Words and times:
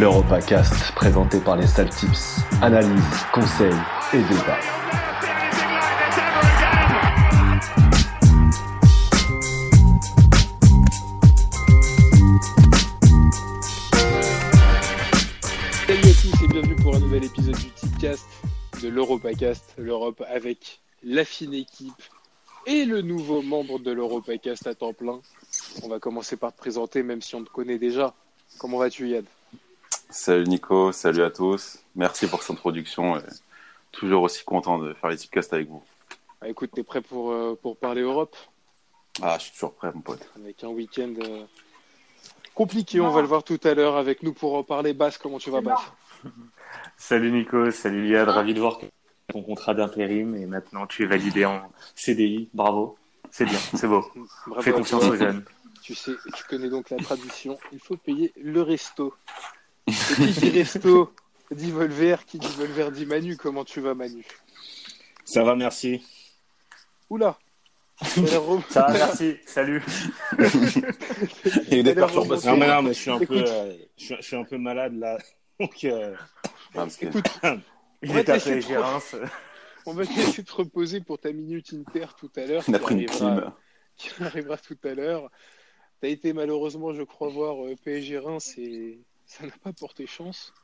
l'EuropaCast 0.00 0.92
présenté 0.92 1.38
par 1.40 1.56
les 1.56 1.66
Saltips. 1.66 2.40
Analyse, 2.62 3.26
conseils 3.32 3.68
et 4.14 4.22
débat. 4.22 4.99
l'EuropaCast, 19.00 19.76
l'Europe 19.78 20.22
avec 20.28 20.78
la 21.02 21.24
fine 21.24 21.54
équipe 21.54 22.02
et 22.66 22.84
le 22.84 23.00
nouveau 23.00 23.40
membre 23.40 23.78
de 23.78 23.90
l'EuropaCast 23.90 24.66
à 24.66 24.74
temps 24.74 24.92
plein. 24.92 25.22
On 25.82 25.88
va 25.88 25.98
commencer 25.98 26.36
par 26.36 26.52
te 26.52 26.58
présenter, 26.58 27.02
même 27.02 27.22
si 27.22 27.34
on 27.34 27.42
te 27.42 27.48
connaît 27.48 27.78
déjà. 27.78 28.12
Comment 28.58 28.76
vas-tu, 28.76 29.08
Yann? 29.08 29.24
Salut 30.10 30.46
Nico, 30.46 30.92
salut 30.92 31.22
à 31.22 31.30
tous. 31.30 31.78
Merci 31.96 32.26
pour 32.26 32.42
cette 32.42 32.50
introduction. 32.50 33.16
Et 33.16 33.22
toujours 33.90 34.22
aussi 34.22 34.44
content 34.44 34.78
de 34.78 34.92
faire 34.92 35.08
les 35.08 35.16
tipcasts 35.16 35.54
avec 35.54 35.68
vous. 35.68 35.82
Ah, 36.42 36.50
Écoute, 36.50 36.72
t'es 36.74 36.82
prêt 36.82 37.00
pour, 37.00 37.30
euh, 37.32 37.58
pour 37.60 37.78
parler 37.78 38.02
Europe? 38.02 38.36
Ah, 39.22 39.38
je 39.38 39.44
suis 39.44 39.52
toujours 39.52 39.72
prêt, 39.72 39.90
mon 39.94 40.02
pote. 40.02 40.28
Avec 40.36 40.62
un 40.62 40.68
week-end 40.68 41.14
euh, 41.22 41.46
compliqué, 42.54 43.00
on 43.00 43.08
va 43.08 43.22
le 43.22 43.28
voir 43.28 43.44
tout 43.44 43.60
à 43.64 43.72
l'heure 43.72 43.96
avec 43.96 44.22
nous 44.22 44.34
pour 44.34 44.56
en 44.56 44.62
parler. 44.62 44.92
Basse, 44.92 45.16
comment 45.16 45.38
tu 45.38 45.50
vas, 45.50 45.62
Basse 45.62 45.80
Salut 47.00 47.32
Nico, 47.32 47.70
salut 47.70 48.06
Liad, 48.06 48.28
ravi 48.28 48.52
de 48.52 48.60
voir 48.60 48.78
que 48.78 48.84
ton 49.32 49.42
contrat 49.42 49.72
d'intérim 49.72 50.36
et 50.36 50.44
maintenant 50.44 50.86
tu 50.86 51.02
es 51.02 51.06
validé 51.06 51.46
en 51.46 51.72
CDI. 51.96 52.50
Bravo, 52.52 52.98
c'est 53.30 53.46
bien, 53.46 53.58
c'est 53.74 53.88
beau. 53.88 54.04
Bravo 54.46 54.60
Fais 54.60 54.70
confiance 54.70 55.00
toi. 55.00 55.10
aux 55.10 55.16
jeunes. 55.16 55.42
Tu 55.82 55.94
sais, 55.94 56.12
tu 56.36 56.44
connais 56.44 56.68
donc 56.68 56.90
la 56.90 56.98
tradition. 56.98 57.58
Il 57.72 57.80
faut 57.80 57.96
payer 57.96 58.34
le 58.36 58.60
resto. 58.60 59.14
Et 59.86 59.92
qui 59.92 60.26
dit 60.26 60.50
resto 60.50 61.10
dit 61.50 61.72
Volver, 61.72 62.16
qui 62.26 62.38
dit 62.38 62.54
Volver 62.58 62.90
dit 62.92 63.06
Manu. 63.06 63.34
Comment 63.38 63.64
tu 63.64 63.80
vas, 63.80 63.94
Manu? 63.94 64.22
Ça 65.24 65.42
va, 65.42 65.56
merci. 65.56 66.04
Oula 67.08 67.38
Ça 68.68 68.82
va, 68.82 68.92
merci, 68.92 69.38
salut. 69.46 69.82
Il 70.38 71.68
y 71.70 71.74
a 71.76 71.78
eu 71.78 71.82
des 71.82 71.94
perturbations. 71.94 72.52
Non, 72.52 72.58
mais 72.58 72.68
non, 72.68 72.82
mais 72.82 72.92
je 72.92 73.00
suis 73.00 73.10
un, 73.10 73.18
Écoute. 73.18 73.38
peu, 73.38 73.50
euh, 73.50 73.72
je, 73.96 74.04
suis, 74.04 74.16
je 74.16 74.22
suis 74.22 74.36
un 74.36 74.44
peu 74.44 74.58
malade 74.58 74.98
là. 74.98 75.16
Donc, 75.60 75.84
euh, 75.84 76.14
Parce 76.74 76.96
que- 76.96 77.06
Écoute, 77.06 77.26
Il 78.02 78.10
On 78.10 78.14
va 78.14 78.20
est 78.20 78.24
te 78.24 78.32
laisser 78.32 78.50
tapé 78.50 78.60
trop. 78.60 78.68
Gérance. 78.70 79.16
on 79.86 79.92
va 79.92 80.06
te 80.06 80.12
laisser 80.16 80.42
te 80.42 80.52
reposer 80.52 81.00
pour 81.00 81.18
ta 81.18 81.32
minute 81.32 81.74
Inter 81.74 82.06
tout 82.18 82.30
à 82.36 82.46
l'heure. 82.46 82.64
On 82.66 82.72
a 82.74 82.78
qui 82.78 82.84
pris 82.84 82.94
une 82.94 83.08
arrivera- 83.10 83.56
qui 83.96 84.10
arrivera 84.22 84.56
tout 84.56 84.78
à 84.84 84.94
l'heure. 84.94 85.30
Tu 86.00 86.06
as 86.06 86.10
été 86.10 86.32
malheureusement, 86.32 86.94
je 86.94 87.02
crois, 87.02 87.28
voir 87.28 87.62
euh, 87.66 87.74
PSG 87.84 88.18
Reims 88.18 88.54
et 88.56 89.00
ça 89.26 89.44
n'a 89.44 89.52
pas 89.62 89.72
porté 89.74 90.06
chance. 90.06 90.54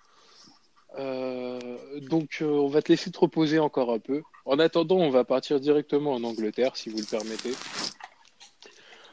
Euh, 0.98 2.00
donc, 2.08 2.38
euh, 2.41 2.46
on 2.46 2.68
va 2.68 2.80
te 2.80 2.91
laisser 2.91 3.10
te 3.10 3.18
reposer 3.18 3.58
encore 3.58 3.92
un 3.92 3.98
peu. 3.98 4.22
En 4.46 4.58
attendant, 4.58 4.96
on 4.96 5.10
va 5.10 5.24
partir 5.24 5.60
directement 5.60 6.14
en 6.14 6.24
Angleterre, 6.24 6.74
si 6.76 6.88
vous 6.88 6.96
le 6.98 7.04
permettez. 7.04 7.52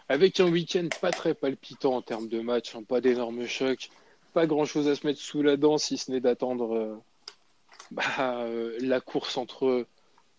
Avec 0.07 0.39
un 0.39 0.47
week-end 0.49 0.87
pas 1.01 1.11
très 1.11 1.33
palpitant 1.33 1.95
en 1.95 2.01
termes 2.01 2.27
de 2.29 2.39
match, 2.39 2.75
hein, 2.75 2.83
pas 2.83 3.01
d'énormes 3.01 3.45
chocs, 3.47 3.89
pas 4.33 4.47
grand-chose 4.47 4.87
à 4.87 4.95
se 4.95 5.05
mettre 5.05 5.19
sous 5.19 5.41
la 5.41 5.57
dent, 5.57 5.77
si 5.77 5.97
ce 5.97 6.11
n'est 6.11 6.19
d'attendre 6.19 6.75
euh, 6.75 6.95
bah, 7.91 8.03
euh, 8.41 8.77
la 8.79 8.99
course 8.99 9.37
entre 9.37 9.85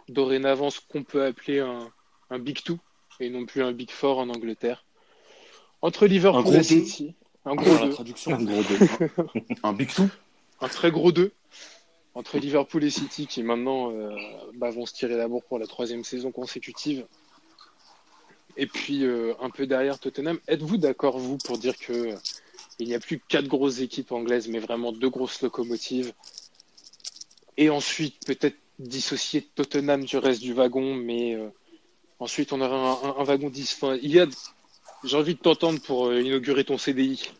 dorénavant 0.09 0.71
ce 0.71 0.81
qu'on 0.81 1.05
peut 1.05 1.25
appeler 1.25 1.61
un, 1.61 1.91
un 2.31 2.39
Big 2.39 2.63
Two 2.63 2.79
et 3.21 3.31
non 3.31 3.47
plus 3.47 3.63
un 3.63 3.73
Big 3.73 3.91
Four 3.91 4.19
en 4.19 4.29
Angleterre. 4.29 4.85
Entre 5.83 6.07
Liverpool 6.07 6.43
gros 6.45 6.55
et. 6.55 6.63
City, 6.63 7.15
un 7.45 7.55
gros 7.55 7.75
la 7.75 7.87
deux, 7.87 7.91
traduction, 7.91 8.35
un 8.35 8.43
gros 8.43 8.63
deux. 8.63 9.43
Un 9.63 9.73
big 9.75 9.93
two 9.93 10.09
un 10.61 10.69
très 10.69 10.91
gros 10.91 11.13
deux. 11.13 11.33
Entre 12.15 12.39
Liverpool 12.39 12.85
et 12.85 12.91
City 12.91 13.27
qui 13.27 13.43
maintenant 13.43 13.93
euh, 13.93 14.15
bah, 14.55 14.71
vont 14.71 14.87
se 14.87 14.95
tirer 14.95 15.17
la 15.17 15.29
bourre 15.29 15.43
pour 15.43 15.59
la 15.59 15.67
troisième 15.67 16.05
saison 16.05 16.31
consécutive. 16.31 17.07
Et 18.57 18.67
puis 18.67 19.05
euh, 19.05 19.35
un 19.41 19.51
peu 19.51 19.67
derrière 19.67 19.99
Tottenham. 19.99 20.39
Êtes-vous 20.47 20.77
d'accord, 20.77 21.19
vous, 21.19 21.39
pour 21.39 21.59
dire 21.59 21.77
que 21.77 21.93
euh, 21.93 22.17
il 22.79 22.89
n'y 22.89 22.95
a 22.95 23.01
plus 23.01 23.21
quatre 23.29 23.47
grosses 23.47 23.81
équipes 23.81 24.13
anglaises, 24.13 24.49
mais 24.49 24.59
vraiment 24.59 24.93
deux 24.93 25.11
grosses 25.11 25.43
locomotives 25.43 26.13
Et 27.57 27.71
ensuite, 27.71 28.25
peut-être 28.27 28.57
dissocier 28.79 29.43
Tottenham 29.55 30.05
du 30.05 30.19
reste 30.19 30.43
du 30.43 30.53
wagon, 30.53 30.95
mais 30.95 31.35
euh, 31.35 31.49
ensuite 32.19 32.53
on 32.53 32.61
aura 32.61 32.77
un, 32.77 33.09
un- 33.11 33.17
un 33.21 33.25
wagon 33.25 33.49
10. 33.49 33.75
Enfin, 33.81 33.95
Iliad, 33.97 34.31
j'ai 35.05 35.17
envie 35.17 35.35
de 35.35 35.41
t'entendre 35.41 35.81
pour 35.81 36.07
euh, 36.09 36.21
inaugurer 36.21 36.65
ton 36.65 36.77
CDI 36.79 37.31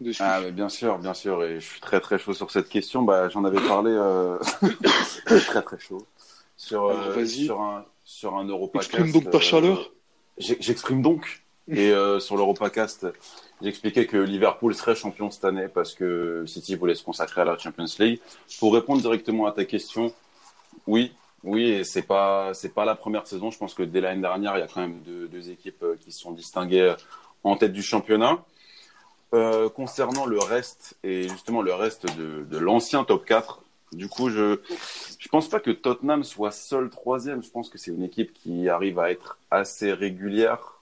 dessus. 0.00 0.22
Ah, 0.22 0.40
mais 0.42 0.52
bien 0.52 0.68
sûr, 0.68 0.98
bien 0.98 1.14
sûr. 1.14 1.42
Et 1.44 1.60
je 1.60 1.66
suis 1.66 1.80
très 1.80 2.00
très 2.00 2.18
chaud 2.18 2.34
sur 2.34 2.50
cette 2.50 2.68
question. 2.68 3.02
Bah, 3.02 3.28
j'en 3.30 3.44
avais 3.44 3.60
parlé 3.66 3.90
euh... 3.92 4.38
très 5.24 5.62
très 5.62 5.78
chaud. 5.78 6.06
Sur, 6.56 6.90
Alors, 6.90 7.26
sur 7.26 7.60
un, 7.60 7.86
sur 8.04 8.36
un 8.36 8.44
Europacast. 8.46 8.90
Exprime 8.90 9.12
donc 9.12 9.30
ta 9.30 9.38
euh, 9.38 9.40
chaleur. 9.40 9.92
J'exprime 10.36 11.00
donc. 11.02 11.42
Et 11.68 11.92
sur 12.18 12.36
l'Europacast, 12.36 13.06
j'expliquais 13.62 14.06
que 14.06 14.16
Liverpool 14.16 14.74
serait 14.74 14.94
champion 14.94 15.30
cette 15.30 15.44
année 15.44 15.68
parce 15.68 15.94
que 15.94 16.44
City 16.46 16.74
voulait 16.74 16.94
se 16.94 17.04
consacrer 17.04 17.42
à 17.42 17.44
la 17.44 17.56
Champions 17.58 17.86
League. 17.98 18.20
Pour 18.58 18.74
répondre 18.74 19.00
directement 19.00 19.46
à 19.46 19.52
ta 19.52 19.64
question, 19.64 20.12
oui, 20.86 21.12
oui, 21.44 21.70
et 21.70 21.84
c'est 21.84 22.02
pas 22.02 22.54
c'est 22.54 22.72
pas 22.72 22.84
la 22.84 22.94
première 22.94 23.26
saison. 23.26 23.50
Je 23.50 23.58
pense 23.58 23.74
que 23.74 23.82
dès 23.82 24.00
l'année 24.00 24.20
dernière, 24.20 24.56
il 24.56 24.60
y 24.60 24.62
a 24.62 24.68
quand 24.68 24.80
même 24.80 25.00
deux, 25.02 25.50
équipes 25.50 25.82
euh, 25.82 25.96
qui 26.00 26.12
se 26.12 26.20
sont 26.20 26.32
distinguées 26.32 26.80
euh, 26.80 26.94
en 27.44 27.56
tête 27.56 27.72
du 27.72 27.82
championnat. 27.82 28.44
Euh, 29.34 29.70
concernant 29.70 30.26
le 30.26 30.38
reste 30.38 30.98
et 31.02 31.26
justement 31.26 31.62
le 31.62 31.72
reste 31.72 32.04
de, 32.18 32.58
l'ancien 32.58 33.02
top 33.02 33.24
4, 33.24 33.62
du 33.92 34.06
coup, 34.06 34.28
je 34.28 34.60
je 35.18 35.28
pense 35.28 35.48
pas 35.48 35.58
que 35.58 35.70
Tottenham 35.70 36.22
soit 36.22 36.50
seul 36.50 36.90
troisième. 36.90 37.42
Je 37.42 37.50
pense 37.50 37.70
que 37.70 37.78
c'est 37.78 37.90
une 37.90 38.02
équipe 38.02 38.34
qui 38.34 38.68
arrive 38.68 38.98
à 38.98 39.10
être 39.10 39.38
assez 39.50 39.92
régulière, 39.92 40.80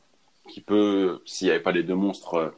qui 0.48 0.60
peut, 0.60 1.20
s'il 1.26 1.46
n'y 1.46 1.52
avait 1.52 1.62
pas 1.62 1.72
les 1.72 1.84
deux 1.84 1.94
monstres, 1.94 2.52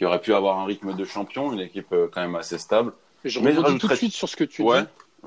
qui 0.00 0.06
aurait 0.06 0.22
pu 0.22 0.32
avoir 0.32 0.58
un 0.58 0.64
rythme 0.64 0.94
de 0.96 1.04
champion, 1.04 1.52
une 1.52 1.60
équipe 1.60 1.92
euh, 1.92 2.08
quand 2.10 2.22
même 2.22 2.34
assez 2.34 2.56
stable. 2.56 2.94
Je 3.22 3.38
mais 3.38 3.52
je 3.52 3.58
rebondis 3.58 3.78
tout 3.80 3.86
de 3.86 3.94
suite 3.94 4.14
sur 4.14 4.30
ce 4.30 4.34
que 4.34 4.44
tu 4.44 4.62
ouais, 4.62 4.80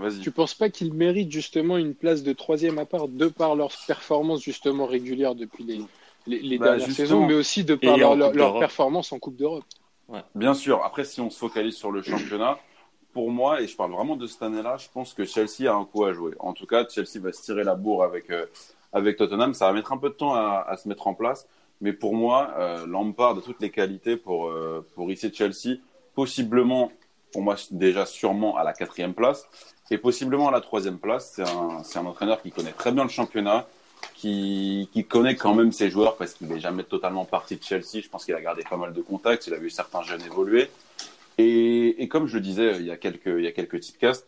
dis. 0.09 0.19
Tu 0.19 0.31
penses 0.31 0.56
pas 0.56 0.69
qu'ils 0.72 0.91
méritent 0.95 1.31
justement 1.31 1.78
une 1.78 1.94
place 1.94 2.23
de 2.23 2.34
troisième 2.34 2.79
à 2.79 2.85
part 2.85 3.07
de 3.07 3.28
par 3.28 3.56
leurs 3.56 3.72
performances 3.85 4.41
justement 4.41 4.88
régulières 4.88 5.35
depuis 5.35 5.63
les, 5.63 5.79
les, 6.25 6.39
les 6.41 6.57
Bah, 6.57 6.66
dernières 6.69 6.88
justement. 6.88 7.06
saisons, 7.06 7.28
mais 7.28 7.35
aussi 7.35 7.63
de 7.63 7.75
par 7.75 7.97
leur, 7.97 8.16
leur, 8.16 8.33
leur 8.33 8.57
performance 8.57 9.12
en 9.12 9.19
Coupe 9.19 9.35
d'Europe 9.35 9.63
Bien 10.33 10.56
sûr. 10.56 10.83
Après, 10.83 11.03
si 11.03 11.22
on 11.22 11.29
se 11.29 11.38
focalise 11.38 11.75
sur 11.75 11.91
le 11.91 12.01
championnat, 12.01 12.57
pour 13.13 13.29
moi, 13.29 13.62
et 13.62 13.67
je 13.67 13.75
parle 13.75 13.91
vraiment 13.91 14.16
de 14.16 14.25
cette 14.25 14.41
année-là, 14.41 14.78
je 14.78 14.88
pense 14.91 15.13
que 15.13 15.23
Chelsea 15.23 15.72
a 15.72 15.75
un 15.75 15.85
coup 15.85 16.03
à 16.03 16.13
jouer. 16.13 16.33
En 16.39 16.53
tout 16.53 16.66
cas, 16.66 16.83
Chelsea 16.89 17.19
va 17.22 17.31
se 17.31 17.44
tirer 17.44 17.63
la 17.63 17.75
bourre 17.75 18.03
avec, 18.03 18.31
euh, 18.31 18.47
avec 18.91 19.17
Tottenham. 19.17 19.53
Ça 19.53 19.67
va 19.67 19.73
mettre 19.73 19.94
un 19.94 19.97
peu 20.00 20.09
de 20.09 20.16
temps 20.16 20.33
à, 20.33 20.66
à 20.67 20.78
se 20.78 20.88
mettre 20.88 21.06
en 21.06 21.13
place. 21.13 21.47
Mais 21.83 21.91
pour 21.91 22.16
moi, 22.16 22.53
euh, 22.57 22.88
Lampard 22.88 23.38
a 23.38 23.41
toutes 23.41 23.61
les 23.61 23.69
qualités 23.69 24.16
pour, 24.16 24.47
euh, 24.47 24.88
pour 24.95 25.09
Chelsea, 25.33 25.79
possiblement, 26.16 26.94
pour 27.33 27.41
moi, 27.41 27.57
déjà 27.71 28.05
sûrement 28.05 28.55
à 28.55 28.63
la 28.63 28.71
quatrième 28.71 29.13
place, 29.13 29.45
et 29.91 29.97
possiblement 29.97 30.47
à 30.47 30.51
la 30.51 30.61
troisième 30.61 30.97
place. 30.97 31.33
C'est 31.35 31.44
un, 31.44 31.83
un 32.01 32.05
entraîneur 32.05 32.41
qui 32.41 32.51
connaît 32.51 32.71
très 32.71 32.94
bien 32.94 33.03
le 33.03 33.09
championnat, 33.09 33.67
qui, 34.16 34.89
qui 34.94 35.03
connaît 35.03 35.35
quand 35.35 35.53
même 35.53 35.73
ses 35.73 35.89
joueurs 35.89 36.16
parce 36.16 36.33
qu'il 36.33 36.47
n'est 36.47 36.61
jamais 36.61 36.83
totalement 36.83 37.25
parti 37.25 37.57
de 37.57 37.63
Chelsea. 37.63 38.00
Je 38.01 38.07
pense 38.07 38.23
qu'il 38.23 38.33
a 38.33 38.41
gardé 38.41 38.63
pas 38.63 38.77
mal 38.77 38.94
de 38.94 39.01
contacts, 39.01 39.47
il 39.47 39.53
a 39.53 39.57
vu 39.57 39.69
certains 39.69 40.03
jeunes 40.03 40.21
évoluer. 40.21 40.69
Et, 41.38 42.01
et 42.01 42.07
comme 42.07 42.27
je 42.27 42.35
le 42.35 42.41
disais 42.41 42.77
il 42.79 42.85
y 42.85 42.91
a 42.91 42.97
quelques, 42.97 43.25
il 43.27 43.44
y 43.44 43.47
a 43.47 43.51
quelques 43.51 43.81
tipcasts, 43.81 44.25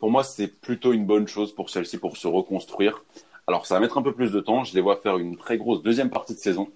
pour 0.00 0.10
moi, 0.10 0.24
c'est 0.24 0.48
plutôt 0.48 0.92
une 0.92 1.06
bonne 1.06 1.28
chose 1.28 1.54
pour 1.54 1.68
Chelsea 1.68 1.98
pour 2.00 2.16
se 2.16 2.26
reconstruire. 2.26 3.04
Alors, 3.46 3.64
ça 3.64 3.74
va 3.74 3.80
mettre 3.80 3.96
un 3.96 4.02
peu 4.02 4.12
plus 4.12 4.32
de 4.32 4.40
temps. 4.40 4.64
Je 4.64 4.74
les 4.74 4.80
vois 4.80 4.96
faire 4.96 5.18
une 5.18 5.36
très 5.36 5.56
grosse 5.56 5.82
deuxième 5.82 6.10
partie 6.10 6.34
de 6.34 6.40
saison. 6.40 6.68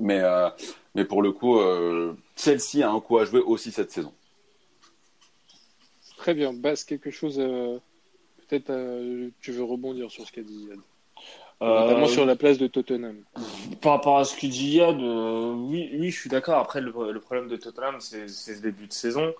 Mais, 0.00 0.20
euh, 0.20 0.48
mais 0.94 1.04
pour 1.04 1.22
le 1.22 1.30
coup, 1.30 1.58
euh, 1.60 2.14
Chelsea 2.36 2.82
a 2.82 2.90
un 2.90 3.00
coup 3.00 3.18
à 3.18 3.24
jouer 3.24 3.40
aussi 3.40 3.70
cette 3.70 3.92
saison. 3.92 4.12
Très 6.16 6.34
bien. 6.34 6.52
Basse, 6.52 6.84
quelque 6.84 7.10
chose. 7.10 7.38
euh, 7.38 7.78
Peut-être 8.48 8.70
euh, 8.70 9.28
tu 9.40 9.52
veux 9.52 9.62
rebondir 9.62 10.10
sur 10.10 10.26
ce 10.26 10.32
qu'a 10.32 10.42
dit 10.42 10.66
Yann. 10.68 10.80
Notamment 11.60 12.04
Euh, 12.06 12.08
sur 12.08 12.26
la 12.26 12.34
place 12.36 12.58
de 12.58 12.66
Tottenham. 12.66 13.22
Par 13.80 13.92
rapport 13.92 14.18
à 14.18 14.24
ce 14.24 14.34
que 14.34 14.46
dit 14.46 14.76
Yad, 14.76 14.98
euh, 15.00 15.52
oui, 15.52 15.88
oui, 15.92 16.10
je 16.10 16.18
suis 16.18 16.30
d'accord. 16.30 16.58
Après, 16.58 16.80
le, 16.80 16.90
le 17.12 17.20
problème 17.20 17.48
de 17.48 17.56
Tottenham, 17.56 18.00
c'est 18.00 18.26
ce 18.28 18.60
début 18.60 18.86
de 18.86 18.92
saison. 18.92 19.32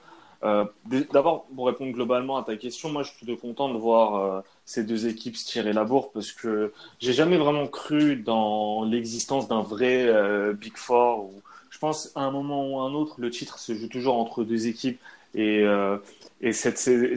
Euh, 0.44 0.64
D'abord, 1.12 1.46
pour 1.56 1.66
répondre 1.66 1.92
globalement 1.92 2.36
à 2.36 2.44
ta 2.44 2.56
question, 2.56 2.90
moi, 2.90 3.02
je 3.02 3.08
suis 3.10 3.24
plutôt 3.24 3.36
content 3.40 3.72
de 3.72 3.78
voir 3.78 4.14
euh, 4.16 4.40
ces 4.70 4.84
deux 4.84 5.08
équipes 5.08 5.36
se 5.36 5.44
tirer 5.44 5.72
la 5.72 5.82
bourre 5.82 6.12
parce 6.12 6.30
que 6.30 6.72
j'ai 7.00 7.12
jamais 7.12 7.38
vraiment 7.38 7.66
cru 7.66 8.14
dans 8.14 8.84
l'existence 8.84 9.48
d'un 9.48 9.62
vrai 9.62 10.06
euh, 10.06 10.52
Big 10.52 10.76
Four. 10.76 11.32
Je 11.70 11.78
pense, 11.80 12.12
à 12.14 12.20
un 12.20 12.30
moment 12.30 12.70
ou 12.70 12.78
à 12.78 12.84
un 12.84 12.94
autre, 12.94 13.16
le 13.18 13.30
titre 13.30 13.58
se 13.58 13.74
joue 13.74 13.88
toujours 13.88 14.16
entre 14.16 14.44
deux 14.44 14.68
équipes 14.68 15.00
et, 15.34 15.62
euh, 15.64 15.96
et 16.40 16.52
ça 16.52 16.70
fait 16.70 17.16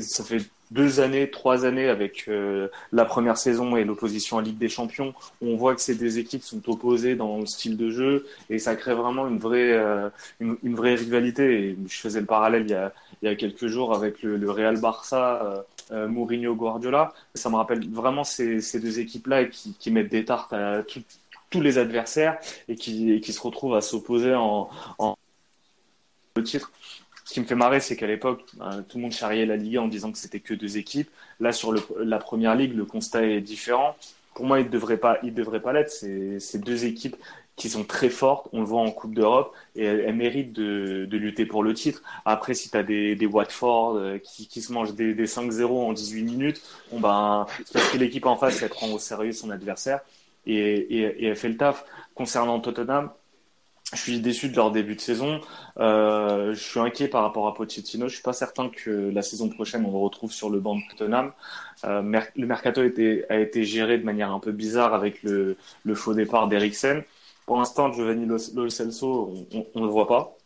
deux 0.71 0.99
années, 0.99 1.29
trois 1.29 1.63
années 1.63 1.89
avec 1.89 2.25
euh, 2.27 2.69
la 2.91 3.05
première 3.05 3.37
saison 3.37 3.75
et 3.75 3.83
l'opposition 3.83 4.39
à 4.39 4.41
Ligue 4.41 4.57
des 4.57 4.69
Champions, 4.69 5.13
on 5.39 5.55
voit 5.55 5.75
que 5.75 5.81
ces 5.81 5.93
deux 5.93 6.17
équipes 6.17 6.41
sont 6.41 6.67
opposées 6.71 7.15
dans 7.15 7.37
le 7.37 7.45
style 7.45 7.77
de 7.77 7.91
jeu 7.91 8.25
et 8.49 8.57
ça 8.57 8.75
crée 8.75 8.95
vraiment 8.95 9.27
une 9.27 9.37
vraie, 9.37 9.79
une, 10.39 10.75
vraie 10.75 10.95
rivalité. 10.95 11.77
Je 11.87 11.97
faisais 11.97 12.21
le 12.21 12.25
parallèle 12.25 12.63
il 12.63 12.71
y 12.71 12.73
a, 12.73 12.91
il 13.21 13.29
y 13.29 13.31
a 13.31 13.35
quelques 13.35 13.67
jours 13.67 13.93
avec 13.93 14.23
le 14.23 14.49
Real 14.49 14.79
Barça, 14.79 15.65
euh, 15.91 16.07
Mourinho 16.07 16.55
Guardiola. 16.55 17.13
Ça 17.33 17.49
me 17.49 17.55
rappelle 17.55 17.89
vraiment 17.89 18.23
ces, 18.23 18.59
deux 18.79 18.99
équipes-là 18.99 19.45
qui, 19.45 19.91
mettent 19.91 20.09
des 20.09 20.25
tartes 20.25 20.53
à 20.53 20.83
tous 21.49 21.61
les 21.61 21.77
adversaires 21.77 22.39
et 22.67 22.75
qui, 22.75 23.21
se 23.21 23.41
retrouvent 23.41 23.75
à 23.75 23.81
s'opposer 23.81 24.33
en, 24.35 24.69
le 26.35 26.43
titre. 26.43 26.71
Ce 27.25 27.33
qui 27.33 27.39
me 27.39 27.45
fait 27.45 27.55
marrer, 27.55 27.79
c'est 27.79 27.95
qu'à 27.95 28.07
l'époque, 28.07 28.43
euh, 28.61 28.81
tout 28.81 28.97
le 28.97 29.03
monde 29.03 29.13
charriait 29.13 29.45
la 29.45 29.55
Ligue 29.55 29.77
en 29.77 29.87
disant 29.87 30.11
que 30.11 30.17
c'était 30.17 30.39
que 30.39 30.53
deux 30.53 30.77
équipes. 30.77 31.09
Là, 31.39 31.51
sur 31.51 31.73
la 31.97 32.17
première 32.17 32.55
ligue, 32.55 32.75
le 32.75 32.85
constat 32.85 33.25
est 33.25 33.41
différent. 33.41 33.95
Pour 34.33 34.45
moi, 34.45 34.59
il 34.59 34.65
ne 34.65 34.71
devrait 34.71 34.97
pas, 34.97 35.19
il 35.23 35.33
devrait 35.33 35.61
pas 35.61 35.73
l'être. 35.73 35.91
C'est 35.91 36.57
deux 36.57 36.85
équipes 36.85 37.15
qui 37.55 37.69
sont 37.69 37.83
très 37.83 38.09
fortes. 38.09 38.47
On 38.53 38.59
le 38.59 38.65
voit 38.65 38.81
en 38.81 38.91
Coupe 38.91 39.13
d'Europe 39.13 39.53
et 39.75 39.83
elles, 39.83 40.15
méritent 40.15 40.53
de, 40.53 41.05
de, 41.09 41.17
lutter 41.17 41.45
pour 41.45 41.63
le 41.63 41.73
titre. 41.73 42.01
Après, 42.25 42.53
si 42.53 42.69
tu 42.69 42.77
as 42.77 42.83
des, 42.83 43.15
des 43.15 43.25
Watford 43.25 43.95
euh, 43.95 44.17
qui, 44.17 44.47
qui 44.47 44.61
se 44.61 44.71
mangent 44.73 44.93
des, 44.93 45.13
des 45.13 45.27
5-0 45.27 45.65
en 45.65 45.93
18 45.93 46.23
minutes, 46.23 46.61
bon 46.91 46.99
ben, 46.99 47.45
c'est 47.65 47.73
parce 47.73 47.89
que 47.89 47.97
l'équipe 47.97 48.25
en 48.25 48.35
face, 48.35 48.61
elle 48.61 48.69
prend 48.69 48.89
au 48.91 48.99
sérieux 48.99 49.33
son 49.33 49.49
adversaire 49.51 50.01
et, 50.45 50.55
et, 50.55 51.01
et 51.23 51.25
elle 51.27 51.35
fait 51.35 51.49
le 51.49 51.57
taf. 51.57 51.85
Concernant 52.15 52.59
Tottenham, 52.59 53.09
je 53.93 54.01
suis 54.01 54.19
déçu 54.19 54.49
de 54.49 54.55
leur 54.55 54.71
début 54.71 54.95
de 54.95 55.01
saison. 55.01 55.39
Euh, 55.77 56.53
je 56.53 56.59
suis 56.59 56.79
inquiet 56.79 57.07
par 57.07 57.21
rapport 57.21 57.47
à 57.47 57.53
Pochettino. 57.53 58.07
Je 58.07 58.15
suis 58.15 58.23
pas 58.23 58.33
certain 58.33 58.69
que 58.69 59.11
la 59.13 59.21
saison 59.21 59.49
prochaine 59.49 59.85
on 59.85 59.91
le 59.91 59.97
retrouve 59.97 60.31
sur 60.31 60.49
le 60.49 60.59
banc 60.59 60.75
de 60.77 60.81
Tottenham. 60.89 61.31
Euh, 61.83 62.01
le 62.35 62.47
mercato 62.47 62.81
a 62.81 62.85
été, 62.85 63.25
a 63.29 63.39
été, 63.39 63.63
géré 63.63 63.97
de 63.97 64.05
manière 64.05 64.31
un 64.31 64.39
peu 64.39 64.51
bizarre 64.51 64.93
avec 64.93 65.21
le, 65.23 65.57
le 65.83 65.95
faux 65.95 66.13
départ 66.13 66.47
d'Eriksen. 66.47 67.03
Pour 67.45 67.57
l'instant, 67.57 67.91
Giovanni 67.91 68.25
Lo 68.25 68.69
Celso, 68.69 69.33
on 69.75 69.79
ne 69.79 69.85
le 69.85 69.91
voit 69.91 70.07
pas. 70.07 70.37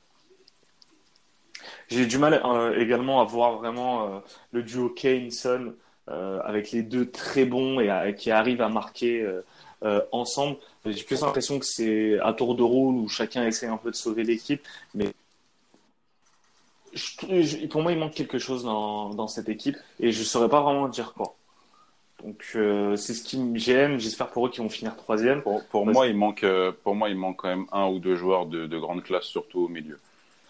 J'ai 1.90 2.06
du 2.06 2.18
mal 2.18 2.42
euh, 2.44 2.80
également 2.80 3.22
à 3.22 3.24
voir 3.24 3.58
vraiment 3.58 4.16
euh, 4.16 4.20
le 4.52 4.64
duo 4.64 4.90
Kane-Son 4.90 5.74
euh, 6.10 6.40
avec 6.44 6.72
les 6.72 6.84
deux 6.84 7.10
très 7.10 7.46
bons 7.46 7.80
et 7.80 8.16
qui 8.18 8.32
arrivent 8.32 8.62
à 8.62 8.70
marquer 8.70 9.26
ensemble. 10.12 10.58
J'ai 10.86 11.04
plus 11.04 11.22
l'impression 11.22 11.60
que 11.60 11.66
c'est 11.66 12.20
à 12.20 12.34
tour 12.34 12.56
de 12.56 12.64
rôle 12.64 12.96
où 12.96 13.08
chacun 13.08 13.46
essaie 13.46 13.68
un 13.68 13.78
peu 13.78 13.92
de 13.92 13.96
sauver 13.96 14.24
l'équipe, 14.24 14.66
mais 14.96 15.14
pour 17.70 17.82
moi, 17.84 17.92
il 17.92 18.00
manque 18.00 18.14
quelque 18.14 18.40
chose 18.40 18.64
dans, 18.64 19.10
dans 19.10 19.28
cette 19.28 19.50
équipe 19.50 19.78
et 20.00 20.12
je 20.12 20.20
ne 20.20 20.26
saurais 20.26 20.50
pas 20.50 20.62
vraiment 20.62 20.88
dire 20.88 21.14
quoi. 21.14 21.37
Donc 22.24 22.44
euh, 22.56 22.96
c'est 22.96 23.14
ce 23.14 23.24
qui 23.24 23.38
me 23.38 23.58
gêne. 23.58 24.00
J'espère 24.00 24.30
pour 24.30 24.48
eux 24.48 24.50
qu'ils 24.50 24.64
vont 24.64 24.70
finir 24.70 24.96
troisième. 24.96 25.42
Pour, 25.42 25.64
pour 25.66 25.86
moi, 25.86 26.08
il 26.08 26.18
manque, 26.18 26.44
euh, 26.44 26.72
pour 26.84 26.96
moi, 26.96 27.10
il 27.10 27.16
manque 27.16 27.38
quand 27.38 27.50
même 27.50 27.66
un 27.72 27.88
ou 27.88 28.00
deux 28.00 28.16
joueurs 28.16 28.48
de, 28.48 28.66
de 28.66 28.80
grande 28.80 29.04
classe, 29.04 29.26
surtout 29.26 29.62
au 29.62 29.68
milieu. 29.68 30.00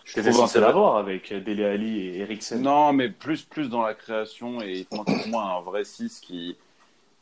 Je 0.05 0.21
trouve 0.21 0.31
censé 0.31 0.61
l'avoir 0.61 0.95
avec 0.95 1.33
Dele 1.33 1.63
Ali 1.65 1.99
et 1.99 2.19
Eriksen. 2.19 2.61
Non, 2.61 2.93
mais 2.93 3.09
plus, 3.09 3.43
plus 3.43 3.69
dans 3.69 3.81
la 3.81 3.93
création 3.93 4.61
et 4.61 4.87
il 4.91 4.95
manque 4.95 5.07
pour 5.07 5.27
moi 5.27 5.43
un 5.43 5.61
vrai 5.61 5.83
6 5.83 6.21
qui, 6.21 6.55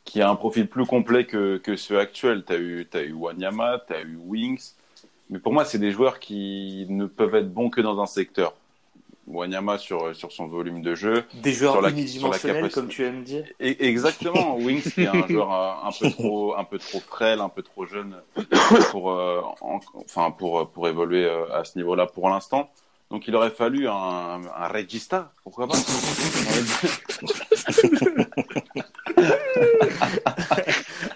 qui 0.04 0.22
a 0.22 0.30
un 0.30 0.36
profil 0.36 0.68
plus 0.68 0.86
complet 0.86 1.26
que, 1.26 1.56
que 1.56 1.74
ceux 1.74 1.98
actuels. 1.98 2.44
Tu 2.46 2.52
as 2.52 2.58
eu, 2.58 2.88
as 2.92 3.02
eu 3.02 3.12
Wanyama, 3.12 3.82
tu 3.88 3.92
as 3.94 4.02
eu 4.02 4.16
Wings. 4.24 4.74
Mais 5.30 5.40
pour 5.40 5.52
moi, 5.52 5.64
c'est 5.64 5.80
des 5.80 5.90
joueurs 5.90 6.20
qui 6.20 6.86
ne 6.88 7.06
peuvent 7.06 7.34
être 7.34 7.52
bons 7.52 7.70
que 7.70 7.80
dans 7.80 8.00
un 8.00 8.06
secteur. 8.06 8.54
Wanyama 9.26 9.78
sur, 9.78 10.14
sur 10.14 10.32
son 10.32 10.46
volume 10.46 10.82
de 10.82 10.94
jeu. 10.94 11.24
Des 11.34 11.52
joueurs 11.52 11.72
sur 11.72 11.82
la, 11.82 11.90
unidimensionnels, 11.90 12.62
la 12.62 12.68
comme 12.68 12.88
tu 12.88 13.04
aimes 13.04 13.24
dire. 13.24 13.44
Et, 13.60 13.86
exactement. 13.86 14.56
Wings, 14.58 14.82
qui 14.82 15.02
est 15.02 15.08
un 15.08 15.26
joueur 15.26 15.52
un, 15.52 15.88
un, 15.88 15.92
peu 15.92 16.10
trop, 16.10 16.56
un 16.56 16.64
peu 16.64 16.78
trop 16.78 17.00
frêle, 17.00 17.40
un 17.40 17.48
peu 17.48 17.62
trop 17.62 17.86
jeune 17.86 18.16
pour, 18.90 19.10
euh, 19.10 19.40
en, 19.60 19.80
enfin, 19.96 20.30
pour, 20.30 20.70
pour 20.70 20.88
évoluer 20.88 21.28
à 21.52 21.64
ce 21.64 21.76
niveau-là 21.78 22.06
pour 22.06 22.28
l'instant. 22.28 22.70
Donc 23.10 23.28
il 23.28 23.36
aurait 23.36 23.50
fallu 23.50 23.88
un, 23.88 23.92
un 24.44 24.68
regista, 24.68 25.32
pourquoi 25.44 25.68
pas? 25.68 25.76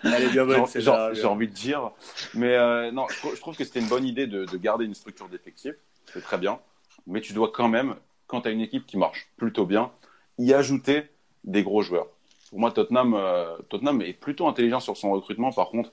Elle 0.04 0.22
est 0.22 0.28
bien 0.30 0.46
bonne, 0.46 0.66
J'ai 1.12 1.24
envie 1.24 1.48
de 1.48 1.52
dire. 1.52 1.90
Mais 2.34 2.54
euh, 2.54 2.92
non, 2.92 3.06
je, 3.08 3.34
je, 3.34 3.40
trouve 3.40 3.56
que 3.56 3.64
c'était 3.64 3.80
une 3.80 3.88
bonne 3.88 4.04
idée 4.04 4.28
de, 4.28 4.44
de 4.44 4.56
garder 4.56 4.84
une 4.84 4.94
structure 4.94 5.28
d'effectifs. 5.28 5.74
C'est 6.12 6.22
très 6.22 6.38
bien. 6.38 6.60
Mais 7.06 7.20
tu 7.20 7.32
dois 7.32 7.50
quand 7.52 7.68
même, 7.68 7.96
quand 8.26 8.42
tu 8.42 8.48
as 8.48 8.50
une 8.50 8.60
équipe 8.60 8.86
qui 8.86 8.96
marche 8.96 9.28
plutôt 9.36 9.66
bien, 9.66 9.90
y 10.38 10.52
ajouter 10.52 11.04
des 11.44 11.62
gros 11.62 11.82
joueurs. 11.82 12.06
Pour 12.50 12.58
moi, 12.58 12.72
Tottenham, 12.72 13.14
euh, 13.14 13.56
Tottenham 13.68 14.02
est 14.02 14.12
plutôt 14.12 14.48
intelligent 14.48 14.80
sur 14.80 14.96
son 14.96 15.12
recrutement. 15.12 15.52
Par 15.52 15.68
contre, 15.68 15.92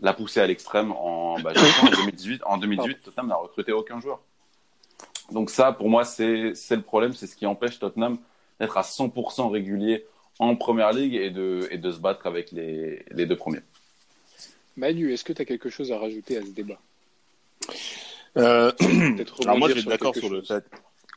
l'a 0.00 0.12
poussé 0.12 0.40
à 0.40 0.46
l'extrême 0.46 0.92
en, 0.92 1.38
bah, 1.40 1.52
en 1.82 1.90
2018. 1.90 2.42
En 2.44 2.58
2018, 2.58 3.02
Tottenham 3.02 3.28
n'a 3.28 3.36
recruté 3.36 3.72
aucun 3.72 4.00
joueur. 4.00 4.20
Donc 5.30 5.50
ça, 5.50 5.72
pour 5.72 5.88
moi, 5.88 6.04
c'est 6.04 6.52
le 6.70 6.82
problème. 6.82 7.12
C'est 7.12 7.26
ce 7.26 7.36
qui 7.36 7.46
empêche 7.46 7.78
Tottenham 7.78 8.18
d'être 8.58 8.76
à 8.76 8.82
100% 8.82 9.50
régulier 9.50 10.04
en 10.38 10.56
première 10.56 10.92
ligue 10.92 11.14
et 11.14 11.30
de, 11.30 11.68
et 11.70 11.78
de 11.78 11.90
se 11.90 11.98
battre 11.98 12.26
avec 12.26 12.50
les, 12.50 13.04
les 13.10 13.26
deux 13.26 13.36
premiers. 13.36 13.60
Manu, 14.76 15.12
est-ce 15.12 15.24
que 15.24 15.32
tu 15.32 15.42
as 15.42 15.44
quelque 15.44 15.70
chose 15.70 15.92
à 15.92 15.98
rajouter 15.98 16.38
à 16.38 16.42
ce 16.42 16.50
débat? 16.50 16.78
Euh, 18.36 18.72
Alors 19.44 19.58
moi, 19.58 19.68
je 19.68 19.74
vais 19.74 19.80
être 19.80 19.88
d'accord 19.88 20.14
sur, 20.14 20.30
le 20.30 20.42
fait. 20.42 20.64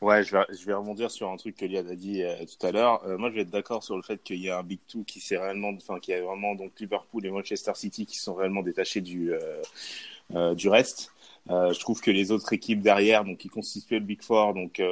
Ouais, 0.02 0.22
je 0.22 0.36
vais, 0.36 0.44
je 0.50 0.66
vais 0.66 0.74
rebondir 0.74 1.10
sur 1.10 1.30
un 1.30 1.36
truc 1.36 1.56
que 1.56 1.64
Liad 1.64 1.88
a 1.88 1.94
dit 1.94 2.22
euh, 2.22 2.34
tout 2.44 2.66
à 2.66 2.70
l'heure. 2.70 3.02
Euh, 3.06 3.16
moi, 3.16 3.30
je 3.30 3.36
vais 3.36 3.42
être 3.42 3.50
d'accord 3.50 3.82
sur 3.82 3.96
le 3.96 4.02
fait 4.02 4.22
qu'il 4.22 4.40
y 4.42 4.50
a 4.50 4.58
un 4.58 4.62
Big 4.62 4.80
Two 4.86 5.04
qui 5.04 5.20
s'est 5.20 5.38
réellement, 5.38 5.70
enfin, 5.74 5.98
qui 6.00 6.12
a 6.12 6.20
vraiment 6.20 6.54
donc 6.54 6.72
Liverpool 6.78 7.24
et 7.24 7.30
Manchester 7.30 7.72
City 7.74 8.04
qui 8.04 8.18
sont 8.18 8.34
réellement 8.34 8.62
détachés 8.62 9.00
du 9.00 9.32
euh, 9.32 10.54
du 10.54 10.68
reste. 10.68 11.12
je 11.48 11.78
trouve 11.78 12.00
que 12.00 12.10
les 12.10 12.32
autres 12.32 12.52
équipes 12.52 12.82
derrière, 12.82 13.24
donc 13.24 13.38
qui 13.38 13.48
constituaient 13.48 14.00
le 14.00 14.04
Big 14.04 14.22
Four, 14.22 14.54
donc 14.54 14.82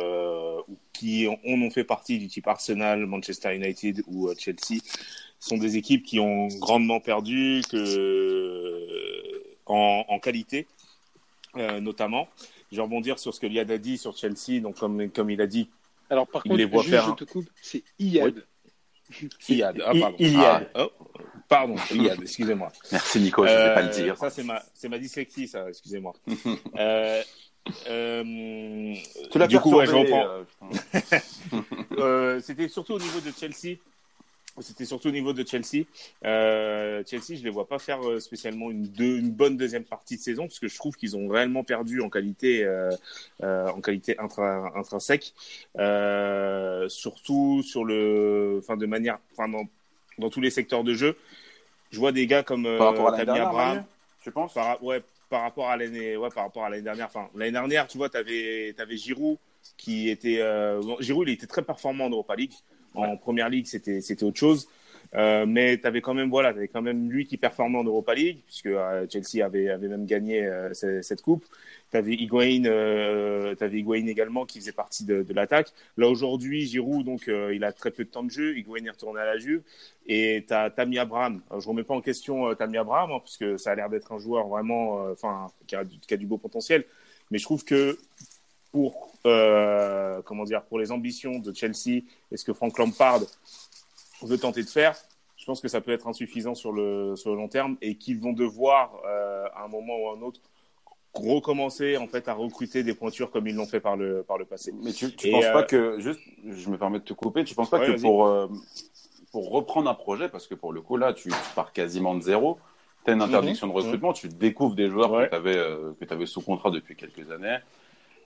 qui 0.93 1.27
ont, 1.29 1.39
ont 1.45 1.71
fait 1.71 1.85
partie 1.85 2.19
du 2.19 2.29
type 2.29 2.47
Arsenal, 2.47 3.05
Manchester 3.07 3.55
United 3.55 4.05
ou 4.07 4.33
Chelsea, 4.39 4.81
sont 5.41 5.59
des 5.59 5.77
équipes 5.77 6.05
qui 6.05 6.21
ont 6.21 6.47
grandement 6.61 7.01
perdu 7.01 7.63
que 7.69 8.95
en, 9.67 10.05
en 10.09 10.19
qualité 10.21 10.69
euh, 11.57 11.81
notamment. 11.81 12.29
Je 12.71 12.77
vais 12.77 12.83
rebondir 12.83 13.19
sur 13.19 13.35
ce 13.35 13.41
que 13.41 13.47
Liad 13.47 13.71
a 13.71 13.79
dit 13.79 13.99
sur 13.99 14.17
Chelsea. 14.17 14.61
Donc, 14.61 14.79
comme, 14.79 15.11
comme 15.11 15.31
il 15.31 15.41
a 15.41 15.47
dit, 15.47 15.71
alors 16.11 16.27
par 16.27 16.43
contre, 16.43 16.57
les 16.57 16.65
voit 16.65 16.83
faire. 16.83 17.07
Je 17.09 17.25
te 17.25 17.31
coupe, 17.31 17.49
c'est 17.61 17.83
Iad. 17.99 18.35
Oui. 18.35 18.43
Iad. 19.49 19.83
Ah, 19.85 19.93
pardon. 20.01 20.17
Iliad. 20.19 20.71
Ah, 20.75 20.87
oh, 20.87 20.93
pardon, 21.49 21.77
Iad, 21.93 22.19
excusez-moi. 22.23 22.73
Merci 22.91 23.21
Nico, 23.21 23.47
je 23.47 23.53
ne 23.53 23.57
euh, 23.57 23.75
pas 23.75 23.83
le 23.83 23.89
dire. 23.89 24.17
Ça, 24.17 24.31
c'est 24.31 24.45
ma, 24.45 24.63
c'est 24.73 24.89
ma 24.89 24.99
dyslexie, 24.99 25.49
ça, 25.49 25.69
excusez-moi. 25.69 26.13
euh, 26.79 27.23
euh, 27.89 28.95
tu 29.31 29.39
l'as 29.39 29.47
du 29.47 29.59
coup, 29.59 29.75
ouais, 29.75 29.87
je 29.87 29.95
reprends. 29.95 30.27
euh, 31.99 32.41
c'était 32.41 32.69
surtout 32.69 32.95
au 32.95 32.99
niveau 32.99 33.21
de 33.21 33.31
Chelsea. 33.31 33.79
C'était 34.61 34.85
surtout 34.85 35.09
au 35.09 35.13
niveau 35.13 35.33
de 35.33 35.45
Chelsea. 35.45 35.85
Euh, 36.25 37.03
Chelsea, 37.07 37.37
je 37.37 37.43
les 37.43 37.51
vois 37.51 37.67
pas 37.67 37.81
faire 37.81 38.01
euh, 38.09 38.21
spécialement 38.21 38.71
une, 38.71 38.87
deux, 38.87 39.19
une 39.19 39.31
bonne 39.31 39.57
deuxième 39.57 39.85
partie 39.85 40.17
de 40.17 40.23
saison 40.23 40.45
parce 40.45 40.61
que 40.61 40.69
je 40.69 40.77
trouve 40.77 40.97
qu'ils 40.97 41.17
ont 41.17 41.27
réellement 41.29 41.65
perdu 41.65 42.01
en 42.01 42.09
qualité, 42.09 42.65
euh, 42.65 42.91
euh, 43.43 43.67
en 43.69 43.81
qualité 43.81 44.17
intra, 44.19 44.73
intrinsèque, 44.77 45.35
euh, 45.79 46.89
surtout 46.89 47.63
sur 47.65 47.85
le, 47.85 48.61
enfin 48.63 48.77
de 48.77 48.87
manière, 48.87 49.19
enfin 49.33 49.49
dans, 49.49 49.65
dans, 50.19 50.31
tous 50.31 50.41
les 50.41 50.51
secteurs 50.51 50.85
de 50.85 50.95
jeu. 50.95 51.17
Je 51.91 51.99
vois 51.99 52.13
des 52.13 52.27
gars 52.29 52.45
comme 52.45 52.65
par 52.79 52.91
rapport 52.91 53.13
à 53.13 53.25
dernière, 53.25 53.85
tu 54.23 54.31
penses? 54.31 54.55
Par, 54.55 54.83
Ouais, 54.83 55.03
par 55.31 55.43
rapport 55.43 55.69
à 55.69 55.77
l'année, 55.77 56.17
ouais, 56.17 56.29
par 56.31 56.45
rapport 56.45 56.65
à 56.65 56.71
l'année 56.71 56.83
dernière. 56.83 57.07
Enfin, 57.07 57.29
l'année 57.35 57.53
dernière, 57.53 57.89
tu 57.89 57.99
vois, 57.99 58.09
tu 58.09 58.17
avais, 58.17 58.75
avais 58.79 58.97
Giroud 58.97 59.37
qui 59.77 60.11
était, 60.11 60.41
Giroud, 61.01 61.29
il 61.29 61.33
était 61.33 61.47
très 61.49 61.63
performant 61.63 62.05
en 62.05 62.11
Europa 62.11 62.37
League. 62.37 62.53
En 62.95 63.17
première 63.17 63.49
ligue, 63.49 63.67
c'était 63.67 64.01
c'était 64.01 64.25
autre 64.25 64.39
chose. 64.39 64.69
Euh, 65.15 65.47
mais 65.47 65.79
tu 65.79 65.87
avais 65.87 66.01
quand 66.01 66.15
même 66.15 66.29
voilà, 66.29 66.49
avais 66.49 66.67
quand 66.67 66.83
même 66.83 67.11
lui 67.11 67.27
qui 67.27 67.37
performait 67.37 67.79
en 67.79 67.85
Europa 67.85 68.15
League 68.15 68.41
puisque 68.47 68.67
euh, 68.67 69.07
Chelsea 69.09 69.45
avait 69.45 69.71
avait 69.71 69.87
même 69.87 70.07
gagné 70.07 70.45
euh, 70.45 70.73
cette, 70.73 71.23
coupe. 71.23 71.45
Tu 71.93 71.97
avais 71.97 72.15
Higuain 72.15 72.65
avais 73.61 73.79
Higuain 73.79 74.07
également 74.07 74.45
qui 74.45 74.59
faisait 74.59 74.73
partie 74.73 75.05
de, 75.05 75.23
de 75.23 75.33
l'attaque. 75.33 75.73
Là 75.97 76.09
aujourd'hui, 76.09 76.67
Giroud 76.67 77.05
donc 77.05 77.29
il 77.29 77.63
a 77.63 77.73
très 77.73 77.93
peu 77.93 78.05
de 78.05 78.09
temps 78.09 78.25
de 78.25 78.31
jeu, 78.31 78.57
Higuain 78.57 78.85
est 78.85 78.91
retourné 78.91 79.21
à 79.21 79.25
la 79.25 79.39
Juve 79.39 79.63
et 80.07 80.45
tu 80.49 80.53
as 80.53 80.71
Tammy 80.71 80.99
Abraham. 80.99 81.43
Alors, 81.49 81.61
je 81.61 81.69
remets 81.69 81.85
pas 81.85 81.95
en 81.95 82.01
question 82.01 82.53
Tammy 82.57 82.79
Abraham 82.79 83.13
hein, 83.13 83.19
parce 83.21 83.37
que 83.37 83.57
ça 83.57 83.71
a 83.71 83.75
l'air 83.77 83.89
d'être 83.89 84.13
un 84.13 84.19
joueur 84.19 84.49
vraiment 84.49 84.97
enfin 85.13 85.47
qui, 85.69 85.77
qui, 86.01 86.15
a 86.15 86.17
du 86.17 86.27
beau 86.27 86.39
potentiel, 86.39 86.85
mais 87.31 87.39
je 87.39 87.45
trouve 87.45 87.65
que 87.65 87.97
pour 88.75 89.13
euh, 89.25 90.21
comment 90.25 90.43
dire 90.43 90.63
pour 90.65 90.81
les 90.81 90.91
ambitions 90.91 91.39
de 91.39 91.53
Chelsea 91.55 92.03
et 92.33 92.37
ce 92.37 92.45
que 92.45 92.53
Frank 92.53 92.77
Lampard 92.77 93.21
veut 94.23 94.37
tenter 94.37 94.65
de 94.65 94.69
faire, 94.69 94.97
je 95.37 95.45
pense 95.45 95.61
que 95.61 95.69
ça 95.69 95.81
peut 95.81 95.93
être 95.93 96.09
insuffisant 96.09 96.57
sur 96.57 96.73
le 96.73 97.15
sur 97.15 97.31
le 97.31 97.37
long 97.37 97.47
terme 97.47 97.77
et 97.81 97.95
qu'ils 97.95 98.19
vont 98.19 98.33
devoir 98.33 98.91
euh, 99.07 99.45
à 99.55 99.65
un 99.67 99.69
moment 99.69 99.97
ou 99.97 100.09
à 100.09 100.17
un 100.19 100.23
autre 100.23 100.41
recommencer 101.15 101.97
en 101.99 102.09
fait 102.09 102.27
à 102.27 102.35
recruter 102.35 102.83
des 102.83 102.95
pointures 102.95 103.31
comme 103.31 103.47
ils 103.47 103.55
l'ont 103.55 103.65
fait 103.67 103.79
par 103.79 103.97
le 103.97 104.25
par 104.25 104.39
le 104.39 104.45
passé. 104.45 104.75
Mais 104.83 104.93
tu, 104.93 105.15
tu 105.15 105.29
Et, 105.29 105.31
penses 105.31 105.45
pas 105.45 105.61
euh, 105.61 105.63
que 105.63 106.01
juste, 106.01 106.19
je 106.45 106.69
me 106.69 106.77
permets 106.77 106.99
de 106.99 107.05
te 107.05 107.13
couper, 107.13 107.45
tu 107.45 107.55
penses 107.55 107.71
pas 107.71 107.79
Ouais, 107.79 107.95
que 107.95 108.01
pour 108.01 108.27
euh, 108.27 108.49
pour 109.31 109.51
reprendre 109.51 109.89
un 109.89 109.95
projet, 109.95 110.29
parce 110.29 110.49
que 110.49 110.57
pour 110.57 110.73
le 110.73 110.81
coup 110.83 110.97
là, 110.97 111.13
tu, 111.15 111.29
tu 111.29 111.55
pars 111.55 111.73
quasiment 111.73 112.17
de 112.17 112.23
zéro, 112.23 112.59
tu 113.05 113.13
as 113.13 113.15
une 113.15 113.23
interdiction 113.23 113.69
de 113.69 113.73
recrutement, 113.73 114.13
tu 114.13 114.27
découvres 114.29 114.75
des 114.75 114.89
joueurs 114.89 115.11
Mhm. 115.13 115.17
Ouais. 115.19 115.25
que 115.27 115.31
tu 115.31 115.37
avais 115.37 115.55
que 116.01 116.05
tu 116.05 116.13
avais 116.13 116.27
sous 116.27 116.41
contrat 116.41 116.73
depuis 116.73 116.97
quelques 116.97 117.31
années, 117.31 117.59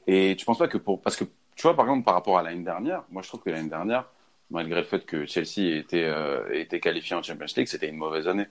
et 0.09 0.35
tu 0.37 0.47
penses 0.47 0.59
pas 0.59 0.69
que 0.69 0.79
pour 0.79 1.03
parce 1.03 1.17
que 1.17 1.25
tu 1.55 1.62
vois 1.62 1.77
par 1.77 1.85
exemple 1.85 2.05
par 2.05 2.15
rapport 2.15 2.38
à 2.38 2.43
l'année 2.43 2.65
dernière, 2.65 3.05
moi 3.11 3.21
je 3.23 3.29
trouve 3.29 3.43
que 3.43 3.50
l'année 3.50 3.69
dernière, 3.69 4.07
malgré 4.50 4.81
le 4.81 4.87
fait 4.87 5.05
que 5.05 5.27
Chelsea 5.27 5.77
était 5.77 6.05
euh, 6.05 6.49
était 6.53 6.81
qualifié 6.81 7.15
en 7.15 7.23
Champions 7.23 7.47
League, 7.55 7.69
c'était 7.69 7.91
une 7.91 7.99
mauvaise 7.99 8.27
année. 8.27 8.47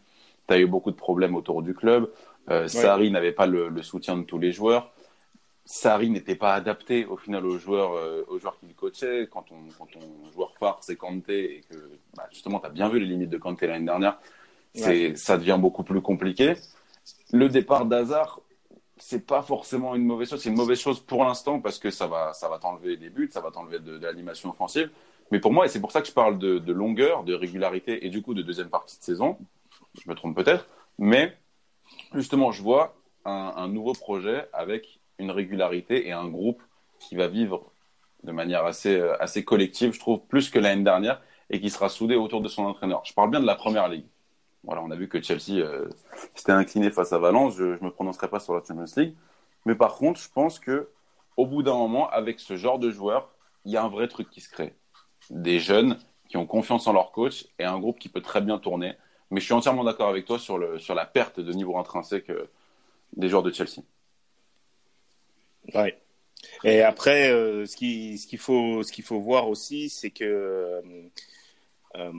Tu 0.48 0.54
as 0.54 0.60
eu 0.60 0.68
beaucoup 0.68 0.92
de 0.92 0.96
problèmes 0.96 1.36
autour 1.36 1.64
du 1.64 1.74
club. 1.74 2.12
Euh, 2.52 2.68
Sarri 2.68 3.10
n'avait 3.10 3.32
pas 3.32 3.48
le, 3.48 3.70
le 3.70 3.82
soutien 3.82 4.16
de 4.18 4.24
tous 4.24 4.38
les 4.38 4.52
joueurs. 4.52 4.94
Sarri 5.66 6.12
n'était 6.12 6.36
pas 6.36 6.54
adapté 6.54 7.06
au 7.06 7.18
final 7.18 7.46
aux 7.46 7.58
joueurs, 7.58 7.94
euh, 7.94 8.24
aux 8.30 8.38
joueurs 8.38 8.58
qu'il 8.60 8.74
coachait. 8.76 9.28
Quand 9.30 9.46
on, 9.52 9.58
quand 9.78 9.88
ton 9.92 10.32
joueur 10.32 10.54
phare 10.60 10.78
c'est 10.82 10.96
Kanté 10.96 11.58
et 11.58 11.62
que 11.70 11.76
bah, 12.16 12.28
justement 12.32 12.60
tu 12.60 12.68
as 12.68 12.70
bien 12.70 12.88
vu 12.88 13.00
les 13.00 13.08
limites 13.08 13.32
de 13.32 13.38
Kanté 13.40 13.66
l'année 13.66 13.86
dernière, 13.86 14.20
c'est 14.76 15.18
ça 15.18 15.38
devient 15.38 15.58
beaucoup 15.60 15.84
plus 15.84 16.02
compliqué. 16.02 16.54
Le 17.34 17.50
départ 17.50 17.86
d'Hazard, 17.86 18.42
c'est 19.00 19.26
pas 19.26 19.42
forcément 19.42 19.96
une 19.96 20.06
mauvaise 20.06 20.30
chose. 20.30 20.42
C'est 20.42 20.50
une 20.50 20.56
mauvaise 20.56 20.80
chose 20.80 21.00
pour 21.00 21.24
l'instant 21.24 21.60
parce 21.60 21.80
que 21.80 21.90
ça 21.90 22.08
va, 22.08 22.34
ça 22.34 22.50
va 22.50 22.60
t'enlever 22.60 22.98
des 22.98 23.10
buts, 23.10 23.30
ça 23.32 23.42
va 23.42 23.52
t'enlever 23.52 23.80
de, 23.80 23.98
l'animation 23.98 24.50
offensive. 24.50 24.90
Mais 25.32 25.40
pour 25.40 25.52
moi, 25.52 25.66
et 25.66 25.70
c'est 25.70 25.82
pour 25.82 25.92
ça 25.92 26.02
que 26.02 26.08
je 26.08 26.14
parle 26.14 26.38
de, 26.40 26.72
longueur, 26.72 27.24
de 27.24 27.34
régularité 27.34 28.06
et 28.06 28.10
du 28.10 28.22
coup 28.22 28.34
de 28.34 28.42
deuxième 28.42 28.70
partie 28.70 28.98
de 28.98 29.04
saison. 29.04 29.38
Je 30.02 30.10
me 30.10 30.16
trompe 30.16 30.36
peut-être, 30.36 30.68
mais 30.98 31.36
justement, 32.14 32.52
je 32.52 32.62
vois 32.62 32.96
un, 33.26 33.54
un 33.56 33.68
nouveau 33.68 33.94
projet 33.94 34.48
avec 34.54 35.00
une 35.20 35.32
régularité 35.32 36.08
et 36.08 36.12
un 36.12 36.28
groupe 36.28 36.62
qui 37.00 37.16
va 37.16 37.28
vivre 37.28 37.72
de 38.24 38.32
manière 38.32 38.66
assez, 38.66 38.96
euh, 38.96 39.22
assez 39.22 39.44
collective, 39.44 39.94
je 39.94 40.00
trouve, 40.00 40.20
plus 40.28 40.50
que 40.50 40.60
l'année 40.60 40.84
dernière, 40.84 41.22
et 41.50 41.60
qui 41.60 41.70
sera 41.70 41.90
soudé 41.90 42.16
autour 42.16 42.42
de 42.42 42.48
son 42.48 42.66
entraîneur. 42.66 43.02
Je 43.06 43.14
parle 43.14 43.32
bien 43.32 43.40
de 43.40 43.46
la 43.46 43.56
première 43.56 43.88
ligue. 43.88 44.06
Voilà, 44.68 44.84
on 44.84 44.92
a 44.92 44.96
vu 44.98 45.08
que 45.08 45.22
Chelsea 45.22 45.64
euh, 45.64 45.90
s'était 46.36 46.52
incliné 46.52 46.92
face 46.92 47.14
à 47.14 47.18
Valence. 47.18 47.56
Je 47.56 47.64
ne 47.64 47.80
me 47.80 47.90
prononcerai 47.90 48.28
pas 48.28 48.42
sur 48.42 48.54
la 48.54 48.60
Champions 48.60 48.84
League. 48.98 49.16
Mais 49.66 49.76
par 49.76 49.96
contre, 49.96 50.20
je 50.20 50.30
pense 50.30 50.60
que 50.60 50.90
au 51.38 51.46
bout 51.46 51.64
d'un 51.64 51.74
moment, 51.74 52.10
avec 52.10 52.42
ce 52.42 52.58
genre 52.58 52.78
de 52.78 52.92
joueurs, 52.92 53.30
il 53.64 53.72
y 53.72 53.78
a 53.78 53.84
un 53.84 53.88
vrai 53.88 54.10
truc 54.10 54.30
qui 54.30 54.42
se 54.42 54.50
crée. 54.50 54.74
Des 55.30 55.60
jeunes 55.60 55.98
qui 56.28 56.36
ont 56.36 56.46
confiance 56.46 56.86
en 56.88 56.94
leur 56.94 57.12
coach 57.12 57.48
et 57.60 57.64
un 57.64 57.80
groupe 57.80 57.98
qui 57.98 58.10
peut 58.10 58.22
très 58.22 58.42
bien 58.42 58.60
tourner. 58.60 58.96
Mais 59.32 59.40
je 59.40 59.46
suis 59.46 59.54
entièrement 59.54 59.86
d'accord 59.86 60.10
avec 60.10 60.26
toi 60.26 60.38
sur, 60.38 60.58
la 60.58 61.06
perte 61.06 61.40
de 61.40 61.54
niveau 61.54 61.78
intrinsèque 61.78 62.30
euh, 62.30 62.50
des 63.16 63.30
joueurs 63.30 63.44
de 63.44 63.54
Chelsea. 63.54 63.82
Ouais. 65.74 65.98
Et 66.66 66.82
après, 66.82 67.32
euh, 67.32 67.66
ce 67.66 67.78
qui- 67.78 68.18
ce 68.18 68.28
qu'il 68.28 68.40
faut, 68.40 69.22
voir 69.22 69.48
aussi, 69.48 69.90
c'est 69.90 70.12
que 70.12 70.82
euh, 71.96 72.12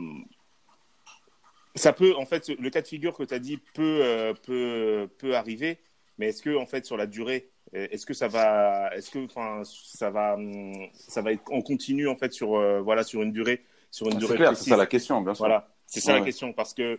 ça 1.75 1.92
peut, 1.92 2.14
en 2.16 2.26
fait, 2.26 2.48
le 2.48 2.70
cas 2.70 2.82
de 2.82 2.87
figure 2.87 3.14
que 3.14 3.22
tu 3.22 3.34
as 3.34 3.38
dit 3.38 3.58
peut, 3.75 4.00
euh, 4.02 4.34
peut, 4.34 5.08
peut 5.18 5.34
arriver, 5.37 5.78
mais 6.18 6.28
est-ce 6.28 6.42
que, 6.42 6.56
en 6.56 6.66
fait, 6.66 6.84
sur 6.84 6.96
la 6.96 7.06
durée, 7.06 7.50
euh, 7.75 7.87
est-ce 7.90 8.06
que 8.06 8.14
ça 8.14 8.28
va, 8.28 8.90
est-ce 8.94 9.10
que, 9.10 9.25
enfin, 9.25 9.62
ça 9.64 10.10
va, 10.10 10.34
hum, 10.34 10.88
ça 10.94 11.22
va 11.22 11.32
être, 11.32 11.42
on 11.50 11.62
continue 11.62 12.08
en 12.08 12.16
fait 12.16 12.32
sur, 12.32 12.56
euh, 12.56 12.80
voilà, 12.80 13.04
sur 13.04 13.22
une 13.22 13.32
durée, 13.32 13.64
sur 13.90 14.06
une 14.06 14.12
C'est 14.12 14.18
durée 14.18 14.37
clair, 14.37 14.56
c'est 14.56 14.70
ça 14.70 14.76
la 14.76 14.87
question, 14.87 15.20
bien 15.20 15.34
sûr. 15.34 15.42
Voilà, 15.44 15.68
c'est 15.87 16.00
ça 16.00 16.12
Ouais, 16.12 16.20
la 16.20 16.25
question 16.25 16.52
parce 16.52 16.75
que 16.75 16.98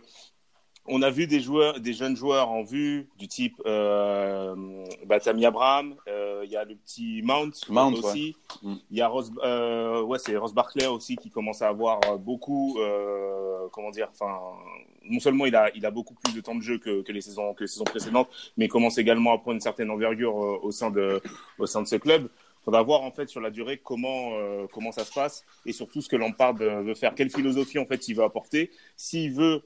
on 0.86 1.02
a 1.02 1.10
vu 1.10 1.26
des 1.26 1.40
joueurs, 1.40 1.80
des 1.80 1.92
jeunes 1.92 2.16
joueurs 2.16 2.50
en 2.50 2.62
vue 2.62 3.08
du 3.18 3.28
type 3.28 3.60
euh, 3.66 4.84
Tammy 5.22 5.46
Abraham, 5.46 5.94
euh, 6.08 6.42
il 6.44 6.50
y 6.50 6.56
a 6.56 6.64
le 6.64 6.74
petit 6.74 7.22
Mount, 7.22 7.52
Mount, 7.68 7.92
aussi, 7.96 8.36
ouais. 8.62 8.70
Mm. 8.70 8.76
il 8.90 8.98
y 8.98 9.00
a 9.00 9.08
Ross, 9.08 9.30
euh, 9.44 10.02
ouais 10.02 10.18
c'est 10.18 10.36
Ross 10.36 10.54
Barkley 10.54 10.86
aussi 10.86 11.16
qui 11.16 11.30
commence 11.30 11.62
à 11.62 11.68
avoir 11.68 12.00
beaucoup, 12.18 12.78
euh, 12.80 13.68
comment 13.72 13.90
dire, 13.90 14.08
enfin 14.10 14.38
non 15.04 15.20
seulement 15.20 15.46
il 15.46 15.56
a 15.56 15.70
il 15.74 15.84
a 15.86 15.90
beaucoup 15.90 16.14
plus 16.14 16.34
de 16.34 16.40
temps 16.40 16.54
de 16.54 16.62
jeu 16.62 16.78
que, 16.78 17.02
que 17.02 17.12
les 17.12 17.20
saisons 17.20 17.54
que 17.54 17.64
les 17.64 17.68
saisons 17.68 17.84
précédentes, 17.84 18.28
mais 18.56 18.66
il 18.66 18.68
commence 18.68 18.98
également 18.98 19.32
à 19.32 19.38
prendre 19.38 19.54
une 19.54 19.60
certaine 19.60 19.90
envergure 19.90 20.42
euh, 20.42 20.58
au 20.62 20.70
sein 20.70 20.90
de 20.90 21.20
au 21.58 21.66
sein 21.66 21.82
de 21.82 21.86
ce 21.88 21.96
club. 21.96 22.28
Faudra 22.64 22.82
voir 22.82 23.02
en 23.02 23.10
fait 23.10 23.28
sur 23.28 23.40
la 23.40 23.50
durée 23.50 23.80
comment 23.82 24.32
euh, 24.34 24.66
comment 24.72 24.92
ça 24.92 25.04
se 25.04 25.12
passe 25.12 25.44
et 25.64 25.72
surtout 25.72 26.02
ce 26.02 26.08
que 26.08 26.16
Lampard 26.16 26.56
euh, 26.60 26.82
veut 26.82 26.94
faire, 26.94 27.14
quelle 27.14 27.30
philosophie 27.30 27.78
en 27.78 27.86
fait 27.86 28.08
il 28.08 28.14
veut 28.14 28.24
apporter. 28.24 28.70
S'il 28.96 29.32
veut 29.32 29.62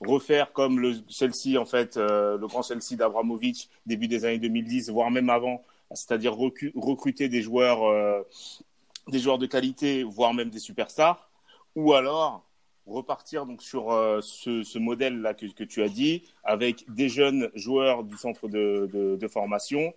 refaire 0.00 0.52
comme 0.52 0.80
le 0.80 0.94
Chelsea 1.08 1.58
en 1.58 1.64
fait, 1.64 1.96
euh, 1.96 2.38
le 2.38 2.46
grand 2.46 2.62
Chelsea 2.62 2.96
d'Abramovich 2.96 3.68
début 3.86 4.08
des 4.08 4.24
années 4.24 4.38
2010, 4.38 4.90
voire 4.90 5.10
même 5.10 5.30
avant, 5.30 5.62
c'est-à-dire 5.92 6.34
recruter 6.34 7.28
des 7.28 7.42
joueurs 7.42 7.84
euh, 7.84 8.22
des 9.08 9.18
joueurs 9.18 9.38
de 9.38 9.46
qualité, 9.46 10.02
voire 10.02 10.34
même 10.34 10.50
des 10.50 10.58
superstars, 10.58 11.28
ou 11.74 11.92
alors 11.92 12.46
repartir 12.86 13.46
donc 13.46 13.62
sur 13.62 13.92
euh, 13.92 14.20
ce, 14.22 14.62
ce 14.62 14.78
modèle 14.78 15.20
là 15.20 15.34
que, 15.34 15.64
tu 15.64 15.82
as 15.82 15.88
dit 15.88 16.22
avec 16.42 16.84
des 16.88 17.08
jeunes 17.08 17.50
joueurs 17.54 18.04
du 18.04 18.16
centre 18.16 18.48
de, 18.48 18.88
de, 18.92 19.28
formation. 19.28 19.94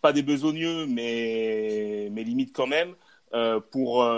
Pas 0.00 0.12
des 0.12 0.22
besogneux, 0.22 0.86
mais, 0.86 2.08
mais 2.12 2.22
limite 2.22 2.54
quand 2.54 2.68
même, 2.68 2.94
pour, 3.72 4.08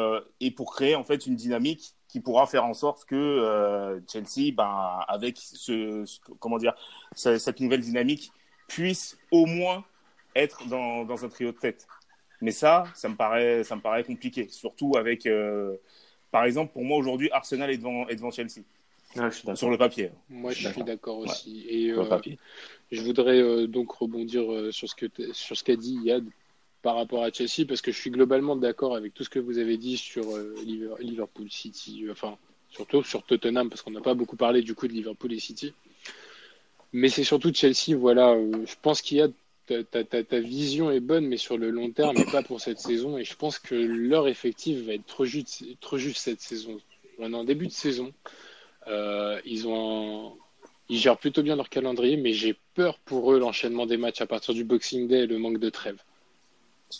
et 0.41 0.51
pour 0.51 0.75
créer 0.75 0.95
en 0.95 1.05
fait 1.05 1.27
une 1.27 1.37
dynamique 1.37 1.95
qui 2.11 2.21
pourra 2.21 2.47
faire 2.47 2.65
en 2.65 2.75
sorte 2.75 3.05
que 3.05 3.15
euh, 3.15 4.01
Chelsea, 4.11 4.53
ben, 4.55 5.01
avec 5.07 5.37
ce, 5.39 6.05
ce- 6.05 6.19
comment 6.39 6.59
dire, 6.59 6.75
ce- 7.15 7.39
cette 7.39 7.61
nouvelle 7.61 7.81
dynamique, 7.81 8.33
puisse 8.67 9.17
au 9.31 9.47
moins 9.47 9.85
être 10.35 10.67
dans, 10.69 11.05
dans 11.05 11.25
un 11.25 11.29
trio 11.29 11.53
de 11.53 11.57
tête. 11.59 11.87
Mais 12.41 12.51
ça, 12.53 12.85
ça 12.95 13.09
me 13.09 13.15
paraît, 13.17 13.65
ça 13.65 13.77
me 13.77 13.81
paraît 13.81 14.05
compliqué, 14.05 14.49
surtout 14.49 14.97
avec, 14.97 15.27
euh, 15.27 15.77
par 16.31 16.45
exemple, 16.45 16.73
pour 16.73 16.85
moi 16.85 16.99
aujourd'hui, 16.99 17.31
Arsenal 17.33 17.71
est 17.71 17.79
devant, 17.79 18.09
est 18.09 18.17
devant 18.17 18.31
Chelsea 18.31 18.63
Ouais, 19.17 19.25
je 19.29 19.37
suis 19.37 19.43
d'accord. 19.45 19.59
sur 19.59 19.71
le 19.71 19.77
papier. 19.77 20.11
Moi, 20.29 20.53
je 20.53 20.69
suis 20.69 20.85
d'accord 20.85 21.19
aussi. 21.19 21.67
Et 21.69 21.89
Sur 21.89 21.97
le 22.03 22.07
euh, 22.07 22.09
papier. 22.09 22.39
je 22.93 23.03
voudrais 23.03 23.41
euh, 23.41 23.67
donc 23.67 23.91
rebondir 23.91 24.51
euh, 24.53 24.71
sur 24.71 24.89
ce 24.89 24.95
que 24.95 25.07
sur 25.33 25.57
ce 25.57 25.65
qu'a 25.65 25.75
dit 25.75 25.99
Yad 26.05 26.25
par 26.83 26.97
rapport 26.97 27.23
à 27.23 27.31
Chelsea, 27.31 27.67
parce 27.69 27.83
que 27.83 27.93
je 27.93 27.99
suis 27.99 28.11
globalement 28.11 28.57
d'accord 28.57 28.97
avec 28.97 29.13
tout 29.15 29.25
ce 29.25 29.29
que 29.29 29.39
vous 29.39 29.59
avez 29.59 29.77
dit 29.77 29.97
sur 29.97 30.31
euh, 30.35 30.55
Liver- 30.65 30.95
Liverpool 31.01 31.51
City, 31.51 32.07
enfin 32.11 32.39
surtout 32.71 33.03
sur 33.03 33.23
Tottenham, 33.25 33.69
parce 33.69 33.83
qu'on 33.83 33.91
n'a 33.91 34.01
pas 34.01 34.15
beaucoup 34.15 34.37
parlé 34.37 34.63
du 34.63 34.75
coup 34.75 34.89
de 34.89 34.93
Liverpool 34.93 35.33
et 35.33 35.41
City. 35.41 35.75
Mais 36.93 37.09
c'est 37.09 37.25
surtout 37.25 37.53
Chelsea, 37.53 37.97
voilà. 37.97 38.31
euh, 38.31 38.65
je 38.67 38.75
pense 38.81 39.03
qu'il 39.03 39.19
y 39.19 39.21
a 39.23 39.29
ta, 39.67 40.05
ta- 40.05 40.41
vision 40.41 40.91
est 40.91 40.99
bonne, 41.01 41.27
mais 41.27 41.37
sur 41.37 41.57
le 41.57 41.71
long 41.71 41.91
terme, 41.91 42.17
et 42.17 42.25
pas 42.25 42.43
pour 42.43 42.61
cette 42.61 42.81
saison. 42.81 43.19
Et 43.19 43.25
je 43.25 43.37
pense 43.37 43.61
que 43.61 43.75
leur 43.77 44.27
effectif 44.27 44.81
va 44.81 44.95
être 44.95 45.07
trop 45.07 45.25
juste, 45.25 45.65
trop 45.81 45.97
juste 45.97 46.19
cette 46.19 46.41
saison. 46.41 46.81
On 47.19 47.33
est 47.33 47.37
en 47.37 47.45
début 47.45 47.69
de 47.69 47.73
saison. 47.73 48.13
Euh, 48.89 49.41
ils 49.45 49.69
ont 49.69 50.33
un- 50.33 50.35
ils 50.89 50.99
gèrent 50.99 51.19
plutôt 51.19 51.43
bien 51.45 51.55
leur 51.55 51.69
calendrier, 51.69 52.17
mais 52.17 52.33
j'ai 52.33 52.57
peur 52.75 52.99
pour 53.05 53.33
eux 53.33 53.39
l'enchaînement 53.39 53.87
des 53.87 53.97
matchs 53.97 54.21
à 54.21 54.27
partir 54.27 54.55
du 54.55 54.65
Boxing 54.65 55.07
Day 55.07 55.21
et 55.21 55.27
le 55.27 55.39
manque 55.39 55.59
de 55.59 55.71
trêve 55.71 56.03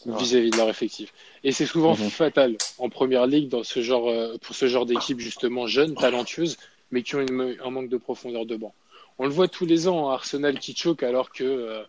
vis-à-vis 0.07 0.51
de 0.51 0.57
leur 0.57 0.69
effectif. 0.69 1.13
Et 1.45 1.53
c'est 1.53 1.67
souvent 1.67 1.95
Mhm. 1.95 2.11
fatal 2.11 2.57
en 2.79 2.89
première 2.89 3.27
ligue 3.27 3.49
dans 3.49 3.65
ce 3.65 3.83
genre, 3.83 4.09
euh, 4.09 4.37
pour 4.39 4.55
ce 4.55 4.67
genre 4.67 4.87
d'équipe 4.87 5.19
justement 5.21 5.67
jeunes, 5.67 5.95
talentueuses, 5.95 6.57
mais 6.91 7.03
qui 7.03 7.17
ont 7.17 7.21
une- 7.21 7.57
un 7.63 7.71
manque 7.71 7.89
de 7.89 7.97
profondeur 7.97 8.47
de 8.47 8.57
banc. 8.57 8.75
On 9.19 9.25
le 9.27 9.33
voit 9.33 9.49
tous 9.49 9.67
les 9.67 9.89
ans, 9.89 10.09
hein, 10.09 10.15
Arsenal 10.15 10.59
qui 10.59 10.75
choque 10.75 11.03
alors 11.03 11.31
que 11.33 11.45
euh, 11.45 11.83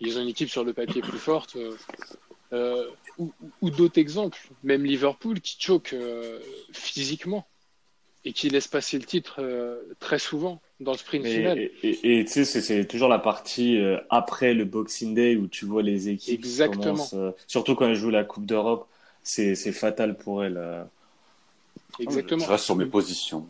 ils 0.00 0.18
ont 0.18 0.22
une 0.22 0.28
équipe 0.28 0.50
sur 0.50 0.64
le 0.64 0.72
papier 0.72 1.00
plus 1.02 1.18
forte. 1.18 1.56
euh, 1.56 1.76
euh, 2.52 2.88
ou 3.18 3.32
ou 3.60 3.70
d'autres 3.70 3.98
exemples, 3.98 4.38
même 4.62 4.84
Liverpool 4.84 5.40
qui 5.40 5.56
choque 5.58 5.94
physiquement 6.72 7.46
et 8.24 8.32
qui 8.32 8.48
laisse 8.50 8.68
passer 8.68 8.98
le 8.98 9.04
titre 9.04 9.40
euh, 9.42 9.96
très 10.00 10.18
souvent 10.18 10.62
dans 10.80 10.92
le 10.92 10.98
sprint 10.98 11.26
final. 11.26 11.62
Et 12.02 12.24
tu 12.26 12.44
sais, 12.44 12.44
c'est- 12.60 12.84
toujours 12.86 13.08
la 13.08 13.18
partie 13.18 13.78
euh, 13.80 13.98
après 14.10 14.52
le 14.54 14.64
Boxing 14.64 15.14
Day 15.14 15.36
où 15.36 15.46
tu 15.48 15.64
vois 15.64 15.82
les 15.82 16.08
équipes 16.08 16.44
qui 16.44 16.58
Exactement. 16.58 16.60
commencent, 16.60 17.14
euh, 17.14 17.32
surtout 17.46 17.74
quand 17.74 17.86
elles 17.88 17.94
jouent 17.94 18.10
la 18.10 18.24
Coupe 18.24 18.44
d'Europe, 18.46 18.88
c'est 19.22 19.54
c'est 19.54 19.72
fatal 19.72 20.16
pour 20.18 20.44
elles. 20.44 20.60
Exactement. 22.00 22.44
Je 22.44 22.50
reste 22.50 22.64
sur 22.64 22.76
mes 22.76 22.86
positions. 22.86 23.46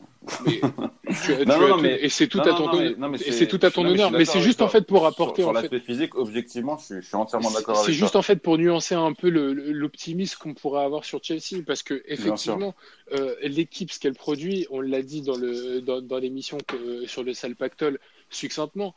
Mais 0.47 0.61
tu 1.25 1.33
as- 1.33 1.37
tu 1.39 1.47
Non, 1.47 1.69
non, 1.69 1.77
mais- 1.79 1.99
et 2.01 2.09
c'est 2.09 2.27
tout 2.29 2.39
Non, 2.39 2.45
à 2.45 2.49
ton 2.55 2.67
non, 2.67 2.73
honneur. 2.75 2.91
mais- 2.93 2.97
non, 2.97 3.09
mais 3.11 3.19
Et 3.27 3.33
c'est 3.33 3.47
tout 3.47 3.59
à 3.63 3.71
ton 3.71 3.85
honneur. 3.85 4.11
Mais 4.11 4.25
c'est 4.25 4.41
juste 4.41 4.63
en 4.63 4.69
fait 4.69 4.87
pour 4.87 5.07
apporter 5.07 5.43
sur 5.43 5.53
fait. 5.53 5.61
l'aspect 5.63 5.81
physique, 5.81 6.15
objectivement, 6.15 6.79
je 6.79 6.85
suis, 6.85 6.95
je 7.03 7.07
suis 7.07 7.17
entièrement 7.17 7.49
C'est 7.51 7.55
d'accord 7.59 7.77
avec 7.77 7.87
c'est 7.87 7.93
juste 7.93 8.17
en 8.17 8.23
fait 8.23 8.37
pour 8.37 8.57
nuancer 8.59 8.95
un 8.95 9.13
peu 9.13 9.29
l'optimisme 9.29 10.39
qu'on 10.41 10.55
pourrait 10.55 10.85
avoir 10.85 11.05
sur 11.05 11.23
Chelsea, 11.23 11.63
parce 11.67 11.83
que 11.83 12.03
effectivement, 12.07 12.75
euh, 13.13 13.35
l'équipe, 13.43 13.91
ce 13.93 13.99
qu'elle 14.01 14.15
produit, 14.15 14.67
on 14.71 14.81
l'a 14.81 15.03
dit 15.03 15.23
dans 15.23 15.37
le 15.37 15.81
dans, 15.81 16.01
dans 16.01 16.19
l'émission 16.19 16.59
que- 16.67 16.77
euh, 16.77 17.07
sur 17.07 17.23
le 17.23 17.35
sale 17.35 17.55
pactole 17.57 17.99
succinctement, 18.31 18.95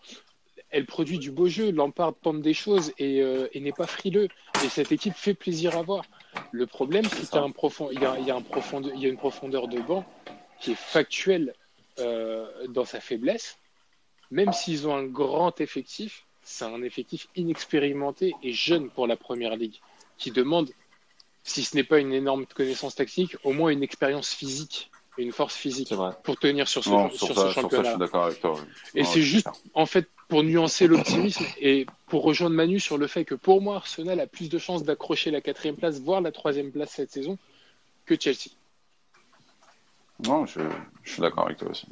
elle 0.69 0.85
produit 0.85 1.19
du 1.19 1.31
beau 1.31 1.47
jeu. 1.47 1.71
Lampard 1.71 2.13
tente 2.21 2.41
des 2.41 2.53
choses 2.53 2.91
et, 2.97 3.21
euh, 3.21 3.47
et 3.53 3.59
n'est 3.59 3.71
pas 3.71 3.87
frileux. 3.87 4.27
Et 4.65 4.69
cette 4.69 4.91
équipe 4.91 5.13
fait 5.15 5.33
plaisir 5.33 5.77
à 5.77 5.81
voir. 5.81 6.03
Le 6.51 6.65
problème, 6.65 7.05
c'est 7.05 7.25
qu'il 7.27 7.35
y 7.35 7.37
a 7.37 7.43
un 7.43 7.51
profond, 7.51 7.89
il 7.91 8.01
y 8.01 8.05
a, 8.05 8.17
il 8.19 8.25
y 8.25 8.31
a 8.31 8.35
un 8.35 8.41
profondeur, 8.41 8.91
il 8.95 9.01
y 9.01 9.05
a 9.05 9.09
une 9.09 9.17
profondeur 9.17 9.67
de 9.67 9.79
banc 9.79 10.05
qui 10.59 10.71
est 10.71 10.79
factuelle 10.79 11.53
euh, 11.99 12.47
dans 12.69 12.85
sa 12.85 12.99
faiblesse. 12.99 13.57
Même 14.31 14.51
s'ils 14.53 14.87
ont 14.87 14.95
un 14.95 15.03
grand 15.05 15.59
effectif, 15.61 16.25
c'est 16.43 16.65
un 16.65 16.81
effectif 16.83 17.27
inexpérimenté 17.35 18.33
et 18.43 18.53
jeune 18.53 18.89
pour 18.89 19.07
la 19.07 19.15
première 19.17 19.55
ligue, 19.55 19.75
qui 20.17 20.31
demande, 20.31 20.69
si 21.43 21.63
ce 21.63 21.75
n'est 21.75 21.83
pas 21.83 21.99
une 21.99 22.13
énorme 22.13 22.45
connaissance 22.45 22.95
tactique, 22.95 23.35
au 23.43 23.53
moins 23.53 23.69
une 23.69 23.83
expérience 23.83 24.33
physique 24.33 24.89
une 25.17 25.31
force 25.31 25.55
physique 25.55 25.93
pour 26.23 26.37
tenir 26.37 26.67
sur 26.67 26.83
ce, 26.83 26.89
Non, 26.89 27.09
sur 27.09 27.17
sur 27.19 27.27
ce 27.29 27.33
ça, 27.33 27.41
sur 27.41 27.43
ça, 27.43 27.49
je 27.49 27.61
championnat. 27.61 27.89
suis 27.89 27.99
d'accord 27.99 28.25
avec 28.25 28.39
toi. 28.39 28.53
oui. 28.53 29.01
Et 29.01 29.03
c'est 29.03 29.21
juste, 29.21 29.47
en 29.73 29.85
fait, 29.87 30.07
pour 30.27 30.43
nuancer 30.43 30.87
l'optimisme 30.87 31.45
et 31.59 31.85
pour 32.07 32.23
rejoindre 32.23 32.55
Manu 32.55 32.79
sur 32.79 32.97
le 32.97 33.07
fait 33.07 33.25
que 33.25 33.35
pour 33.35 33.61
moi, 33.61 33.77
Arsenal 33.77 34.19
a 34.19 34.27
plus 34.27 34.49
de 34.49 34.57
chances 34.57 34.83
d'accrocher 34.83 35.31
la 35.31 35.41
quatrième 35.41 35.75
place, 35.75 35.99
voire 35.99 36.21
la 36.21 36.31
troisième 36.31 36.71
place 36.71 36.91
cette 36.91 37.11
saison, 37.11 37.37
que 38.05 38.15
Chelsea. 38.19 38.49
Non, 40.25 40.45
je, 40.45 40.59
je 41.03 41.11
suis 41.11 41.21
d'accord 41.21 41.45
avec 41.45 41.57
toi 41.57 41.69
aussi. 41.69 41.87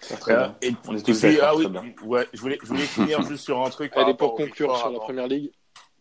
Très 0.00 0.34
bien. 0.34 0.56
Et, 0.62 0.72
On 0.88 0.96
est 0.96 1.02
tous 1.04 1.24
ah 1.42 1.54
oui, 1.54 1.66
ouais, 2.02 2.28
je 2.32 2.40
voulais, 2.40 2.58
je 2.62 2.68
voulais 2.68 2.86
finir 2.86 3.22
juste 3.28 3.44
sur 3.44 3.64
un 3.64 3.70
truc. 3.70 3.92
Allez, 3.96 4.14
pour 4.14 4.34
conclure 4.34 4.76
sur 4.76 4.90
la 4.90 4.98
première 4.98 5.28
ligue, 5.28 5.50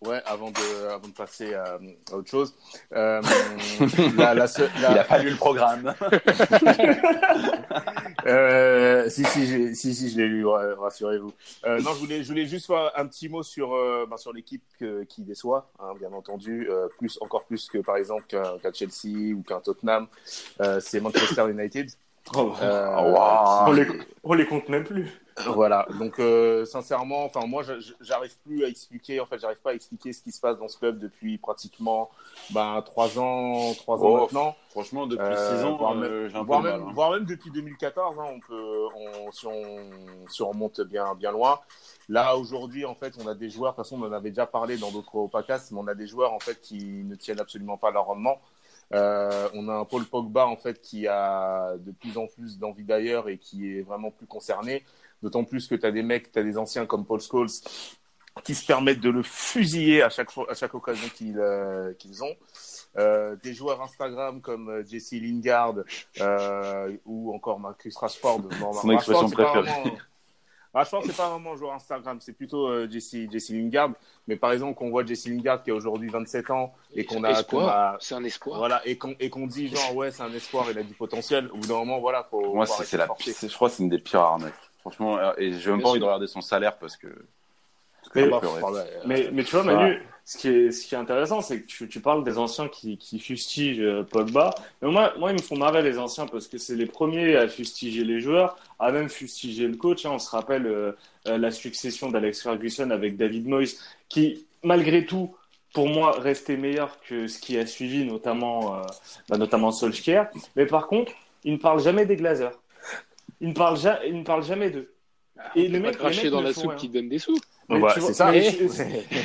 Ouais, 0.06 0.22
avant 0.25 0.50
de, 0.50 0.88
avant 0.88 1.08
de 1.10 1.13
passer 1.13 1.53
à, 1.53 1.77
à 2.12 2.15
autre 2.15 2.29
chose. 2.29 2.56
Euh, 2.94 3.22
la, 4.18 4.34
la, 4.34 4.48
seule- 4.48 4.70
la- 4.82 4.91
Il 4.91 4.98
a 5.00 5.03
pas 5.03 5.18
lu 5.20 5.29
le 5.32 5.36
programme. 5.36 5.94
Euh, 8.25 9.10
si, 9.10 9.24
si, 9.24 9.75
si, 9.75 9.96
si, 9.96 10.10
je 10.10 10.18
l'ai 10.18 10.27
lu, 10.27 10.46
rassurez-vous. 10.46 11.32
Euh, 11.65 11.79
non, 11.82 11.94
je 11.94 12.00
voulais, 12.00 12.22
je 12.24 12.27
voulais 12.27 12.46
juste 12.46 12.68
faire 12.68 12.91
un 12.96 13.06
petit 13.08 13.29
mot 13.29 13.44
sur, 13.44 13.74
euh, 13.74 14.06
ben, 14.10 14.18
sur 14.18 14.34
l'équipe 14.34 14.62
qui 15.08 15.24
déçoit, 15.24 15.70
hein, 15.79 15.94
bien 16.00 16.12
entendu, 16.12 16.68
euh, 16.70 16.88
plus, 16.98 17.18
encore 17.22 17.46
plus 17.46 17.70
que 17.70 17.77
par 17.77 17.96
exemple 17.96 18.25
qu'un 18.27 18.74
Chelsea 18.74 19.34
ou 19.34 19.41
qu'un 19.44 19.62
Tottenham. 19.62 20.08
Euh, 20.62 20.79
c'est 20.82 21.00
Manchester 21.00 21.50
United. 21.50 21.89
Oh, 22.36 22.53
Euh, 22.62 22.96
Oh, 22.98 23.12
wow. 23.12 23.68
on, 23.68 23.72
les, 23.72 23.88
on 24.24 24.34
les 24.34 24.46
compte 24.46 24.68
même 24.70 24.84
plus. 24.84 25.08
Voilà. 25.48 25.88
Donc, 26.00 26.19
euh, 26.19 26.65
sincèrement, 26.65 27.24
enfin, 27.25 27.46
moi, 27.48 27.63
j'arrive 28.01 28.38
plus 28.46 28.63
à 28.65 28.67
expliquer. 28.67 29.19
En 29.19 29.25
fait, 29.25 29.39
j'arrive 29.39 29.62
pas 29.62 29.72
à 29.72 29.74
expliquer 29.74 30.12
ce 30.13 30.22
qui 30.22 30.31
se 30.31 30.41
passe 30.41 30.58
dans 30.60 30.67
ce 30.67 30.77
club 30.77 31.00
depuis 31.00 31.38
pratiquement, 31.38 32.10
ben, 32.51 32.81
trois 32.84 33.17
ans, 33.19 33.74
trois 33.75 33.98
ans 34.03 34.10
Oh, 34.10 34.17
maintenant. 34.22 34.55
Franchement, 34.69 35.08
depuis 35.08 35.25
Euh, 35.25 35.58
6 35.58 35.63
ans, 35.65 35.77
voire 35.77 35.93
euh, 35.93 36.27
même- 36.27 36.36
un 36.36 36.43
voire 36.43 36.62
même, 36.62 36.72
mal. 36.79 36.81
hein. 36.89 36.91
voire 36.93 37.12
même 37.12 37.25
depuis 37.25 37.51
2014, 37.51 38.17
hein, 38.19 38.25
on 38.36 38.39
peut, 38.39 38.86
on, 38.96 39.31
si, 39.31 39.48
on, 39.48 40.27
si 40.27 40.41
on 40.41 40.50
remonte 40.50 40.81
bien, 40.81 41.15
bien 41.15 41.31
loin. 41.31 41.60
Là, 42.08 42.36
aujourd'hui, 42.38 42.86
en 42.86 42.96
fait, 42.96 43.13
on 43.24 43.27
a 43.27 43.36
des 43.36 43.50
joueurs, 43.50 43.72
de 43.74 43.75
toute 43.77 43.86
façon, 43.86 44.01
on 44.01 44.08
en 44.08 44.12
avait 44.12 44.29
déjà 44.29 44.46
parlé 44.46 44.77
dans 44.77 44.91
d'autres 44.91 45.27
podcasts, 45.27 45.72
mais 45.72 45.79
on 45.79 45.88
a 45.88 45.96
des 45.96 46.08
joueurs, 46.08 46.34
en 46.34 46.39
fait, 46.39 46.60
qui 46.62 47.03
ne 47.03 47.15
tiennent 47.15 47.39
absolument 47.39 47.77
pas 47.77 47.91
leur 47.91 48.05
rendement. 48.05 48.39
Euh, 48.91 49.48
on 49.53 49.69
a 49.69 49.74
un 49.74 49.86
Paul 49.86 50.03
Pogba, 50.05 50.48
en 50.48 50.55
fait, 50.55 50.81
qui 50.81 51.08
a 51.08 51.75
de 51.77 51.91
plus 51.91 52.17
en 52.17 52.25
plus 52.25 52.58
d'envie 52.58 52.84
d'ailleurs 52.84 53.29
et 53.29 53.38
qui 53.38 53.72
est 53.77 53.81
vraiment 53.81 54.10
plus 54.10 54.25
concerné. 54.25 54.84
D'autant 55.21 55.43
plus 55.43 55.67
que 55.67 55.75
tu 55.75 55.85
as 55.85 55.91
des 55.91 56.03
mecs, 56.03 56.31
tu 56.31 56.39
as 56.39 56.43
des 56.43 56.57
anciens 56.57 56.85
comme 56.85 57.05
Paul 57.05 57.19
Scholes 57.19 57.49
qui 58.43 58.55
se 58.55 58.65
permettent 58.65 59.01
de 59.01 59.09
le 59.09 59.21
fusiller 59.23 60.01
à 60.01 60.09
chaque, 60.09 60.31
fois, 60.31 60.49
à 60.49 60.53
chaque 60.53 60.73
occasion 60.73 61.07
qu'ils 61.13 61.38
euh, 61.39 61.93
qu'ils 61.95 62.23
ont. 62.23 62.35
Euh, 62.97 63.35
des 63.43 63.53
joueurs 63.53 63.81
Instagram 63.81 64.39
comme 64.41 64.69
euh, 64.69 64.83
Jesse 64.85 65.11
Lingard 65.13 65.75
euh, 66.21 66.95
ou 67.05 67.33
encore 67.35 67.59
Marcus 67.59 67.95
Rashford. 67.97 68.39
Bon, 68.59 68.73
Son 68.73 68.89
expression 68.91 69.27
Rashford, 69.27 69.29
c'est 69.29 69.61
préférée. 69.61 69.97
Rashford, 70.73 71.03
c'est 71.05 71.17
pas 71.17 71.29
vraiment 71.29 71.53
un 71.53 71.55
joueur 71.57 71.73
Instagram, 71.73 72.19
c'est 72.21 72.33
plutôt 72.33 72.67
euh, 72.67 72.88
Jesse, 72.89 73.15
Jesse 73.31 73.49
Lingard. 73.49 73.91
Mais 74.27 74.35
par 74.35 74.51
exemple, 74.51 74.75
qu'on 74.75 74.91
voit 74.91 75.03
Jesse 75.03 75.27
Lingard 75.27 75.63
qui 75.63 75.71
a 75.71 75.75
aujourd'hui 75.75 76.09
27 76.09 76.49
ans 76.51 76.73
et 76.93 77.05
qu'on 77.05 77.23
a, 77.23 77.33
c'est 77.99 78.15
un 78.15 78.23
espoir. 78.23 78.57
voilà, 78.59 78.81
et 78.88 78.97
qu'on 78.97 79.15
et 79.19 79.29
qu'on 79.31 79.47
dit 79.47 79.67
genre 79.67 79.95
ouais 79.95 80.11
c'est 80.11 80.21
un 80.23 80.31
espoir, 80.33 80.67
il 80.71 80.77
a 80.77 80.83
du 80.83 80.93
potentiel. 80.93 81.49
Au 81.51 81.57
bout 81.57 81.67
d'un 81.67 81.73
moment, 81.75 81.99
voilà, 81.99 82.25
faut. 82.29 82.39
Pour 82.41 82.55
moi, 82.55 82.65
c'est 82.67 82.85
c'est 82.85 82.97
la 82.97 83.07
c'est- 83.19 83.49
Je 83.49 83.53
crois 83.55 83.69
que 83.69 83.75
c'est 83.75 83.83
une 83.83 83.89
des 83.89 83.97
pires 83.99 84.21
arnaques. 84.21 84.53
Franchement, 84.89 85.17
euh, 85.17 85.31
et 85.38 85.53
j'ai 85.53 85.72
même 85.72 85.81
pas 85.81 85.89
envie 85.89 86.00
de 86.00 86.05
regarder 86.05 86.27
son 86.27 86.41
salaire 86.41 86.77
parce 86.77 86.98
que. 86.98 87.08
parce 87.08 88.10
que 88.10 88.15
Mais 88.15 88.24
je 88.25 88.29
Bah, 88.29 88.86
Mais, 89.05 89.29
mais 89.31 89.43
tu 89.43 89.55
vois, 89.55 89.63
Manu, 89.63 90.01
ce 90.25 90.38
qui 90.38 90.48
est, 90.48 90.72
ce 90.72 90.86
qui 90.86 90.96
est 90.96 90.98
intéressant, 90.98 91.41
c'est 91.41 91.62
que 91.62 91.65
tu, 91.67 91.88
tu 91.88 92.00
parles 92.01 92.24
des 92.24 92.38
anciens 92.38 92.67
qui, 92.67 92.98
qui 92.98 93.19
fustigent 93.19 93.81
euh, 93.81 94.03
Pogba. 94.03 94.53
Mais 94.81 94.89
moi, 94.89 95.13
moi, 95.17 95.31
ils 95.31 95.36
me 95.38 95.41
font 95.41 95.58
marrer 95.58 95.81
les 95.81 95.98
anciens 95.98 96.27
parce 96.27 96.48
que 96.48 96.58
c'est 96.58 96.75
les 96.75 96.86
premiers 96.86 97.36
à 97.36 97.48
fustiger 97.48 98.03
les 98.03 98.19
joueurs, 98.19 98.55
à 98.79 98.91
même 98.91 99.10
fustiger 99.10 99.67
le 99.67 99.75
coach. 99.75 100.05
hein. 100.05 100.12
On 100.13 100.19
se 100.19 100.29
rappelle 100.29 100.67
euh, 100.67 100.91
euh, 101.28 101.38
la 101.38 101.52
succession 101.52 102.10
d'Alex 102.10 102.43
Ferguson 102.43 102.91
avec 102.91 103.17
David 103.17 103.47
Moyes, 103.47 103.78
qui, 104.08 104.45
malgré 104.63 105.06
tout, 105.06 105.36
pour 105.73 105.88
moi, 105.88 106.12
restait 106.19 106.58
meilleur 106.58 106.99
que 107.02 107.28
ce 107.28 107.39
qui 107.39 107.58
a 107.58 107.65
suivi, 107.65 108.06
notamment, 108.06 108.75
euh, 108.75 108.82
bah, 109.30 109.38
notamment 109.38 109.71
Solskjaer. 109.71 110.25
Mais 110.56 110.65
par 110.65 110.88
contre, 110.88 111.12
il 111.43 111.54
ne 111.54 111.58
parle 111.58 111.80
jamais 111.82 112.06
des 112.06 112.15
Glazers. 112.15 112.54
Il 113.41 113.49
ne 113.49 113.54
parle, 113.54 113.78
ja- 113.78 114.02
il 114.06 114.17
ne 114.17 114.23
parle 114.23 114.43
jamais 114.43 114.69
d'eux. 114.69 114.93
Et 115.56 115.63
Et 115.63 115.67
le 115.69 115.80
mec 115.80 115.97
cracher 115.97 116.30
dans 116.30 116.41
ne 116.41 116.47
la 116.47 116.54
font 116.54 116.62
soupe 116.62 116.69
rien. 116.71 116.78
qui 116.80 116.89
donne 116.89 117.08
des 117.10 117.19
sous. 117.19 117.38
C'est 117.69 118.13
ça. 118.13 118.32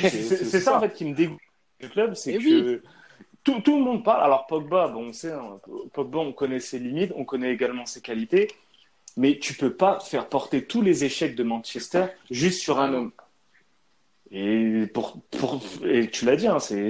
C'est- 0.09 0.59
ça 0.59 0.77
en 0.77 0.79
fait 0.79 0.93
qui 0.93 1.05
me 1.05 1.13
dégoûte 1.13 1.39
du 1.79 1.89
club, 1.89 2.13
c'est 2.13 2.33
Eh 2.35 2.37
que 2.37 2.81
tout, 3.43 3.59
tout 3.61 3.77
le 3.77 3.83
monde 3.83 4.03
parle. 4.03 4.23
Alors 4.23 4.47
Pogba, 4.47 4.87
bon, 4.87 5.07
on 5.09 5.13
sait, 5.13 5.31
hein, 5.33 5.59
Pogba, 5.93 6.19
on 6.19 6.31
connaît 6.31 6.59
ses 6.61 6.79
limites, 6.79 7.11
on 7.15 7.25
connaît 7.25 7.51
également 7.51 7.85
ses 7.85 8.01
qualités, 8.01 8.47
mais 9.17 9.39
tu 9.39 9.53
peux 9.55 9.73
pas 9.73 9.99
faire 9.99 10.29
porter 10.29 10.63
tous 10.63 10.81
les 10.81 11.03
échecs 11.03 11.35
de 11.35 11.43
Manchester 11.43 12.05
juste 12.31 12.61
sur 12.61 12.79
un 12.79 12.93
homme. 12.93 13.11
Et 14.31 14.87
pour, 14.93 15.19
pour 15.37 15.61
et 15.85 16.09
tu 16.09 16.25
l'as 16.25 16.35
dit, 16.35 16.47
hein, 16.47 16.59
c'est 16.59 16.89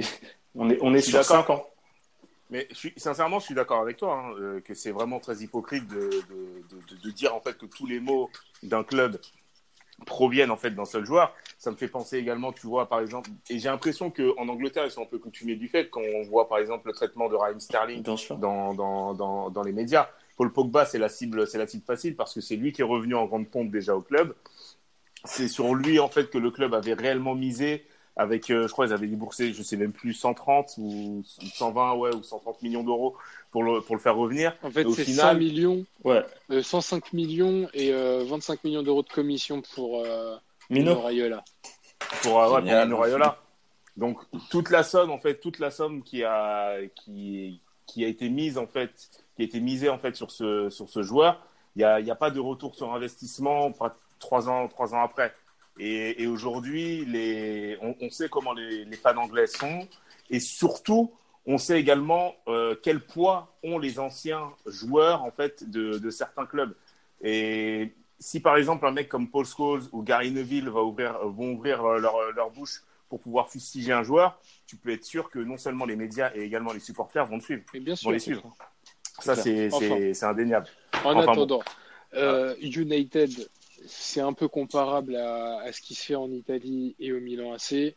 on 0.54 0.70
est 0.70 0.78
on 0.80 0.94
est 0.94 1.00
sur 1.02 1.18
d'accord. 1.18 1.36
5 1.46 1.50
ans. 1.50 1.66
Mais 2.50 2.66
je 2.70 2.76
suis, 2.76 2.92
sincèrement, 2.96 3.40
je 3.40 3.46
suis 3.46 3.54
d'accord 3.54 3.80
avec 3.80 3.96
toi, 3.96 4.14
hein, 4.14 4.34
euh, 4.38 4.60
que 4.60 4.74
c'est 4.74 4.92
vraiment 4.92 5.18
très 5.18 5.38
hypocrite 5.38 5.86
de, 5.88 5.96
de, 5.96 6.62
de, 6.70 6.94
de- 6.96 7.02
de 7.02 7.10
dire 7.10 7.34
en 7.34 7.40
fait 7.40 7.58
que 7.58 7.66
tous 7.66 7.86
les 7.86 7.98
mots 8.00 8.30
d'un 8.62 8.84
club 8.84 9.18
proviennent 10.04 10.50
en 10.50 10.56
fait 10.56 10.70
d'un 10.70 10.84
seul 10.84 11.04
joueur. 11.04 11.34
Ça 11.58 11.70
me 11.70 11.76
fait 11.76 11.88
penser 11.88 12.18
également, 12.18 12.52
tu 12.52 12.66
vois, 12.66 12.88
par 12.88 13.00
exemple, 13.00 13.30
et 13.50 13.58
j'ai 13.58 13.68
l'impression 13.68 14.10
qu'en 14.10 14.48
Angleterre, 14.48 14.84
ils 14.84 14.90
sont 14.90 15.02
un 15.02 15.06
peu 15.06 15.18
coutumiers 15.18 15.56
du 15.56 15.68
fait 15.68 15.88
quand 15.88 16.02
on 16.02 16.22
voit 16.24 16.48
par 16.48 16.58
exemple 16.58 16.88
le 16.88 16.92
traitement 16.92 17.28
de 17.28 17.34
Raheem 17.34 17.60
Sterling 17.60 18.02
dans, 18.02 19.50
dans 19.50 19.62
les 19.64 19.72
médias. 19.72 20.08
Paul 20.36 20.52
Pogba, 20.52 20.84
c'est 20.84 20.98
la 20.98 21.08
cible, 21.08 21.46
c'est 21.48 21.58
la 21.58 21.66
cible 21.66 21.84
facile 21.84 22.14
parce 22.14 22.34
que 22.34 22.42
c'est 22.42 22.56
lui 22.56 22.72
qui 22.72 22.82
est 22.82 22.84
revenu 22.84 23.14
en 23.14 23.24
grande 23.24 23.48
pompe 23.48 23.70
déjà 23.70 23.96
au 23.96 24.02
club. 24.02 24.34
C'est 25.24 25.48
sur 25.48 25.74
lui 25.74 25.98
en 25.98 26.08
fait 26.08 26.30
que 26.30 26.38
le 26.38 26.50
club 26.50 26.74
avait 26.74 26.94
réellement 26.94 27.34
misé 27.34 27.86
avec, 28.16 28.50
euh, 28.50 28.66
je 28.66 28.72
crois, 28.72 28.86
ils 28.86 28.92
avaient 28.92 29.06
déboursé, 29.06 29.52
je 29.52 29.62
sais 29.62 29.76
même 29.76 29.92
plus, 29.92 30.14
130 30.14 30.74
ou 30.78 31.22
120, 31.24 31.94
ouais, 31.96 32.14
ou 32.14 32.22
130 32.22 32.62
millions 32.62 32.82
d'euros 32.82 33.14
pour 33.50 33.62
le, 33.62 33.80
pour 33.82 33.94
le 33.94 34.00
faire 34.00 34.16
revenir. 34.16 34.54
En 34.62 34.70
fait, 34.70 34.84
Au 34.86 34.92
c'est 34.94 35.04
final- 35.04 35.34
100 35.34 35.38
millions, 35.38 35.84
Ouais. 36.04 36.24
euh, 36.50 36.62
105 36.62 37.12
millions 37.12 37.68
et 37.74 37.92
euh, 37.92 38.24
25 38.26 38.64
millions 38.64 38.82
d'euros 38.82 39.02
de 39.02 39.08
commission 39.08 39.60
pour 39.74 40.00
euh, 40.02 40.36
Mino. 40.70 40.92
Mino 40.94 41.00
Raiola. 41.02 41.44
pour, 42.22 42.40
euh, 42.42 42.46
ouais, 42.54 42.62
pour. 42.62 42.84
Mino 42.84 42.96
Raiola. 42.96 43.38
Donc 43.98 44.18
toute 44.50 44.68
la 44.70 44.82
somme 44.82 45.10
en 45.10 45.18
fait, 45.18 45.36
toute 45.40 45.58
la 45.58 45.70
somme 45.70 46.02
qui 46.02 46.22
a 46.22 46.76
qui 46.94 47.60
qui 47.86 48.04
a 48.04 48.08
été 48.08 48.28
mise 48.28 48.58
en 48.58 48.66
fait, 48.66 48.90
qui 49.36 49.42
a 49.42 49.44
été 49.46 49.58
misée 49.60 49.88
en 49.88 49.96
fait 49.98 50.14
sur 50.14 50.30
ce 50.30 50.68
sur 50.68 50.88
ce 50.90 51.02
joueur, 51.02 51.46
il 51.76 51.80
y 51.82 51.84
a 51.84 51.98
il 52.00 52.06
y 52.06 52.10
a 52.10 52.14
pas 52.14 52.30
de 52.30 52.38
retour 52.38 52.74
sur 52.74 52.92
investissement 52.92 53.72
pas- 53.72 53.96
trois 54.18 54.50
ans 54.50 54.68
trois 54.68 54.94
ans 54.94 55.02
après. 55.02 55.34
Et, 55.78 56.22
et 56.22 56.26
aujourd'hui, 56.26 57.04
les 57.04 57.76
on, 57.82 57.94
on 58.00 58.10
sait 58.10 58.28
comment 58.28 58.52
les, 58.52 58.84
les 58.84 58.96
fans 58.96 59.16
anglais 59.16 59.46
sont 59.46 59.86
et 60.30 60.40
surtout 60.40 61.12
on 61.46 61.58
sait 61.58 61.78
également 61.78 62.34
euh, 62.48 62.74
quel 62.82 63.00
poids 63.00 63.54
ont 63.62 63.78
les 63.78 63.98
anciens 64.00 64.50
joueurs 64.66 65.22
en 65.22 65.30
fait 65.30 65.68
de, 65.70 65.98
de 65.98 66.10
certains 66.10 66.46
clubs. 66.46 66.74
Et 67.22 67.92
si 68.18 68.40
par 68.40 68.56
exemple 68.56 68.86
un 68.86 68.90
mec 68.92 69.08
comme 69.08 69.30
Paul 69.30 69.44
Scholes 69.46 69.82
ou 69.92 70.02
Gary 70.02 70.30
Neville 70.32 70.68
va 70.68 70.82
ouvrir, 70.82 71.18
vont 71.28 71.52
ouvrir 71.52 71.82
leur, 71.82 72.16
leur 72.34 72.50
bouche 72.50 72.82
pour 73.08 73.20
pouvoir 73.20 73.48
fustiger 73.48 73.92
un 73.92 74.02
joueur, 74.02 74.40
tu 74.66 74.76
peux 74.76 74.90
être 74.90 75.04
sûr 75.04 75.30
que 75.30 75.38
non 75.38 75.56
seulement 75.56 75.84
les 75.84 75.94
médias 75.94 76.32
et 76.34 76.40
également 76.40 76.72
les 76.72 76.80
supporters 76.80 77.24
vont 77.26 77.36
le 77.36 77.40
suivre. 77.42 77.62
Mais 77.74 77.80
bien 77.80 77.94
Vont 77.94 77.98
sûr. 78.00 78.10
les 78.10 78.18
suivre. 78.18 78.56
Ça, 79.20 79.36
c'est 79.36 79.72
Enfin. 79.72 80.28
indéniable. 80.30 80.66
En 81.04 81.14
Enfin, 81.16 81.32
attendant, 81.32 81.62
euh, 82.14 82.54
United, 82.60 83.30
c'est 83.86 84.20
un 84.20 84.32
peu 84.32 84.48
comparable 84.48 85.16
à, 85.16 85.72
ce 85.72 85.80
qui 85.80 85.94
se 85.94 86.04
fait 86.04 86.14
en 86.14 86.30
Italie 86.30 86.94
et 86.98 87.12
au 87.12 87.20
Milan 87.20 87.52
AC. 87.52 87.94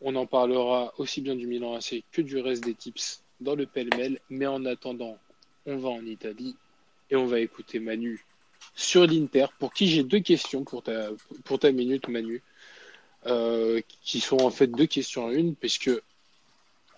On 0.00 0.16
en 0.16 0.26
parlera 0.26 0.92
aussi 0.98 1.20
bien 1.20 1.34
du 1.34 1.46
Milan 1.46 1.74
AC 1.74 2.02
que 2.12 2.22
du 2.22 2.38
reste 2.38 2.64
des 2.64 2.74
tips 2.74 3.22
dans 3.40 3.54
le 3.54 3.66
pêle-mêle. 3.66 4.20
Mais 4.30 4.46
en 4.46 4.64
attendant, 4.64 5.18
on 5.66 5.76
va 5.76 5.88
en 5.88 6.04
Italie 6.04 6.56
et 7.10 7.16
on 7.16 7.26
va 7.26 7.40
écouter 7.40 7.80
Manu 7.80 8.24
sur 8.74 9.06
l'Inter, 9.06 9.46
pour 9.58 9.72
qui 9.72 9.88
j'ai 9.88 10.02
deux 10.02 10.20
questions 10.20 10.64
pour 10.64 10.82
ta, 10.82 11.10
pour 11.44 11.58
ta 11.58 11.70
minute, 11.70 12.08
Manu, 12.08 12.42
euh, 13.26 13.80
qui 14.02 14.20
sont 14.20 14.40
en 14.40 14.50
fait 14.50 14.66
deux 14.66 14.86
questions 14.86 15.26
en 15.26 15.30
une, 15.30 15.54
puisque 15.54 15.90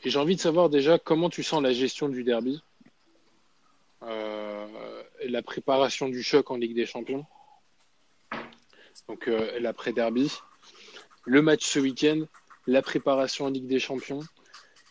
j'ai 0.05 0.19
envie 0.19 0.37
de 0.37 0.41
savoir 0.41 0.71
déjà 0.71 0.99
comment 0.99 1.29
tu 1.29 1.43
sens 1.43 1.63
la 1.63 1.73
gestion 1.73 2.09
du 2.09 2.25
derby. 2.25 2.63
Euh, 4.03 5.03
la 5.25 5.43
préparation 5.43 6.09
du 6.09 6.23
choc 6.23 6.51
en 6.51 6.57
Ligue 6.57 6.75
des 6.75 6.87
Champions. 6.87 7.27
Donc 9.09 9.29
euh, 9.29 9.59
l'après-derby. 9.61 10.31
Le 11.25 11.43
match 11.43 11.65
ce 11.65 11.79
week-end, 11.79 12.23
la 12.67 12.83
préparation 12.83 13.47
en 13.47 13.51
Ligue 13.51 13.67
des 13.67 13.81
Champions. 13.81 14.21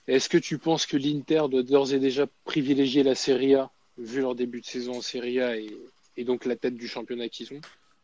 Est-ce 0.08 0.30
que 0.30 0.38
tu 0.38 0.58
penses 0.58 0.86
que 0.86 0.98
l'Inter 0.98 1.44
doit 1.50 1.64
d'ores 1.64 1.94
et 1.94 2.00
déjà 2.00 2.28
privilégier 2.44 3.04
la 3.04 3.16
Serie 3.16 3.56
A, 3.56 3.72
vu 3.98 4.22
leur 4.22 4.36
début 4.36 4.62
de 4.62 4.66
saison 4.66 4.98
en 4.98 5.02
Serie 5.02 5.42
A 5.42 5.58
et, 5.58 5.76
et 6.18 6.24
donc 6.24 6.46
la 6.46 6.56
tête 6.56 6.76
du 6.76 6.88
championnat 6.88 7.30
qu'ils 7.30 7.54
ont, 7.54 7.62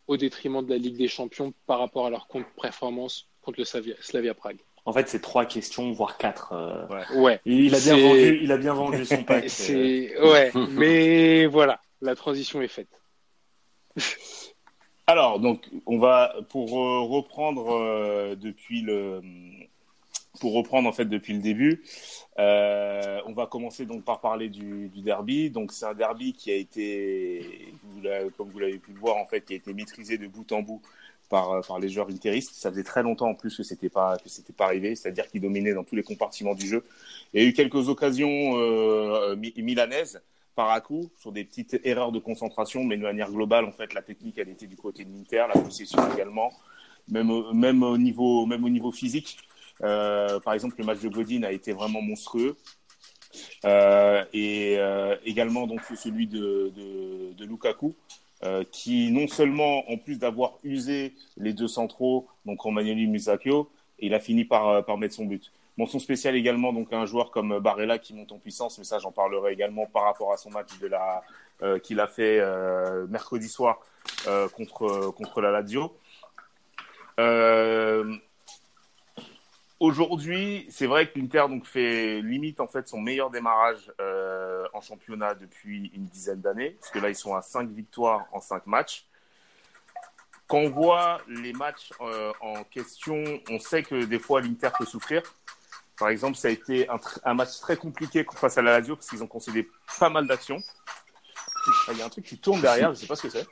au 0.08 0.18
détriment 0.18 0.66
de 0.66 0.70
la 0.70 0.78
Ligue 0.78 0.98
des 0.98 1.08
Champions 1.08 1.54
par 1.68 1.80
rapport 1.80 2.06
à 2.06 2.10
leur 2.10 2.28
performance 2.62 3.28
contre 3.42 3.60
le 3.60 3.66
Slavia, 3.66 4.34
Prague? 4.34 4.60
En 4.86 4.94
fait, 4.94 5.08
c'est 5.08 5.22
trois 5.22 5.46
questions, 5.46 5.92
voire 5.92 6.18
quatre. 6.18 6.54
Euh. 6.54 7.20
Ouais. 7.22 7.40
Il 7.46 7.76
a 7.76 7.80
bien 7.80 7.98
vendu, 7.98 8.40
il 8.42 8.52
a 8.52 8.58
bien 8.58 8.74
vendu 8.74 9.06
son 9.06 9.24
pack. 9.26 9.50
c'est 9.50 10.20
ouais, 10.20 10.52
mais 10.72 11.46
voilà, 11.46 11.82
la 12.02 12.16
transition 12.16 12.62
est 12.62 12.68
faite. 12.68 12.90
Alors, 15.12 15.42
donc, 15.42 15.70
on 15.88 15.98
va 15.98 16.34
pour 16.48 16.80
euh, 16.80 17.02
reprendre 17.02 17.70
euh, 17.74 18.38
depuis 18.38 18.82
le 18.82 19.22
pour 20.40 20.54
reprendre 20.54 20.88
en 20.88 20.94
fait 20.94 21.04
depuis 21.04 21.34
le 21.34 21.42
début, 21.42 21.84
euh, 22.40 23.20
on 23.26 23.34
va 23.34 23.46
commencer 23.46 23.86
donc 23.86 24.06
par 24.06 24.22
parler 24.22 24.48
du, 24.48 24.90
derby. 25.04 25.50
Donc 25.50 25.74
c'est 25.74 25.86
un 25.86 25.94
derby 25.94 26.32
qui 26.32 26.50
a 26.50 26.56
été, 26.56 27.74
comme 28.38 28.52
vous 28.52 28.60
l'avez 28.60 28.80
pu 28.80 28.94
le 28.94 29.00
voir 29.00 29.18
en 29.18 29.26
fait, 29.26 29.42
qui 29.42 29.52
a 29.52 29.58
été 29.58 29.74
maîtrisé 29.74 30.18
de 30.18 30.28
bout 30.28 30.50
en 30.54 30.62
bout 30.62 30.82
par, 31.30 31.78
les 31.82 31.90
joueurs 31.90 32.10
interistes. 32.10 32.54
Ça 32.54 32.72
faisait 32.72 32.84
très 32.84 33.04
longtemps 33.04 33.32
en 33.32 33.36
plus 33.36 33.58
que 33.58 33.64
c'était 33.64 33.90
pas 33.90 34.18
que 34.18 34.30
c'était 34.30 34.54
pas 34.54 34.68
arrivé, 34.68 34.96
c'est-à-dire 34.96 35.28
qu'ils 35.28 35.42
dominaient 35.42 35.74
dans 35.74 35.84
tous 35.84 35.98
les 35.98 36.04
compartiments 36.04 36.56
du 36.56 36.68
jeu. 36.68 36.86
Il 37.34 37.44
y 37.44 37.46
a 37.46 37.50
eu 37.50 37.52
quelques 37.52 37.90
occasions 37.90 38.56
milanaises 39.58 40.22
par 40.56 40.72
à 40.72 40.82
coup 40.82 41.10
sur 41.18 41.32
des 41.32 41.44
petites 41.44 41.80
erreurs 41.84 42.12
de 42.12 42.20
concentration, 42.20 42.84
mais 42.84 42.98
de 42.98 43.04
manière 43.04 43.32
globale 43.32 43.66
en 43.66 43.72
fait 43.72 43.94
la 43.94 44.02
technique 44.02 44.38
elle 44.38 44.50
était 44.50 44.68
du 44.68 44.76
côté 44.76 45.06
de 45.06 45.12
l'Inter, 45.12 45.46
la 45.54 45.62
possession 45.62 46.00
également, 46.14 46.52
même 47.08 47.32
même 47.54 47.84
au 47.84 47.98
niveau 47.98 48.46
même 48.46 48.64
au 48.64 48.70
niveau 48.70 48.92
physique. 48.92 49.38
Euh, 49.84 50.40
par 50.40 50.54
exemple, 50.54 50.76
le 50.78 50.86
match 50.86 51.00
de 51.00 51.10
Godin 51.10 51.44
a 51.44 51.52
été 51.52 51.74
vraiment 51.74 52.02
monstrueux. 52.02 52.56
Euh, 53.66 54.26
et 54.34 54.76
euh, 54.78 55.16
également 55.24 55.66
donc 55.66 55.82
celui 55.96 56.28
de, 56.28 56.72
de, 57.38 57.46
Lukaku, 57.46 57.96
qui 58.72 59.12
non 59.12 59.28
seulement, 59.28 59.90
en 59.90 59.98
plus 59.98 60.20
d'avoir 60.20 60.58
usé 60.64 61.14
les 61.38 61.54
deux 61.54 61.68
centraux, 61.68 62.28
donc 62.46 62.60
Romagnoli 62.62 63.04
et 63.04 64.06
il 64.06 64.14
a 64.14 64.20
fini 64.20 64.46
par, 64.46 64.84
par 64.86 64.98
mettre 64.98 65.16
son 65.16 65.26
but. 65.26 65.52
Mention 65.78 66.00
spéciale 66.00 66.36
également 66.36 66.74
donc 66.74 66.92
un 66.94 67.06
joueur 67.06 67.32
comme 67.32 67.60
Barella 67.60 67.98
qui 67.98 68.14
monte 68.14 68.32
en 68.32 68.40
puissance, 68.40 68.78
mais 68.78 68.84
ça 68.84 69.00
j'en 69.00 69.12
parlerai 69.12 69.54
également 69.54 69.86
par 69.86 70.04
rapport 70.04 70.34
à 70.34 70.38
son 70.38 70.50
match 70.50 70.78
de 70.80 70.88
la 70.88 71.24
qu'il 71.84 72.00
a 72.00 72.08
fait 72.08 72.42
mercredi 73.08 73.48
soir 73.48 73.80
contre 74.54 75.12
contre 75.12 75.42
la 75.42 75.52
Lazio. 75.52 75.96
Euh, 77.20 78.18
Aujourd'hui, 79.82 80.68
c'est 80.70 80.86
vrai 80.86 81.10
que 81.10 81.18
l'Inter 81.18 81.46
donc 81.50 81.66
fait 81.66 82.22
limite 82.22 82.60
en 82.60 82.68
fait 82.68 82.88
son 82.88 83.02
meilleur 83.02 83.32
démarrage 83.32 83.92
euh, 84.00 84.68
en 84.74 84.80
championnat 84.80 85.34
depuis 85.34 85.90
une 85.96 86.06
dizaine 86.06 86.40
d'années, 86.40 86.78
parce 86.80 86.92
que 86.92 87.00
là 87.00 87.10
ils 87.10 87.16
sont 87.16 87.34
à 87.34 87.42
5 87.42 87.68
victoires 87.72 88.28
en 88.32 88.40
5 88.40 88.68
matchs. 88.68 89.08
Quand 90.48 90.60
on 90.60 90.70
voit 90.70 91.20
les 91.28 91.52
matchs 91.54 91.90
euh, 92.00 92.32
en 92.42 92.64
question, 92.64 93.24
on 93.50 93.58
sait 93.58 93.82
que 93.82 94.06
des 94.06 94.20
fois 94.20 94.40
l'Inter 94.40 94.70
peut 94.78 94.86
souffrir. 94.86 95.24
Par 96.02 96.10
exemple, 96.10 96.36
ça 96.36 96.48
a 96.48 96.52
été 96.52 96.90
un, 96.90 97.00
un, 97.26 97.36
match 97.36 97.60
très 97.60 97.78
compliqué 97.78 98.26
face 98.34 98.58
à 98.58 98.64
la 98.64 98.80
Lazio 98.80 98.96
parce 98.96 99.08
qu'ils 99.08 99.22
ont 99.22 99.28
concédé 99.28 99.70
pas 100.00 100.10
mal 100.10 100.26
d'actions. 100.26 100.58
Il 101.92 102.00
y 102.00 102.02
a 102.02 102.06
un 102.08 102.10
truc 102.10 102.26
qui 102.26 102.40
tourne 102.40 102.60
derrière, 102.60 102.92
je 102.92 103.02
sais 103.02 103.06
pas 103.06 103.16
ce 103.16 103.22
que 103.22 103.30
c'est. 103.30 103.46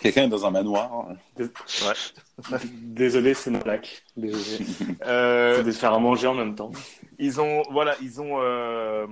Quelqu'un 0.00 0.22
est 0.22 0.28
dans 0.28 0.46
un 0.46 0.52
manoir. 0.52 1.08
Ouais. 1.08 1.16
Désolé, 2.72 3.34
c'est 3.34 3.50
ma 3.50 3.58
plaque. 3.58 4.04
Désolé. 4.16 4.64
Euh, 5.06 5.64
de 5.64 5.72
faire 5.72 5.92
à 5.92 5.98
manger 5.98 6.28
en 6.28 6.34
même 6.34 6.54
temps. 6.54 6.70
Ils 7.18 7.40
ont, 7.40 7.62
voilà, 7.70 7.96
ils 8.00 8.20
ont, 8.20 8.40
euh, 8.40 9.06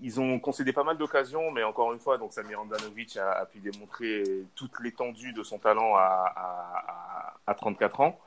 ils 0.00 0.20
ont 0.20 0.38
concédé 0.38 0.72
pas 0.72 0.84
mal 0.84 0.96
d'occasions, 0.96 1.50
mais 1.50 1.64
encore 1.64 1.92
une 1.92 1.98
fois, 1.98 2.18
donc 2.18 2.32
Samir 2.32 2.60
Andanovic 2.60 3.16
a, 3.16 3.32
a, 3.32 3.46
pu 3.46 3.58
démontrer 3.58 4.22
toute 4.54 4.78
l'étendue 4.80 5.32
de 5.32 5.42
son 5.42 5.58
talent 5.58 5.96
à, 5.96 6.32
à, 6.36 7.34
à 7.48 7.54
34 7.54 8.00
ans. 8.00 8.18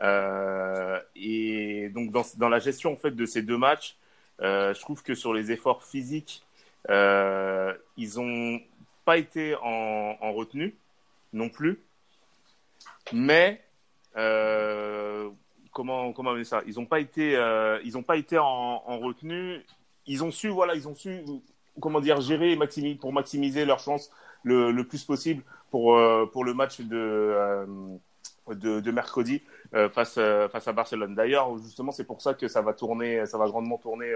Euh, 0.00 1.00
et 1.16 1.88
donc 1.90 2.12
dans, 2.12 2.48
la 2.48 2.58
gestion 2.60 2.92
en 2.92 2.96
fait 2.96 3.10
de 3.10 3.26
ces 3.26 3.42
deux 3.42 3.58
matchs, 3.58 3.96
euh, 4.40 4.72
je 4.74 4.80
trouve 4.80 5.02
que 5.02 5.14
sur 5.14 5.34
les 5.34 5.50
efforts 5.50 5.82
physiques, 5.82 6.44
euh, 6.90 7.74
ils 7.96 8.20
ont 8.20 8.60
pas 9.04 9.18
été 9.18 9.56
en, 9.56 10.16
en 10.20 10.32
retenue 10.32 10.76
non 11.32 11.48
plus. 11.48 11.80
Mais 13.12 13.62
comment 15.72 16.12
comment 16.12 16.34
dire 16.34 16.46
ça? 16.46 16.62
Ils 16.66 16.74
n'ont 16.74 16.86
pas 16.86 17.00
été 17.00 17.32
ils 17.84 17.96
ont 17.96 18.02
pas 18.02 18.16
été 18.16 18.38
en, 18.38 18.82
en, 18.86 18.98
retenue. 18.98 19.64
Ils 20.06 20.24
ont 20.24 20.30
su 20.30 20.48
voilà 20.48 20.74
ils 20.74 20.88
ont 20.88 20.94
su 20.94 21.24
comment 21.80 22.00
dire 22.00 22.20
gérer 22.20 22.56
pour 23.00 23.12
maximiser 23.12 23.64
leurs 23.64 23.80
chances 23.80 24.10
le, 24.42 24.70
le 24.70 24.84
plus 24.86 25.04
possible 25.04 25.42
pour 25.70 25.98
pour 26.32 26.44
le 26.44 26.54
match 26.54 26.80
de 26.80 27.98
de, 28.54 28.90
mercredi 28.90 29.42
euh, 29.74 29.88
face 29.88 30.18
face 30.50 30.68
à 30.68 30.72
Barcelone. 30.72 31.14
D'ailleurs 31.14 31.56
justement 31.58 31.92
c'est 31.92 32.04
pour 32.04 32.22
ça 32.22 32.34
que 32.34 32.48
ça 32.48 32.62
va 32.62 32.72
tourner 32.72 33.26
ça 33.26 33.38
va 33.38 33.46
grandement 33.46 33.78
tourner 33.78 34.12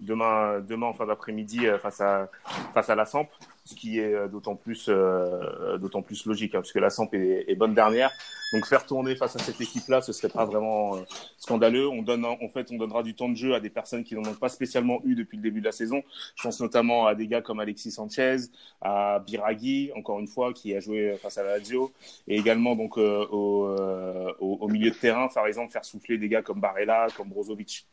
demain 0.00 0.60
demain 0.60 0.86
en 0.86 0.92
fin 0.92 1.06
d'après-midi 1.06 1.66
face 1.80 2.00
à 2.00 2.28
face 2.74 2.90
à 2.90 2.94
la 2.94 3.06
Samp 3.06 3.28
ce 3.64 3.74
qui 3.74 3.98
est 3.98 4.14
euh, 4.14 4.28
d'autant 4.28 4.56
plus, 4.56 4.86
euh, 4.88 5.78
d'autant 5.78 6.02
plus 6.02 6.26
logique, 6.26 6.54
hein, 6.54 6.60
parce 6.60 6.72
que 6.72 6.78
la 6.78 6.90
Samp 6.90 7.08
est, 7.12 7.54
bonne 7.54 7.74
dernière. 7.74 8.10
Donc 8.52 8.66
faire 8.66 8.84
tourner 8.84 9.16
face 9.16 9.34
à 9.36 9.38
cette 9.38 9.60
équipe-là, 9.60 10.02
ce 10.02 10.12
serait 10.12 10.28
pas 10.28 10.44
vraiment 10.44 10.96
euh, 10.96 11.00
scandaleux. 11.38 11.88
On 11.88 12.02
donne, 12.02 12.24
en 12.26 12.48
fait, 12.48 12.68
on 12.70 12.76
donnera 12.76 13.02
du 13.02 13.14
temps 13.14 13.30
de 13.30 13.36
jeu 13.36 13.54
à 13.54 13.60
des 13.60 13.70
personnes 13.70 14.04
qui 14.04 14.14
n'en 14.14 14.28
ont 14.28 14.34
pas 14.34 14.50
spécialement 14.50 15.00
eu 15.04 15.14
depuis 15.14 15.36
le 15.36 15.42
début 15.42 15.60
de 15.60 15.64
la 15.64 15.72
saison. 15.72 16.02
Je 16.36 16.42
pense 16.42 16.60
notamment 16.60 17.06
à 17.06 17.14
des 17.14 17.26
gars 17.28 17.40
comme 17.40 17.60
Alexis 17.60 17.92
Sanchez, 17.92 18.36
à 18.82 19.20
Biraghi, 19.20 19.90
encore 19.96 20.18
une 20.20 20.26
fois, 20.26 20.52
qui 20.52 20.74
a 20.74 20.80
joué 20.80 21.16
face 21.22 21.38
à 21.38 21.44
la 21.44 21.56
Lazio, 21.56 21.92
et 22.28 22.36
également 22.36 22.76
donc 22.76 22.98
euh, 22.98 23.26
au, 23.30 23.71
euh, 23.80 24.32
au, 24.40 24.58
au, 24.60 24.68
milieu 24.68 24.90
de 24.90 24.96
terrain, 24.96 25.28
par 25.28 25.46
exemple, 25.46 25.72
faire 25.72 25.84
souffler 25.84 26.18
des 26.18 26.28
gars 26.28 26.42
comme 26.42 26.60
Barella, 26.60 27.08
comme 27.16 27.28
Brozovic. 27.28 27.86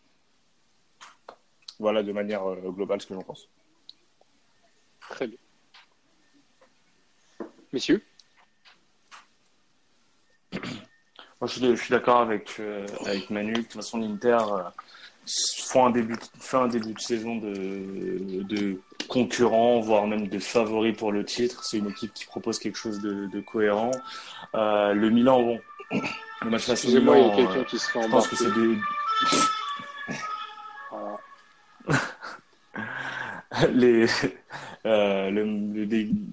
Voilà 1.79 2.03
de 2.03 2.11
manière 2.11 2.43
globale 2.71 3.01
ce 3.01 3.07
que 3.07 3.13
j'en 3.13 3.21
pense. 3.21 3.47
Très 5.09 5.27
bien. 5.27 5.37
Messieurs? 7.71 8.03
Moi, 11.41 11.47
je, 11.47 11.75
je 11.75 11.81
suis 11.81 11.91
d'accord 11.91 12.19
avec, 12.19 12.57
euh, 12.59 12.85
avec 13.05 13.29
Manu. 13.29 13.53
De 13.53 13.61
toute 13.61 13.73
façon, 13.73 13.99
l'Inter 13.99 14.37
euh, 14.51 14.63
fait, 15.25 15.79
un 15.79 15.89
début, 15.89 16.15
fait 16.39 16.57
un 16.57 16.67
début 16.67 16.93
de 16.93 16.99
saison 16.99 17.37
de, 17.37 18.43
de 18.43 18.81
concurrent, 19.07 19.79
voire 19.79 20.05
même 20.05 20.27
de 20.27 20.39
favori 20.39 20.91
pour 20.93 21.11
le 21.11 21.23
titre. 21.23 21.63
C'est 21.63 21.77
une 21.77 21.89
équipe 21.89 22.13
qui 22.13 22.25
propose 22.25 22.59
quelque 22.59 22.77
chose 22.77 22.99
de, 22.99 23.27
de 23.27 23.39
cohérent. 23.39 23.91
Euh, 24.55 24.93
le 24.93 25.09
Milan, 25.09 25.41
bon, 25.41 25.59
il 25.91 27.27
y 27.27 27.31
a 27.31 27.35
quelqu'un 27.35 27.63
qui 27.63 27.79
se 27.79 27.91
fait 27.91 28.01
je 28.01 28.07
pense 28.09 28.27
que 28.27 28.35
c'est 28.35 28.53
des... 28.53 28.77
les, 33.73 34.05
euh, 34.85 35.29
le, 35.31 35.45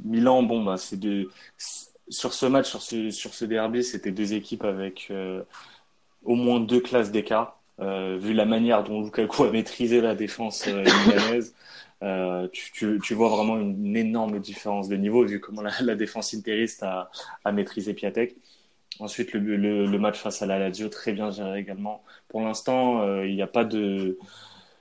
Milan, 0.04 0.42
bon, 0.42 0.64
bah, 0.64 0.76
c'est 0.76 0.98
de 0.98 1.28
sur 2.08 2.32
ce 2.32 2.46
match, 2.46 2.68
sur 2.68 2.82
ce, 2.82 3.10
sur 3.10 3.34
ce 3.34 3.44
derby, 3.44 3.82
c'était 3.82 4.12
deux 4.12 4.34
équipes 4.34 4.64
avec 4.64 5.08
euh, 5.10 5.42
au 6.24 6.34
moins 6.34 6.60
deux 6.60 6.80
classes 6.80 7.10
d'écart. 7.10 7.58
Euh, 7.78 8.16
vu 8.18 8.32
la 8.32 8.46
manière 8.46 8.84
dont 8.84 9.02
Lukaku 9.02 9.44
a 9.44 9.50
maîtrisé 9.50 10.00
la 10.00 10.14
défense 10.14 10.66
euh, 10.66 10.82
milanaise, 10.82 11.54
euh, 12.02 12.48
tu, 12.50 12.72
tu, 12.72 12.98
tu, 13.02 13.14
vois 13.14 13.28
vraiment 13.28 13.58
une, 13.58 13.84
une, 13.84 13.96
énorme 13.96 14.38
différence 14.40 14.88
de 14.88 14.96
niveau 14.96 15.26
vu 15.26 15.40
comment 15.40 15.60
la, 15.60 15.72
la 15.82 15.94
défense 15.94 16.32
interiste 16.32 16.82
a, 16.82 17.10
a 17.44 17.52
maîtrisé 17.52 17.92
Piatek. 17.92 18.34
Ensuite, 18.98 19.32
le, 19.32 19.40
le, 19.56 19.86
le, 19.86 19.98
match 19.98 20.18
face 20.18 20.42
à 20.42 20.46
la 20.46 20.58
Lazio, 20.58 20.88
très 20.88 21.12
bien 21.12 21.30
géré 21.30 21.58
également. 21.60 22.02
Pour 22.28 22.40
l'instant, 22.40 23.02
euh, 23.02 23.26
il 23.26 23.34
n'y 23.34 23.42
a 23.42 23.46
pas 23.46 23.64
de, 23.64 24.18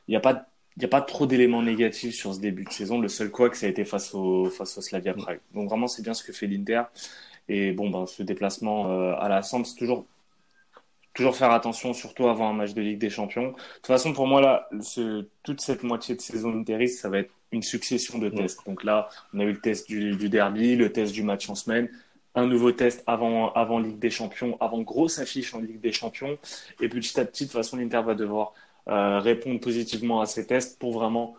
il 0.07 0.11
n'y 0.11 0.15
a 0.15 0.19
pas 0.19 0.47
il 0.77 0.81
n'y 0.81 0.85
a 0.85 0.89
pas 0.89 1.01
trop 1.01 1.25
d'éléments 1.25 1.61
négatifs 1.61 2.15
sur 2.15 2.33
ce 2.33 2.39
début 2.39 2.65
de 2.65 2.71
saison. 2.71 2.99
Le 2.99 3.07
seul 3.07 3.31
quoi 3.31 3.49
que 3.49 3.55
ça 3.57 3.65
a 3.65 3.69
été 3.69 3.85
face 3.85 4.13
au, 4.13 4.49
face 4.49 4.77
au 4.77 4.81
Slavia 4.81 5.13
Prague. 5.13 5.39
Donc 5.53 5.69
vraiment, 5.69 5.87
c'est 5.87 6.01
bien 6.01 6.13
ce 6.13 6.23
que 6.23 6.33
fait 6.33 6.47
l'Inter. 6.47 6.83
Et 7.47 7.71
bon, 7.71 7.89
ben, 7.89 8.05
ce 8.05 8.23
déplacement 8.23 8.91
euh, 8.91 9.13
à 9.17 9.29
la 9.29 9.41
Samp, 9.41 9.63
c'est 9.63 9.77
toujours, 9.77 10.05
toujours 11.13 11.35
faire 11.35 11.51
attention, 11.51 11.93
surtout 11.93 12.27
avant 12.27 12.49
un 12.49 12.53
match 12.53 12.73
de 12.73 12.81
Ligue 12.81 12.99
des 12.99 13.09
Champions. 13.09 13.49
De 13.51 13.55
toute 13.75 13.87
façon, 13.87 14.11
pour 14.11 14.27
moi, 14.27 14.41
là, 14.41 14.67
ce, 14.81 15.25
toute 15.43 15.61
cette 15.61 15.83
moitié 15.83 16.15
de 16.15 16.21
saison 16.21 16.53
interiste, 16.53 16.99
ça 16.99 17.09
va 17.09 17.19
être 17.19 17.31
une 17.51 17.63
succession 17.63 18.19
de 18.19 18.27
tests. 18.27 18.65
Donc 18.65 18.83
là, 18.83 19.07
on 19.33 19.39
a 19.39 19.43
eu 19.43 19.53
le 19.53 19.61
test 19.61 19.87
du, 19.87 20.17
du 20.17 20.27
derby, 20.27 20.75
le 20.75 20.91
test 20.91 21.13
du 21.13 21.23
match 21.23 21.49
en 21.49 21.55
semaine, 21.55 21.89
un 22.35 22.47
nouveau 22.47 22.71
test 22.71 23.03
avant, 23.07 23.51
avant 23.53 23.79
Ligue 23.79 23.99
des 23.99 24.09
Champions, 24.09 24.57
avant 24.59 24.81
grosse 24.81 25.19
affiche 25.19 25.53
en 25.53 25.59
Ligue 25.59 25.79
des 25.79 25.91
Champions. 25.91 26.37
Et 26.81 26.89
petit 26.89 27.19
à 27.19 27.25
petit, 27.25 27.45
de 27.45 27.49
toute 27.49 27.57
façon, 27.57 27.77
l'Inter 27.77 28.01
va 28.05 28.15
devoir 28.15 28.53
euh, 28.87 29.19
répondre 29.19 29.59
positivement 29.59 30.21
à 30.21 30.25
ces 30.25 30.45
tests 30.45 30.77
pour 30.79 30.93
vraiment 30.93 31.35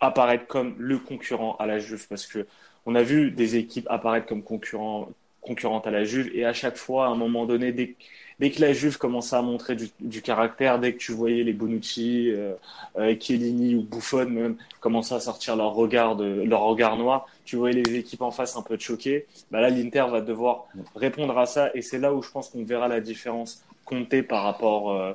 apparaître 0.00 0.46
comme 0.46 0.74
le 0.78 0.98
concurrent 0.98 1.56
à 1.58 1.66
la 1.66 1.78
Juve 1.78 2.06
parce 2.08 2.26
que 2.26 2.46
on 2.86 2.94
a 2.94 3.02
vu 3.02 3.30
des 3.30 3.56
équipes 3.56 3.86
apparaître 3.90 4.26
comme 4.26 4.42
concurrents 4.42 5.08
concurrente 5.40 5.86
à 5.86 5.90
la 5.90 6.04
Juve. 6.04 6.30
Et 6.34 6.44
à 6.44 6.52
chaque 6.52 6.76
fois, 6.76 7.06
à 7.06 7.08
un 7.08 7.14
moment 7.14 7.46
donné, 7.46 7.72
dès, 7.72 7.96
dès 8.40 8.50
que 8.50 8.62
la 8.62 8.72
Juve 8.72 8.96
commençait 8.96 9.36
à 9.36 9.42
montrer 9.42 9.76
du, 9.76 10.22
caractère, 10.22 10.78
dès 10.78 10.94
que 10.94 10.98
tu 10.98 11.12
voyais 11.12 11.44
les 11.44 11.52
Bonucci, 11.52 12.30
euh, 12.30 12.54
euh, 12.98 13.14
ou 13.76 13.82
Buffon 13.82 14.24
même 14.24 14.56
commencer 14.80 15.14
à 15.14 15.20
sortir 15.20 15.56
leur 15.56 15.74
regard, 15.74 16.16
noir, 16.96 17.26
tu 17.44 17.56
voyais 17.56 17.82
les 17.82 17.96
équipes 17.96 18.22
en 18.22 18.30
face 18.30 18.56
un 18.56 18.62
peu 18.62 18.78
choquées. 18.78 19.26
Bah 19.50 19.60
là, 19.60 19.68
l'Inter 19.68 20.06
va 20.10 20.22
devoir 20.22 20.68
répondre 20.96 21.38
à 21.38 21.44
ça. 21.44 21.70
Et 21.74 21.82
c'est 21.82 21.98
là 21.98 22.14
où 22.14 22.22
je 22.22 22.30
pense 22.30 22.48
qu'on 22.48 22.64
verra 22.64 22.88
la 22.88 23.00
différence 23.00 23.62
comptée 23.84 24.22
par 24.22 24.42
rapport, 24.42 24.90
euh, 24.90 25.12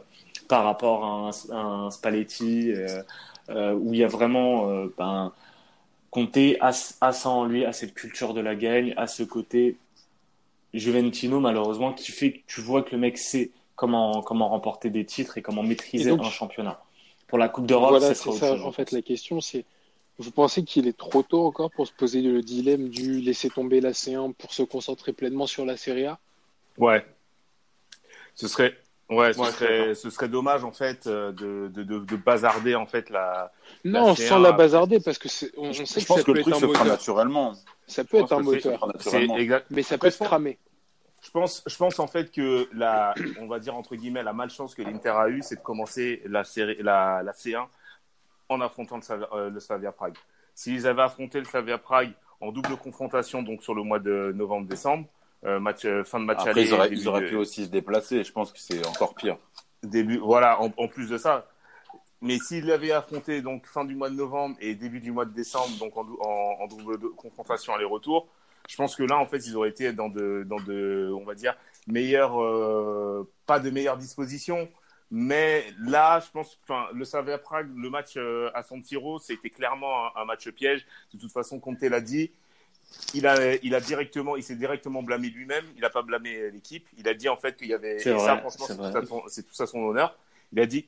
par 0.47 0.63
rapport 0.63 1.03
à 1.03 1.31
un, 1.51 1.89
Spalletti, 1.89 2.73
euh, 3.49 3.73
où 3.73 3.91
il 3.93 4.01
y 4.01 4.03
a 4.03 4.07
vraiment 4.07 4.85
ben, 4.97 5.31
compter 6.11 6.57
à, 6.61 6.71
à, 7.01 7.11
ça 7.11 7.29
en 7.29 7.45
lui, 7.45 7.65
à 7.65 7.73
cette 7.73 7.95
culture 7.95 8.35
de 8.35 8.41
la 8.41 8.53
gagne, 8.53 8.93
à 8.97 9.07
ce 9.07 9.23
côté 9.23 9.77
Juventino 10.77 11.39
malheureusement 11.39 11.93
qui 11.93 12.11
fait 12.11 12.33
que 12.33 12.39
tu 12.47 12.61
vois 12.61 12.83
que 12.83 12.91
le 12.91 12.97
mec 12.97 13.17
sait 13.17 13.51
comment 13.75 14.21
comment 14.21 14.49
remporter 14.49 14.89
des 14.89 15.05
titres 15.05 15.38
et 15.38 15.41
comment 15.41 15.63
maîtriser 15.63 16.11
un 16.11 16.29
championnat. 16.29 16.81
Pour 17.27 17.38
la 17.38 17.49
Coupe 17.49 17.65
d'Europe, 17.65 17.89
voilà, 17.89 18.13
c'est 18.13 18.31
ça. 18.31 18.53
en 18.63 18.71
fait, 18.71 18.91
la 18.91 19.01
question 19.01 19.41
c'est 19.41 19.65
vous 20.17 20.31
pensez 20.31 20.63
qu'il 20.63 20.88
est 20.88 20.97
trop 20.97 21.23
tôt 21.23 21.45
encore 21.45 21.71
pour 21.71 21.88
se 21.88 21.91
poser 21.91 22.21
le 22.21 22.41
dilemme 22.41 22.88
du 22.88 23.19
laisser 23.19 23.49
tomber 23.49 23.81
la 23.81 23.91
C1 23.91 24.33
pour 24.33 24.53
se 24.53 24.63
concentrer 24.63 25.11
pleinement 25.11 25.45
sur 25.45 25.65
la 25.65 25.75
Serie 25.75 26.05
A? 26.05 26.19
Ouais. 26.77 27.05
Ce 28.33 28.47
serait 28.47 28.77
Ouais, 29.07 29.33
ce, 29.33 29.43
serait, 29.43 29.93
ce 29.93 30.09
serait 30.09 30.27
dommage 30.27 30.63
en 30.63 30.71
fait 30.71 31.05
euh, 31.05 31.31
de, 31.31 31.69
de, 31.71 31.83
de, 31.83 32.15
bazarder 32.15 32.73
en 32.73 32.88
fait 32.88 33.11
la. 33.11 33.51
Non, 33.83 34.15
sans 34.15 34.39
la 34.39 34.51
bazarder 34.51 34.99
parce 34.99 35.19
que 35.19 35.27
on, 35.57 35.73
sait 35.73 36.01
que 36.01 36.07
ça 36.07 36.23
peut 36.23 36.33
le 36.33 36.39
être 36.39 36.63
un 36.63 36.65
moteur. 36.65 36.85
naturellement. 36.85 37.53
Ça 37.85 38.03
peut 38.03 38.17
être 38.17 38.33
un 38.33 38.39
moteur, 38.39 38.91
mais 39.69 39.83
ça 39.83 39.99
peut 39.99 40.09
se 40.09 40.23
cramer. 40.23 40.57
Je 41.25 41.31
pense, 41.31 41.63
je 41.65 41.75
pense 41.75 41.99
en 41.99 42.05
fait 42.05 42.31
que 42.31 42.69
la, 42.71 43.15
on 43.39 43.47
va 43.47 43.57
dire 43.57 43.75
entre 43.75 43.95
guillemets, 43.95 44.21
la 44.21 44.33
malchance 44.33 44.75
que 44.75 44.83
l'Inter 44.83 45.09
a 45.09 45.27
eue, 45.27 45.41
c'est 45.41 45.55
de 45.55 45.61
commencer 45.61 46.21
la, 46.27 46.43
série, 46.43 46.77
la, 46.79 47.23
la 47.23 47.31
C1 47.31 47.65
en 48.47 48.61
affrontant 48.61 48.97
le, 48.97 49.33
euh, 49.33 49.49
le 49.49 49.59
Slavia 49.59 49.91
Prague. 49.91 50.13
S'ils 50.53 50.85
avaient 50.85 51.01
affronté 51.01 51.39
le 51.39 51.45
Slavia 51.45 51.79
Prague 51.79 52.11
en 52.41 52.51
double 52.51 52.77
confrontation, 52.77 53.41
donc 53.41 53.63
sur 53.63 53.73
le 53.73 53.81
mois 53.81 53.97
de 53.97 54.33
novembre-décembre, 54.35 55.07
euh, 55.45 55.59
match, 55.59 55.85
euh, 55.85 56.03
fin 56.03 56.19
de 56.19 56.25
match 56.25 56.45
Après, 56.45 56.63
Ils 56.63 57.07
auraient, 57.07 57.25
pu 57.27 57.35
aussi 57.35 57.65
se 57.65 57.69
déplacer. 57.71 58.23
Je 58.23 58.31
pense 58.31 58.51
que 58.51 58.59
c'est 58.59 58.85
encore 58.85 59.15
pire. 59.15 59.38
Début, 59.81 60.17
voilà, 60.17 60.61
en, 60.61 60.88
plus 60.88 61.09
de 61.09 61.17
ça. 61.17 61.47
Mais 62.21 62.38
s'ils 62.38 62.67
l'avaient 62.67 62.91
affronté 62.91 63.41
donc 63.41 63.65
fin 63.65 63.83
du 63.83 63.95
mois 63.95 64.11
de 64.11 64.15
novembre 64.15 64.55
et 64.59 64.75
début 64.75 64.99
du 64.99 65.11
mois 65.11 65.25
de 65.25 65.33
décembre, 65.33 65.75
donc 65.79 65.97
en, 65.97 66.05
en, 66.21 66.67
double 66.67 67.15
confrontation 67.15 67.73
aller-retour, 67.73 68.27
je 68.67 68.75
pense 68.75 68.95
que 68.95 69.04
là, 69.04 69.17
en 69.17 69.25
fait, 69.25 69.45
ils 69.47 69.56
auraient 69.56 69.69
été 69.69 69.93
dans 69.93 70.10
de, 70.10 70.43
dans 70.47 70.60
de 70.60 71.12
on 71.13 71.23
va 71.23 71.36
dire, 71.36 71.56
meilleures, 71.88 72.41
euh, 72.41 73.30
pas 73.45 73.60
de 73.60 73.69
meilleures 73.69 73.97
dispositions. 73.97 74.69
Mais 75.12 75.65
là, 75.80 76.19
je 76.19 76.32
pense, 76.32 76.60
enfin, 76.63 76.88
le 76.93 77.06
Slavia 77.06 77.38
Prague, 77.38 77.69
le 77.75 77.89
match 77.89 78.17
à 78.54 78.63
San 78.63 78.84
Siro, 78.84 79.19
c'était 79.19 79.51
clairement 79.51 80.08
un, 80.08 80.21
un, 80.21 80.25
match 80.25 80.49
piège. 80.49 80.86
De 81.13 81.19
toute 81.19 81.32
façon, 81.32 81.60
Conte 81.60 81.82
l'a 81.84 82.01
dit, 82.01 82.32
il 83.13 83.28
a, 83.28 83.56
il 83.63 83.75
a 83.75 83.80
directement, 83.80 84.36
il 84.36 84.43
s'est 84.43 84.56
directement 84.56 85.04
blâmé 85.04 85.30
lui-même. 85.30 85.65
Il 85.75 85.82
n'a 85.82 85.89
pas 85.89 86.01
blâmé 86.01 86.51
l'équipe. 86.51 86.88
Il 86.97 87.08
a 87.08 87.13
dit 87.13 87.30
en 87.30 87.38
fait 87.38 87.56
qu'il 87.56 87.67
y 87.67 87.73
avait. 87.73 87.99
C'est 87.99 88.15
c'est 89.28 89.43
tout, 89.43 89.63
à 89.63 89.67
son 89.67 89.80
honneur. 89.80 90.17
Il 90.51 90.60
a 90.60 90.65
dit. 90.65 90.88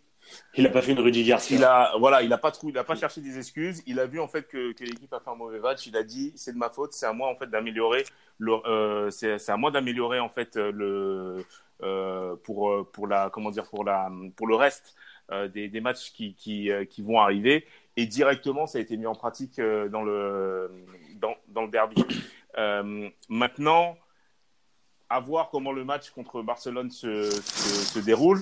Il 0.56 0.64
n'a 0.64 0.70
pas 0.70 0.82
fait 0.82 0.92
une 0.92 1.00
Rudy 1.00 1.24
Garcia. 1.24 1.58
Il 1.58 1.64
a, 1.64 1.94
voilà, 2.00 2.22
il 2.22 2.30
n'a 2.30 2.38
pas 2.38 2.52
trouvé, 2.52 2.74
il 2.74 2.78
a 2.78 2.84
pas 2.84 2.96
cherché 2.96 3.22
des 3.22 3.38
excuses. 3.38 3.84
Il 3.86 4.00
a 4.00 4.06
vu 4.06 4.20
en 4.20 4.28
fait 4.28 4.48
que, 4.48 4.74
que 4.74 4.84
l'équipe 4.84 5.14
a 5.14 5.20
fait 5.20 5.30
un 5.30 5.36
mauvais 5.36 5.60
match. 5.60 5.88
Il 5.88 5.96
a 5.98 6.04
dit, 6.04 6.34
c'est 6.36 6.54
de 6.54 6.58
ma 6.58 6.70
faute. 6.70 6.94
C'est 6.94 7.06
à 7.06 7.14
moi 7.14 7.30
en 7.30 7.36
fait 7.36 7.50
d'améliorer. 7.50 8.04
Euh, 8.42 9.10
c'est 9.10 9.50
à 9.50 9.58
moi 9.58 9.72
d'améliorer 9.72 10.20
en 10.20 10.30
fait 10.30 10.56
le 10.56 11.46
euh, 11.84 12.36
pour 12.44 12.90
pour 12.92 13.08
la 13.08 13.30
comment 13.30 13.52
dire 13.52 13.70
pour 13.70 13.84
la 13.84 14.10
pour 14.36 14.48
le 14.48 14.56
reste 14.56 14.96
euh, 15.32 15.48
des, 15.48 15.68
des, 15.68 15.82
matchs 15.82 16.12
qui 16.14 16.34
qui, 16.36 16.72
euh, 16.72 16.86
qui 16.86 17.02
vont 17.02 17.20
arriver 17.20 17.66
et 17.98 18.06
directement 18.06 18.66
ça 18.66 18.78
a 18.78 18.82
été 18.82 18.96
mis 18.96 19.06
en 19.06 19.14
pratique 19.14 19.60
euh, 19.60 19.90
dans 19.90 20.02
le 20.02 20.72
dans, 21.16 21.36
dans 21.50 21.64
le 21.64 21.68
derby. 21.70 22.04
Euh, 22.58 23.10
maintenant, 23.30 23.98
à 25.10 25.20
voir 25.20 25.50
comment 25.50 25.72
le 25.72 25.86
match 25.86 26.10
contre 26.12 26.42
Barcelone 26.42 26.92
se, 26.92 27.30
se, 27.32 28.00
déroule. 28.00 28.42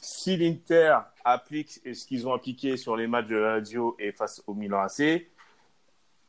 Si 0.00 0.36
l'Inter 0.36 0.98
applique 1.24 1.80
ce 1.84 2.06
qu'ils 2.06 2.26
ont 2.26 2.32
appliqué 2.32 2.76
sur 2.76 2.96
les 2.96 3.06
matchs 3.06 3.26
de 3.26 3.36
Lazio 3.36 3.96
et 3.98 4.12
face 4.12 4.42
au 4.46 4.54
Milan 4.54 4.80
AC, 4.80 5.28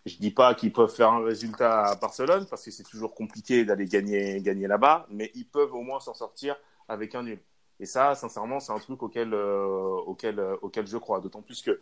je 0.06 0.18
dis 0.18 0.32
pas 0.32 0.56
qu'ils 0.56 0.74
peuvent 0.74 0.94
faire 0.94 1.12
un 1.12 1.24
résultat 1.24 1.86
à 1.88 1.96
Barcelone 1.96 2.46
parce 2.50 2.64
que 2.64 2.72
c'est 2.72 2.84
toujours 2.84 3.14
compliqué 3.14 3.66
d'aller 3.66 3.86
gagner 3.86 4.42
gagner 4.42 4.68
là-bas, 4.68 5.06
mais 5.10 5.32
ils 5.36 5.48
peuvent 5.48 5.74
au 5.74 5.82
moins 5.82 6.00
s'en 6.00 6.14
sortir 6.14 6.56
avec 6.88 7.16
un 7.16 7.24
nul. 7.24 7.40
Et 7.80 7.86
ça, 7.86 8.16
sincèrement, 8.16 8.60
c'est 8.60 8.72
un 8.72 8.80
truc 8.80 9.04
auquel 9.04 9.34
euh, 9.34 9.98
auquel 10.06 10.40
auquel 10.62 10.88
je 10.88 10.98
crois. 10.98 11.20
D'autant 11.20 11.42
plus 11.42 11.62
que 11.62 11.80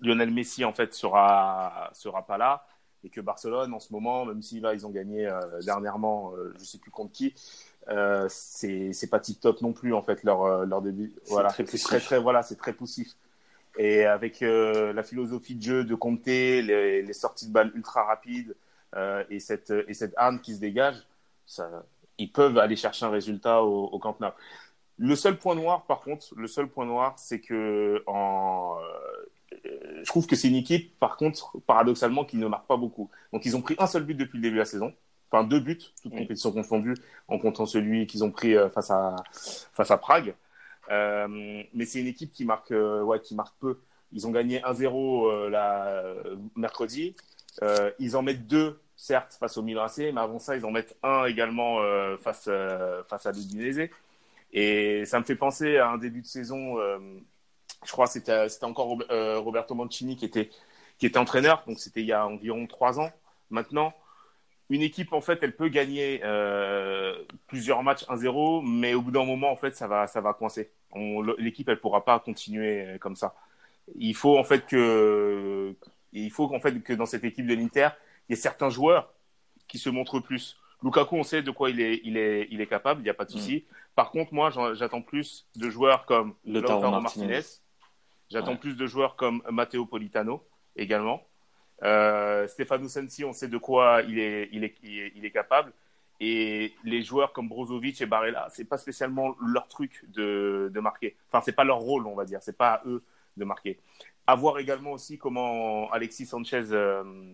Lionel 0.00 0.30
Messi 0.30 0.64
en 0.64 0.72
fait 0.72 0.94
sera 0.94 1.90
sera 1.92 2.26
pas 2.26 2.38
là 2.38 2.66
et 3.04 3.08
que 3.08 3.20
Barcelone 3.20 3.72
en 3.72 3.80
ce 3.80 3.92
moment, 3.92 4.24
même 4.26 4.42
si 4.42 4.60
là 4.60 4.74
ils 4.74 4.86
ont 4.86 4.90
gagné 4.90 5.26
euh, 5.26 5.40
dernièrement, 5.64 6.32
euh, 6.36 6.54
je 6.58 6.64
sais 6.64 6.78
plus 6.78 6.90
contre 6.90 7.12
qui, 7.12 7.34
euh, 7.88 8.26
c'est 8.28 9.10
pas 9.10 9.20
tip 9.20 9.40
top 9.40 9.62
non 9.62 9.72
plus 9.72 9.94
en 9.94 10.02
fait 10.02 10.22
leur 10.22 10.42
euh, 10.44 10.66
leur 10.66 10.82
début. 10.82 11.12
Voilà, 11.28 11.50
c'est 11.50 11.64
très, 11.64 12.00
très 12.00 12.18
voilà, 12.18 12.42
c'est 12.42 12.56
très 12.56 12.72
poussif. 12.72 13.16
Et 13.78 14.04
avec 14.04 14.40
la 14.40 15.02
philosophie 15.02 15.54
de 15.54 15.62
jeu 15.62 15.84
de 15.84 15.94
Conte, 15.94 16.26
les, 16.26 17.02
les 17.02 17.12
sorties 17.12 17.46
de 17.46 17.52
balles 17.52 17.72
ultra 17.74 18.02
rapides 18.02 18.54
et 19.30 19.38
cette 19.38 19.72
et 19.86 19.94
cette 19.94 20.12
arme 20.16 20.40
qui 20.40 20.56
se 20.56 20.60
dégage, 20.60 20.96
ça, 21.46 21.84
ils 22.18 22.30
peuvent 22.30 22.58
aller 22.58 22.76
chercher 22.76 23.06
un 23.06 23.10
résultat 23.10 23.62
au, 23.62 23.84
au 23.84 23.98
Camp 23.98 24.18
Nou. 24.20 24.26
Le 24.98 25.14
seul 25.14 25.38
point 25.38 25.54
noir, 25.54 25.84
par 25.86 26.00
contre, 26.00 26.34
le 26.36 26.48
seul 26.48 26.66
point 26.66 26.84
noir, 26.84 27.14
c'est 27.16 27.40
que 27.40 28.02
en 28.06 28.76
je 30.02 30.06
trouve 30.06 30.26
que 30.26 30.36
c'est 30.36 30.48
une 30.48 30.56
équipe, 30.56 30.98
par 30.98 31.16
contre, 31.16 31.58
paradoxalement, 31.66 32.24
qui 32.24 32.36
ne 32.36 32.46
marque 32.46 32.66
pas 32.66 32.76
beaucoup. 32.76 33.10
Donc, 33.32 33.44
ils 33.44 33.56
ont 33.56 33.62
pris 33.62 33.76
un 33.78 33.86
seul 33.86 34.04
but 34.04 34.14
depuis 34.14 34.36
le 34.36 34.42
début 34.42 34.54
de 34.54 34.60
la 34.60 34.64
saison. 34.64 34.92
Enfin, 35.32 35.44
deux 35.44 35.60
buts, 35.60 35.78
toutes 36.02 36.12
compétitions 36.12 36.50
confondues, 36.52 36.96
en 37.28 37.38
comptant 37.38 37.66
celui 37.66 38.06
qu'ils 38.06 38.24
ont 38.24 38.32
pris 38.32 38.56
euh, 38.56 38.68
face 38.68 38.90
à, 38.90 39.14
face 39.72 39.90
à 39.90 39.96
Prague. 39.96 40.34
Euh, 40.90 41.62
mais 41.72 41.84
c'est 41.84 42.00
une 42.00 42.08
équipe 42.08 42.32
qui 42.32 42.44
marque, 42.44 42.72
euh, 42.72 43.02
ouais, 43.02 43.20
qui 43.20 43.34
marque 43.36 43.54
peu. 43.60 43.78
Ils 44.12 44.26
ont 44.26 44.32
gagné 44.32 44.60
1-0 44.60 45.48
la, 45.48 46.02
mercredi. 46.56 47.14
ils 48.00 48.16
en 48.16 48.22
mettent 48.22 48.48
deux, 48.48 48.80
certes, 48.96 49.36
face 49.38 49.56
au 49.56 49.62
Milan 49.62 49.84
AC, 49.84 49.98
mais 49.98 50.20
avant 50.20 50.40
ça, 50.40 50.56
ils 50.56 50.64
en 50.64 50.72
mettent 50.72 50.96
un 51.04 51.26
également 51.26 51.78
face, 52.18 52.50
face 53.06 53.26
à 53.26 53.30
l'Udinese. 53.30 53.88
Et 54.52 55.04
ça 55.04 55.20
me 55.20 55.24
fait 55.24 55.36
penser 55.36 55.76
à 55.76 55.90
un 55.90 55.98
début 55.98 56.22
de 56.22 56.26
saison 56.26 56.76
je 57.84 57.92
crois 57.92 58.06
que 58.06 58.12
c'était, 58.12 58.48
c'était 58.48 58.64
encore 58.64 58.98
euh, 59.10 59.38
Roberto 59.38 59.74
Mancini 59.74 60.16
qui 60.16 60.24
était, 60.24 60.50
qui 60.98 61.06
était 61.06 61.18
entraîneur, 61.18 61.62
donc 61.66 61.78
c'était 61.78 62.00
il 62.00 62.06
y 62.06 62.12
a 62.12 62.26
environ 62.26 62.66
trois 62.66 63.00
ans. 63.00 63.10
Maintenant, 63.50 63.94
une 64.68 64.82
équipe, 64.82 65.12
en 65.12 65.20
fait, 65.20 65.38
elle 65.42 65.56
peut 65.56 65.68
gagner 65.68 66.20
euh, 66.22 67.14
plusieurs 67.48 67.82
matchs 67.82 68.04
1-0, 68.04 68.62
mais 68.64 68.94
au 68.94 69.02
bout 69.02 69.10
d'un 69.10 69.24
moment, 69.24 69.50
en 69.50 69.56
fait, 69.56 69.76
ça 69.76 69.88
va, 69.88 70.06
ça 70.06 70.20
va 70.20 70.32
coincer. 70.32 70.70
On, 70.92 71.22
l'équipe, 71.22 71.68
elle 71.68 71.80
pourra 71.80 72.04
pas 72.04 72.18
continuer 72.20 72.86
euh, 72.86 72.98
comme 72.98 73.16
ça. 73.16 73.34
Il 73.96 74.14
faut 74.14 74.38
en 74.38 74.44
fait 74.44 74.66
que, 74.66 75.74
il 76.12 76.30
faut 76.30 76.48
qu'en 76.48 76.60
fait 76.60 76.80
que 76.82 76.92
dans 76.92 77.06
cette 77.06 77.24
équipe 77.24 77.46
de 77.46 77.54
l'Inter, 77.54 77.88
il 78.28 78.32
y 78.32 78.38
ait 78.38 78.40
certains 78.40 78.70
joueurs 78.70 79.12
qui 79.66 79.78
se 79.78 79.90
montrent 79.90 80.20
plus. 80.20 80.56
Lukaku, 80.82 81.16
on 81.16 81.22
sait 81.24 81.42
de 81.42 81.50
quoi 81.50 81.70
il 81.70 81.80
est, 81.80 82.00
il 82.04 82.16
est, 82.16 82.46
il 82.50 82.60
est 82.60 82.66
capable, 82.66 83.00
il 83.00 83.04
n'y 83.04 83.10
a 83.10 83.14
pas 83.14 83.24
de 83.24 83.30
souci. 83.30 83.56
Mm. 83.56 83.74
Par 83.96 84.10
contre, 84.10 84.32
moi, 84.32 84.50
j'attends 84.74 85.02
plus 85.02 85.46
de 85.56 85.68
joueurs 85.68 86.06
comme 86.06 86.34
Lautaro 86.44 87.00
Martinez 87.00 87.40
J'attends 88.30 88.56
plus 88.56 88.76
de 88.76 88.86
joueurs 88.86 89.16
comme 89.16 89.42
Matteo 89.50 89.86
Politano 89.86 90.46
également. 90.76 91.26
Euh, 91.82 92.46
Stefano 92.46 92.88
Sensi, 92.88 93.24
on 93.24 93.32
sait 93.32 93.48
de 93.48 93.58
quoi 93.58 94.02
il 94.06 94.18
est, 94.18 94.48
il 94.52 94.64
est, 94.64 94.76
il 94.82 95.24
est, 95.24 95.30
capable. 95.30 95.72
Et 96.20 96.74
les 96.84 97.02
joueurs 97.02 97.32
comme 97.32 97.48
Brozovic 97.48 98.00
et 98.00 98.06
Barella, 98.06 98.46
c'est 98.50 98.66
pas 98.66 98.78
spécialement 98.78 99.34
leur 99.40 99.66
truc 99.66 100.04
de, 100.08 100.70
de 100.72 100.80
marquer. 100.80 101.16
Enfin, 101.28 101.42
c'est 101.44 101.52
pas 101.52 101.64
leur 101.64 101.78
rôle, 101.78 102.06
on 102.06 102.14
va 102.14 102.24
dire. 102.24 102.40
C'est 102.42 102.56
pas 102.56 102.74
à 102.74 102.82
eux 102.86 103.02
de 103.36 103.44
marquer. 103.44 103.80
À 104.26 104.36
voir 104.36 104.58
également 104.58 104.92
aussi 104.92 105.18
comment 105.18 105.90
Alexis 105.90 106.26
Sanchez 106.26 106.66
euh, 106.72 107.32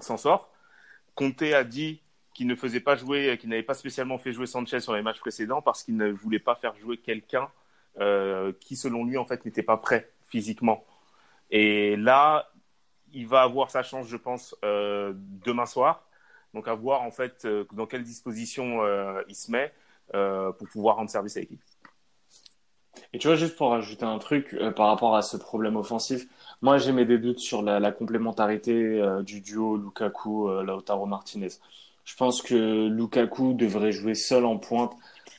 s'en 0.00 0.16
sort. 0.16 0.52
Conte 1.14 1.42
a 1.42 1.64
dit 1.64 2.02
qu'il 2.34 2.48
ne 2.48 2.56
faisait 2.56 2.80
pas 2.80 2.96
jouer, 2.96 3.38
qu'il 3.38 3.48
n'avait 3.48 3.62
pas 3.62 3.74
spécialement 3.74 4.18
fait 4.18 4.32
jouer 4.32 4.46
Sanchez 4.46 4.80
sur 4.80 4.94
les 4.94 5.02
matchs 5.02 5.20
précédents 5.20 5.62
parce 5.62 5.84
qu'il 5.84 5.96
ne 5.96 6.10
voulait 6.10 6.40
pas 6.40 6.56
faire 6.56 6.74
jouer 6.76 6.98
quelqu'un 6.98 7.48
euh, 8.00 8.52
qui, 8.60 8.74
selon 8.74 9.04
lui, 9.04 9.16
en 9.16 9.24
fait, 9.24 9.44
n'était 9.44 9.62
pas 9.62 9.76
prêt 9.76 10.10
physiquement. 10.34 10.84
Et 11.52 11.94
là, 11.94 12.50
il 13.12 13.28
va 13.28 13.42
avoir 13.42 13.70
sa 13.70 13.84
chance, 13.84 14.08
je 14.08 14.16
pense, 14.16 14.56
euh, 14.64 15.12
demain 15.46 15.66
soir. 15.66 16.08
Donc 16.54 16.66
à 16.66 16.74
voir 16.74 17.02
en 17.02 17.12
fait 17.12 17.44
euh, 17.44 17.64
dans 17.72 17.86
quelle 17.86 18.02
disposition 18.02 18.82
euh, 18.82 19.22
il 19.28 19.36
se 19.36 19.50
met 19.52 19.72
pour 20.58 20.68
pouvoir 20.68 20.96
rendre 20.96 21.08
service 21.08 21.36
à 21.36 21.40
l'équipe. 21.40 21.62
Et 23.12 23.18
tu 23.18 23.28
vois, 23.28 23.36
juste 23.36 23.56
pour 23.56 23.72
ajouter 23.72 24.04
un 24.04 24.18
truc 24.18 24.54
par 24.76 24.88
rapport 24.88 25.16
à 25.16 25.22
ce 25.22 25.36
problème 25.36 25.76
offensif, 25.76 26.26
moi 26.62 26.78
j'ai 26.78 26.92
mes 26.92 27.06
doutes 27.06 27.38
sur 27.38 27.62
la, 27.62 27.90
complémentarité 27.90 29.02
du 29.24 29.40
duo 29.40 29.76
Lukaku-Lautaro 29.76 31.06
Martinez. 31.06 31.54
Je 32.04 32.16
pense 32.16 32.42
que 32.42 32.88
Lukaku 32.88 33.54
devrait 33.54 33.92
jouer 33.92 34.14
seul 34.14 34.44
en 34.44 34.58
pointe 34.58 34.94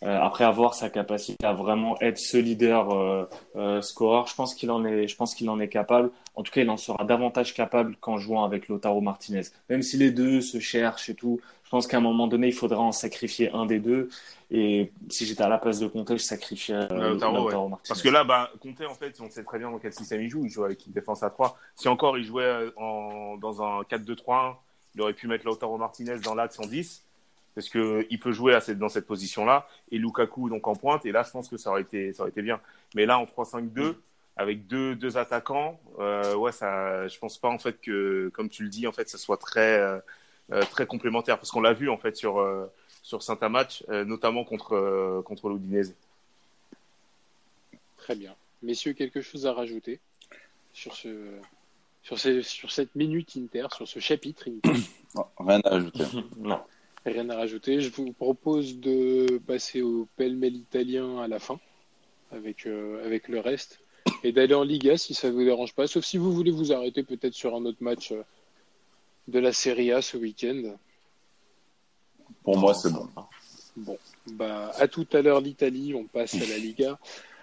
après 0.05 0.43
avoir 0.43 0.75
sa 0.75 0.89
capacité 0.89 1.45
à 1.45 1.53
vraiment 1.53 1.99
être 1.99 2.17
ce 2.17 2.37
leader 2.37 2.91
euh, 2.91 3.25
euh, 3.55 3.81
scoreur. 3.81 4.27
Je 4.27 4.35
pense 4.35 4.53
qu'il 4.53 4.69
en 4.71 4.85
est, 4.85 5.07
je 5.07 5.15
pense 5.15 5.33
qu'il 5.33 5.49
en 5.49 5.59
est 5.59 5.67
capable. 5.67 6.11
En 6.35 6.43
tout 6.43 6.51
cas, 6.51 6.61
il 6.61 6.69
en 6.69 6.77
sera 6.77 7.03
davantage 7.05 7.53
capable 7.53 7.95
qu'en 7.95 8.17
jouant 8.17 8.43
avec 8.43 8.67
Lotaro 8.67 9.01
Martinez. 9.01 9.43
Même 9.69 9.81
si 9.81 9.97
les 9.97 10.11
deux 10.11 10.41
se 10.41 10.59
cherchent 10.59 11.09
et 11.09 11.15
tout, 11.15 11.39
je 11.63 11.69
pense 11.69 11.87
qu'à 11.87 11.97
un 11.97 12.01
moment 12.01 12.27
donné, 12.27 12.47
il 12.47 12.53
faudra 12.53 12.81
en 12.81 12.91
sacrifier 12.91 13.51
un 13.51 13.65
des 13.65 13.79
deux. 13.79 14.09
Et 14.51 14.91
si 15.09 15.25
j'étais 15.25 15.41
à 15.41 15.49
la 15.49 15.57
place 15.57 15.79
de 15.79 15.87
Conte, 15.87 16.11
je 16.11 16.17
sacrifierais 16.17 16.87
euh, 16.91 17.09
Lautaro, 17.09 17.69
Martinez. 17.69 17.87
Parce 17.87 18.01
que 18.01 18.09
là, 18.09 18.23
bah, 18.23 18.51
Conte, 18.61 18.81
en 18.81 18.93
fait, 18.93 19.19
on 19.21 19.29
sait 19.29 19.43
très 19.43 19.57
bien 19.57 19.71
dans 19.71 19.79
quel 19.79 19.93
système 19.93 20.21
il 20.21 20.29
joue. 20.29 20.45
Il 20.45 20.51
joue 20.51 20.63
avec 20.63 20.85
une 20.85 20.93
défense 20.93 21.23
à 21.23 21.29
3. 21.29 21.57
Si 21.75 21.87
encore 21.87 22.17
il 22.17 22.25
jouait 22.25 22.69
en, 22.77 23.37
dans 23.37 23.63
un 23.63 23.81
4-2-3-1, 23.81 24.55
il 24.93 25.01
aurait 25.01 25.13
pu 25.13 25.27
mettre 25.27 25.45
Lautaro 25.45 25.77
Martinez 25.77 26.19
dans 26.19 26.35
l'axe 26.35 26.59
en 26.59 26.67
10 26.67 27.04
parce 27.55 27.69
que 27.69 28.05
il 28.09 28.19
peut 28.19 28.33
jouer 28.33 28.53
à 28.53 28.59
cette, 28.59 28.77
dans 28.77 28.89
cette 28.89 29.07
position-là 29.07 29.67
et 29.89 29.97
Lukaku 29.97 30.49
donc 30.49 30.67
en 30.67 30.75
pointe 30.75 31.05
et 31.05 31.11
là 31.11 31.23
je 31.23 31.31
pense 31.31 31.47
que 31.47 31.57
ça 31.57 31.71
aurait 31.71 31.81
été 31.81 32.13
ça 32.13 32.23
aurait 32.23 32.29
été 32.29 32.41
bien. 32.41 32.59
Mais 32.93 33.05
là 33.05 33.17
en 33.17 33.25
3-5-2 33.25 33.95
avec 34.35 34.67
deux, 34.67 34.95
deux 34.95 35.17
attaquants 35.17 35.79
euh, 35.99 36.35
ouais 36.35 36.51
ça 36.51 37.07
je 37.07 37.17
pense 37.17 37.37
pas 37.37 37.47
en 37.47 37.57
fait 37.57 37.79
que 37.79 38.29
comme 38.33 38.49
tu 38.49 38.63
le 38.63 38.69
dis 38.69 38.85
en 38.85 38.91
fait 38.91 39.09
ça 39.09 39.17
soit 39.17 39.37
très 39.37 39.79
euh, 39.79 39.97
euh 40.51 40.61
très 40.63 40.85
complémentaire. 40.85 41.37
Parce 41.37 41.49
qu'on 41.49 41.61
l'a 41.61 41.73
vu 41.73 41.89
en 41.89 41.97
fait 41.97 42.17
sur 42.17 42.39
euh, 42.39 42.69
sur 43.01 43.23
certains 43.23 43.49
matchs 43.49 43.83
euh, 43.89 44.03
notamment 44.03 44.43
contre 44.43 44.73
euh, 44.75 45.21
contre 45.23 45.49
l'Udinese. 45.49 45.95
Très 47.97 48.15
bien. 48.15 48.35
Messieurs 48.61 48.93
quelque 48.93 49.21
chose 49.21 49.47
à 49.47 49.53
rajouter 49.53 49.99
sur 50.73 50.93
ce 50.93 51.09
sur, 52.03 52.19
ces, 52.19 52.43
sur 52.43 52.71
cette 52.71 52.93
minute 52.95 53.31
Inter 53.37 53.67
sur 53.73 53.87
ce 53.87 53.99
chapitre 53.99 54.49
Inter? 54.49 54.77
Non, 55.15 55.27
rien 55.39 55.61
à 55.61 55.75
ajouter. 55.75 56.03
Non 56.37 56.59
Rien 57.05 57.29
à 57.29 57.35
rajouter. 57.35 57.81
Je 57.81 57.91
vous 57.91 58.13
propose 58.13 58.79
de 58.79 59.39
passer 59.45 59.81
au 59.81 60.07
pêle-mêle 60.17 60.55
italien 60.55 61.19
à 61.19 61.27
la 61.27 61.37
fin, 61.37 61.59
avec, 62.31 62.65
euh, 62.65 63.05
avec 63.05 63.27
le 63.27 63.39
reste, 63.39 63.79
et 64.23 64.31
d'aller 64.31 64.55
en 64.55 64.63
Liga 64.63 64.97
si 64.97 65.13
ça 65.13 65.27
ne 65.27 65.33
vous 65.33 65.43
dérange 65.43 65.75
pas, 65.75 65.85
sauf 65.85 66.03
si 66.03 66.17
vous 66.17 66.33
voulez 66.33 66.51
vous 66.51 66.73
arrêter 66.73 67.03
peut-être 67.03 67.35
sur 67.35 67.55
un 67.55 67.63
autre 67.65 67.77
match 67.81 68.11
euh, 68.11 68.23
de 69.27 69.37
la 69.37 69.53
Serie 69.53 69.91
A 69.91 70.01
ce 70.01 70.17
week-end. 70.17 70.75
Pour 72.43 72.57
moi, 72.57 72.73
c'est 72.73 72.91
bon. 72.91 73.07
Bon, 73.77 73.97
bah, 74.31 74.71
à 74.77 74.87
tout 74.87 75.07
à 75.13 75.21
l'heure 75.21 75.41
l'Italie, 75.41 75.93
on 75.93 76.05
passe 76.05 76.33
à 76.35 76.45
la 76.47 76.57
Liga, 76.57 76.97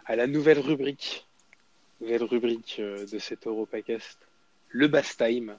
à 0.06 0.16
la 0.16 0.26
nouvelle 0.26 0.58
rubrique, 0.58 1.24
nouvelle 2.00 2.24
rubrique 2.24 2.76
euh, 2.80 3.06
de 3.06 3.18
cet 3.18 3.46
Europacast, 3.46 4.18
le 4.70 4.88
Bass 4.88 5.16
Time. 5.16 5.56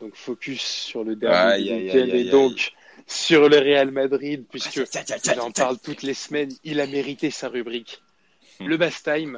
Donc 0.00 0.16
focus 0.16 0.62
sur 0.62 1.04
le 1.04 1.14
dernier 1.14 1.36
Aïe, 1.36 1.70
aïe, 1.70 1.84
week-end 1.84 1.98
aïe, 1.98 2.10
aïe, 2.10 2.28
et 2.28 2.30
donc 2.30 2.72
sur 3.10 3.48
le 3.48 3.58
Real 3.58 3.90
Madrid, 3.90 4.44
puisque 4.48 4.76
il 4.76 5.40
en 5.40 5.50
parle 5.50 5.78
toutes 5.78 6.02
les 6.02 6.14
semaines, 6.14 6.52
il 6.62 6.80
a 6.80 6.86
mérité 6.86 7.30
sa 7.32 7.48
rubrique. 7.48 8.00
Le 8.60 8.76
Bass 8.76 9.02
Time, 9.02 9.36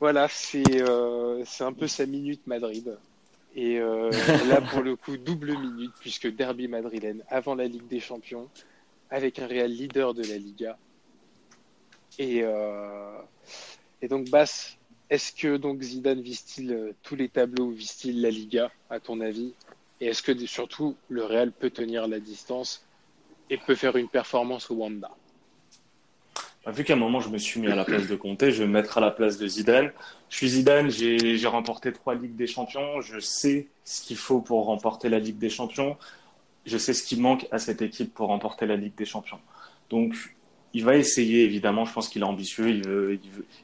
Voilà. 0.00 0.28
c'est 0.28 0.82
euh, 0.82 1.44
c'est 1.46 1.62
un 1.62 1.72
peu 1.72 1.86
sa 1.86 2.04
minute 2.04 2.44
Madrid. 2.48 2.98
Et 3.54 3.78
euh, 3.78 4.10
là, 4.48 4.60
pour 4.60 4.82
le 4.82 4.96
coup, 4.96 5.16
double 5.16 5.56
minute, 5.56 5.92
puisque 6.00 6.26
derby 6.34 6.66
madrilène 6.66 7.22
avant 7.28 7.54
la 7.54 7.66
Ligue 7.66 7.86
des 7.86 8.00
Champions, 8.00 8.48
avec 9.08 9.38
un 9.38 9.46
Real 9.46 9.70
leader 9.70 10.12
de 10.12 10.22
la 10.24 10.36
Liga. 10.36 10.76
Et, 12.18 12.40
euh, 12.42 13.18
et 14.02 14.08
donc, 14.08 14.30
Bass, 14.30 14.76
est-ce 15.10 15.32
que 15.32 15.56
donc 15.56 15.80
Zidane 15.82 16.20
vise-t-il 16.20 16.94
tous 17.04 17.14
les 17.14 17.28
tableaux, 17.28 17.70
vise-t-il 17.70 18.20
la 18.20 18.30
Liga, 18.30 18.72
à 18.90 18.98
ton 18.98 19.20
avis? 19.20 19.54
Et 20.00 20.06
est-ce 20.06 20.22
que 20.22 20.46
surtout 20.46 20.96
le 21.08 21.24
Real 21.24 21.52
peut 21.52 21.70
tenir 21.70 22.06
la 22.06 22.20
distance 22.20 22.84
et 23.50 23.56
peut 23.56 23.74
faire 23.74 23.96
une 23.96 24.08
performance 24.08 24.70
au 24.70 24.74
Wanda? 24.74 25.10
Bah, 26.64 26.70
Vu 26.72 26.84
qu'à 26.84 26.94
un 26.94 26.96
moment 26.96 27.20
je 27.20 27.28
me 27.30 27.38
suis 27.38 27.60
mis 27.60 27.68
à 27.68 27.74
la 27.74 27.84
place 27.84 28.06
de 28.06 28.14
Conte, 28.14 28.50
je 28.50 28.62
vais 28.62 28.66
me 28.66 28.72
mettre 28.72 28.98
à 28.98 29.00
la 29.00 29.10
place 29.10 29.38
de 29.38 29.46
Zidane. 29.46 29.92
Je 30.28 30.36
suis 30.36 30.48
Zidane, 30.50 30.90
j'ai 30.90 31.46
remporté 31.46 31.92
trois 31.92 32.14
Ligues 32.14 32.36
des 32.36 32.46
Champions, 32.46 33.00
je 33.00 33.18
sais 33.18 33.66
ce 33.84 34.02
qu'il 34.02 34.16
faut 34.16 34.40
pour 34.40 34.66
remporter 34.66 35.08
la 35.08 35.18
Ligue 35.18 35.38
des 35.38 35.50
Champions, 35.50 35.96
je 36.66 36.78
sais 36.78 36.92
ce 36.92 37.02
qui 37.02 37.18
manque 37.18 37.46
à 37.50 37.58
cette 37.58 37.82
équipe 37.82 38.14
pour 38.14 38.28
remporter 38.28 38.66
la 38.66 38.76
Ligue 38.76 38.94
des 38.94 39.06
Champions. 39.06 39.40
Donc 39.90 40.14
il 40.74 40.84
va 40.84 40.96
essayer, 40.96 41.44
évidemment, 41.44 41.86
je 41.86 41.92
pense 41.92 42.08
qu'il 42.08 42.22
est 42.22 42.26
ambitieux, 42.26 43.18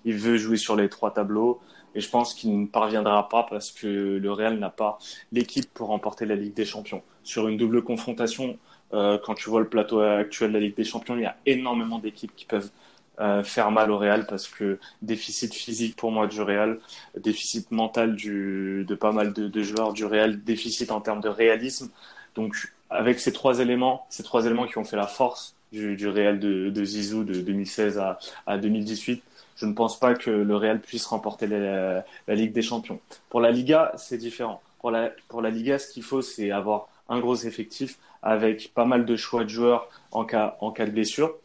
il 0.04 0.14
veut 0.14 0.36
jouer 0.38 0.56
sur 0.56 0.74
les 0.74 0.88
trois 0.88 1.12
tableaux, 1.12 1.60
et 1.94 2.00
je 2.00 2.08
pense 2.08 2.34
qu'il 2.34 2.60
ne 2.60 2.66
parviendra 2.66 3.28
pas 3.28 3.46
parce 3.48 3.70
que 3.70 3.86
le 3.86 4.32
Real 4.32 4.58
n'a 4.58 4.70
pas 4.70 4.98
l'équipe 5.32 5.72
pour 5.72 5.88
remporter 5.88 6.26
la 6.26 6.36
Ligue 6.36 6.54
des 6.54 6.64
Champions. 6.64 7.02
Sur 7.22 7.48
une 7.48 7.56
double 7.56 7.82
confrontation, 7.82 8.58
euh, 8.92 9.18
quand 9.24 9.34
tu 9.34 9.48
vois 9.48 9.60
le 9.60 9.68
plateau 9.68 10.00
actuel 10.00 10.50
de 10.50 10.54
la 10.54 10.60
Ligue 10.60 10.76
des 10.76 10.84
Champions, 10.84 11.16
il 11.16 11.22
y 11.22 11.26
a 11.26 11.36
énormément 11.46 11.98
d'équipes 11.98 12.34
qui 12.34 12.44
peuvent 12.44 12.70
euh, 13.20 13.44
faire 13.44 13.70
mal 13.70 13.92
au 13.92 13.98
Real 13.98 14.26
parce 14.26 14.48
que 14.48 14.78
déficit 15.00 15.54
physique 15.54 15.94
pour 15.96 16.10
moi 16.10 16.26
du 16.26 16.40
Real, 16.42 16.80
déficit 17.16 17.70
mental 17.70 18.16
de 18.16 18.94
pas 18.94 19.12
mal 19.12 19.32
de, 19.32 19.62
joueurs 19.62 19.92
du 19.92 20.04
Real, 20.04 20.42
déficit 20.42 20.90
en 20.90 21.00
termes 21.00 21.20
de 21.20 21.28
réalisme. 21.28 21.90
Donc 22.34 22.72
avec 22.90 23.20
ces 23.20 23.32
trois 23.32 23.60
éléments, 23.60 24.06
ces 24.10 24.24
trois 24.24 24.46
éléments 24.46 24.66
qui 24.66 24.78
ont 24.78 24.84
fait 24.84 24.96
la 24.96 25.06
force 25.06 25.54
du, 25.70 26.08
Real 26.08 26.40
de, 26.40 26.84
Zizou 26.84 27.24
de 27.24 27.40
2016 27.40 27.98
à, 27.98 28.18
à 28.46 28.58
2018, 28.58 29.22
je 29.56 29.66
ne 29.66 29.72
pense 29.72 29.98
pas 29.98 30.14
que 30.14 30.30
le 30.30 30.56
Real 30.56 30.80
puisse 30.80 31.06
remporter 31.06 31.46
la, 31.46 32.04
Ligue 32.28 32.52
des 32.52 32.62
Champions. 32.62 33.00
Pour 33.28 33.40
la 33.40 33.50
Liga, 33.50 33.92
c'est 33.96 34.18
différent. 34.18 34.60
Pour 34.80 34.90
la, 34.90 35.10
pour 35.28 35.42
la 35.42 35.50
Liga, 35.50 35.78
ce 35.78 35.92
qu'il 35.92 36.02
faut, 36.02 36.22
c'est 36.22 36.50
avoir 36.50 36.88
un 37.08 37.20
gros 37.20 37.36
effectif 37.36 37.98
avec 38.22 38.72
pas 38.74 38.84
mal 38.84 39.04
de 39.04 39.16
choix 39.16 39.44
de 39.44 39.50
joueurs 39.50 39.88
en 40.10 40.24
cas, 40.24 40.56
en 40.60 40.70
cas 40.70 40.86
de 40.86 40.90
blessure. 40.90 41.36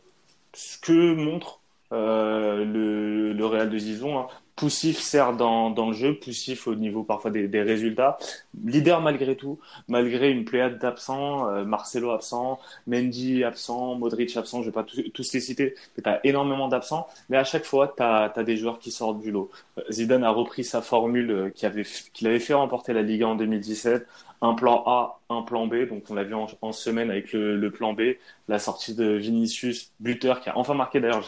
Ce 0.54 0.78
que 0.80 1.14
montre 1.14 1.60
euh, 1.92 2.66
le, 2.66 3.34
le 3.34 3.46
Real 3.46 3.70
de 3.70 3.78
Zizou. 3.78 4.10
Hein. 4.12 4.28
Poussif, 4.60 5.00
certes, 5.00 5.38
dans, 5.38 5.70
dans 5.70 5.88
le 5.88 5.94
jeu, 5.94 6.20
poussif 6.20 6.68
au 6.68 6.76
niveau 6.76 7.04
parfois 7.04 7.32
des, 7.32 7.48
des 7.48 7.62
résultats. 7.62 8.18
Leader 8.66 9.00
malgré 9.00 9.38
tout, 9.38 9.58
malgré 9.88 10.32
une 10.32 10.44
pléiade 10.44 10.80
d'absents, 10.80 11.50
euh, 11.50 11.64
Marcelo 11.64 12.12
absent, 12.12 12.60
Mendy 12.86 13.46
absent, 13.46 13.96
Modric 13.96 14.36
absent, 14.36 14.62
je 14.62 14.66
vais 14.66 14.74
pas 14.74 14.84
tous, 14.84 15.02
tous 15.14 15.32
les 15.32 15.40
citer, 15.40 15.76
mais 15.96 16.04
tu 16.04 16.10
as 16.10 16.20
énormément 16.26 16.68
d'absents. 16.68 17.08
Mais 17.30 17.38
à 17.38 17.46
chaque 17.46 17.64
fois, 17.64 17.94
tu 17.96 18.04
as, 18.04 18.34
des 18.44 18.58
joueurs 18.58 18.80
qui 18.80 18.92
sortent 18.92 19.22
du 19.22 19.32
lot. 19.32 19.50
Euh, 19.78 19.84
Zidane 19.92 20.26
a 20.26 20.30
repris 20.30 20.66
sa 20.66 20.82
formule 20.82 21.32
euh, 21.32 21.50
qu'il 21.52 21.66
avait, 21.66 21.86
qu'il 22.14 22.28
avait 22.28 22.40
fait 22.40 22.54
remporter 22.54 22.92
la 22.92 23.02
Liga 23.02 23.30
en 23.30 23.36
2017 23.36 24.06
un 24.42 24.54
plan 24.54 24.84
A, 24.86 25.20
un 25.30 25.42
plan 25.42 25.68
B. 25.68 25.88
Donc 25.88 26.04
on 26.10 26.16
l'a 26.16 26.24
vu 26.24 26.34
en, 26.34 26.48
en, 26.62 26.72
semaine 26.74 27.10
avec 27.12 27.32
le, 27.32 27.56
le, 27.58 27.72
plan 27.72 27.94
B, 27.94 28.02
la 28.48 28.60
sortie 28.60 28.94
de 28.94 29.14
Vinicius, 29.14 29.92
buteur 30.00 30.42
qui 30.42 30.50
a 30.50 30.58
enfin 30.58 30.74
marqué. 30.74 31.00
D'ailleurs, 31.00 31.24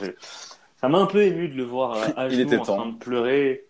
ça 0.81 0.89
m'a 0.89 0.97
un 0.99 1.05
peu 1.05 1.21
ému 1.23 1.47
de 1.47 1.55
le 1.55 1.63
voir 1.63 1.97
à 2.17 2.27
il 2.27 2.31
genoux 2.35 2.41
était 2.47 2.57
en 2.57 2.63
temps. 2.65 2.77
train 2.77 2.89
de 2.91 2.97
pleurer. 2.97 3.65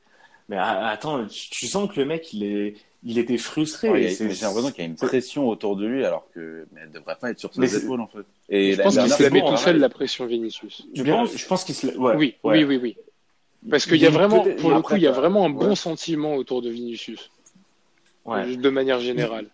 Mais 0.50 0.58
attends, 0.58 1.26
tu, 1.28 1.50
tu 1.50 1.68
sens 1.68 1.90
que 1.90 2.00
le 2.00 2.06
mec, 2.06 2.34
il 2.34 2.44
est, 2.44 2.76
il 3.04 3.18
était 3.18 3.38
frustré. 3.38 3.90
Ouais, 3.90 4.10
j'ai 4.10 4.26
l'impression 4.28 4.72
qu'il 4.72 4.80
y 4.80 4.82
a 4.82 4.86
une 4.90 4.96
pression 4.96 5.48
autour 5.48 5.76
de 5.78 5.86
lui 5.86 6.04
alors 6.06 6.28
que 6.34 6.68
mais 6.74 6.82
elle 6.84 6.92
devrait 6.92 7.16
pas 7.20 7.32
être 7.32 7.40
sur 7.40 7.54
ses 7.54 7.84
épaules 7.84 8.02
en 8.02 8.08
fait. 8.08 8.26
Et 8.50 8.74
Je 8.74 8.78
la 8.80 8.84
pense 8.84 8.98
qu'il 8.98 9.10
se 9.10 9.24
la 9.24 9.30
met 9.30 9.42
tout 9.42 9.58
seul, 9.58 9.78
la 9.78 9.90
pression 9.90 10.26
Vinicius. 10.26 10.86
Tu 10.94 11.04
Bien, 11.04 11.16
penses 11.18 11.38
Je 11.38 11.46
pense 11.48 11.64
qu'il 11.64 11.76
se. 11.76 11.88
l'a- 11.88 11.98
Ouais, 11.98 12.16
oui, 12.18 12.36
ouais. 12.44 12.58
oui, 12.60 12.64
oui, 12.66 12.80
oui. 12.82 12.98
Parce 13.70 13.86
qu'il 13.86 13.98
y 13.98 14.06
a 14.08 14.10
vraiment, 14.10 14.44
pour 14.60 14.72
le 14.72 14.82
coup, 14.82 14.96
il 14.96 15.04
y 15.04 15.08
a 15.08 15.12
vraiment 15.12 15.46
un 15.46 15.50
bon 15.52 15.70
ouais. 15.70 15.76
sentiment 15.76 16.36
autour 16.36 16.62
de 16.64 16.70
Vinicius, 16.70 17.30
ouais. 18.26 18.56
de 18.58 18.70
manière 18.70 19.00
générale. 19.00 19.48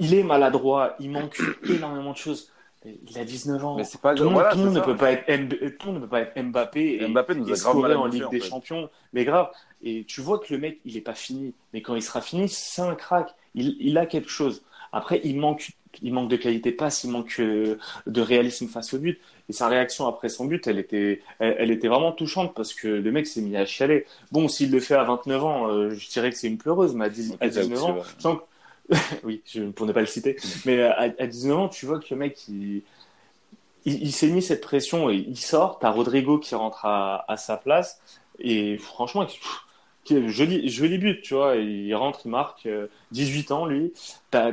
Il 0.00 0.14
est 0.14 0.22
maladroit, 0.22 0.96
il 1.00 1.10
manque 1.10 1.38
énormément 1.68 2.12
de 2.12 2.16
choses. 2.16 2.50
Il 2.84 3.18
a 3.18 3.24
19 3.24 3.64
ans. 3.64 3.76
Mais 3.76 3.84
c'est 3.84 4.00
pas 4.00 4.14
tout 4.14 4.22
le 4.22 4.28
monde, 4.30 4.34
voilà, 4.42 4.54
ne 4.54 4.80
peut 4.80 4.96
pas 4.96 5.10
être 5.12 5.28
Mb- 5.28 5.76
tout 5.76 5.86
le 5.88 5.92
monde 5.94 6.02
ne 6.02 6.06
peut 6.06 6.10
pas 6.10 6.20
être 6.20 6.40
Mbappé 6.40 6.98
et, 7.02 7.08
Mbappé 7.08 7.34
nous 7.34 7.48
et 7.48 7.52
a 7.52 7.56
grave 7.56 7.76
mal 7.78 7.90
scorer 7.90 7.94
en 7.94 8.06
Ligue 8.06 8.24
en 8.24 8.28
des. 8.30 8.40
Champions. 8.40 8.88
Mais 9.12 9.24
grave. 9.24 9.50
Et 9.82 10.04
tu 10.06 10.20
vois 10.20 10.38
que 10.38 10.52
le 10.54 10.60
mec, 10.60 10.78
il 10.84 10.96
est 10.96 11.00
pas 11.00 11.14
fini. 11.14 11.52
Mais 11.72 11.82
quand 11.82 11.96
il 11.96 12.02
sera 12.02 12.20
fini, 12.20 12.48
c'est 12.48 12.82
un 12.82 12.94
crack. 12.94 13.34
Il, 13.54 13.76
il 13.80 13.98
a 13.98 14.06
quelque 14.06 14.30
chose. 14.30 14.62
Après, 14.92 15.20
il 15.24 15.36
manque, 15.36 15.70
il 16.00 16.12
manque 16.12 16.30
de 16.30 16.36
qualité 16.36 16.70
passe, 16.70 17.02
il 17.02 17.10
manque 17.10 17.40
euh, 17.40 17.76
de 18.06 18.20
réalisme 18.20 18.68
face 18.68 18.94
au 18.94 18.98
but. 18.98 19.18
Et 19.48 19.52
sa 19.52 19.66
réaction 19.68 20.06
après 20.06 20.28
son 20.28 20.44
but, 20.44 20.66
elle 20.68 20.78
était, 20.78 21.22
elle, 21.40 21.56
elle 21.58 21.70
était 21.72 21.88
vraiment 21.88 22.12
touchante 22.12 22.54
parce 22.54 22.72
que 22.72 22.86
le 22.88 23.10
mec 23.12 23.26
s'est 23.26 23.42
mis 23.42 23.56
à 23.56 23.64
chialer. 23.66 24.06
Bon, 24.32 24.46
s'il 24.48 24.70
le 24.70 24.78
fait 24.80 24.94
à 24.94 25.02
29 25.04 25.44
ans, 25.44 25.68
euh, 25.70 25.90
je 25.90 26.08
dirais 26.08 26.30
que 26.30 26.36
c'est 26.36 26.46
une 26.48 26.58
pleureuse, 26.58 26.94
mais 26.94 27.06
à, 27.06 27.08
10 27.08 27.32
à 27.32 27.34
Ok, 27.34 27.38
t'as 27.40 27.48
19 27.48 27.72
aussi, 27.78 27.82
ans, 27.90 27.94
ouais. 27.96 28.02
je 28.16 28.22
sens 28.22 28.36
que- 28.38 28.42
oui, 29.24 29.42
je- 29.46 29.70
pour 29.70 29.86
ne 29.86 29.92
pas 29.92 30.00
le 30.00 30.06
citer, 30.06 30.36
mais 30.64 30.82
à, 30.82 31.14
à 31.18 31.26
19 31.26 31.58
ans, 31.58 31.68
tu 31.68 31.86
vois 31.86 31.98
que 31.98 32.06
le 32.10 32.16
mec, 32.16 32.46
il, 33.84 34.12
s'est 34.12 34.28
mis 34.28 34.42
cette 34.42 34.60
pression 34.60 35.10
et 35.10 35.16
il 35.16 35.36
sort. 35.38 35.78
T'as 35.78 35.90
Rodrigo 35.90 36.38
qui 36.38 36.54
rentre 36.54 36.84
à, 36.86 37.36
sa 37.36 37.56
place 37.56 38.00
et 38.38 38.78
franchement, 38.78 39.24
pff, 39.26 40.26
joli, 40.28 40.68
joli 40.68 40.98
but, 40.98 41.22
tu 41.22 41.34
vois. 41.34 41.56
Il 41.56 41.94
rentre, 41.94 42.20
il 42.24 42.30
marque. 42.30 42.66
euh, 42.66 42.88
18 43.12 43.50
ans, 43.52 43.66
lui. 43.66 43.92
T'as, 44.30 44.52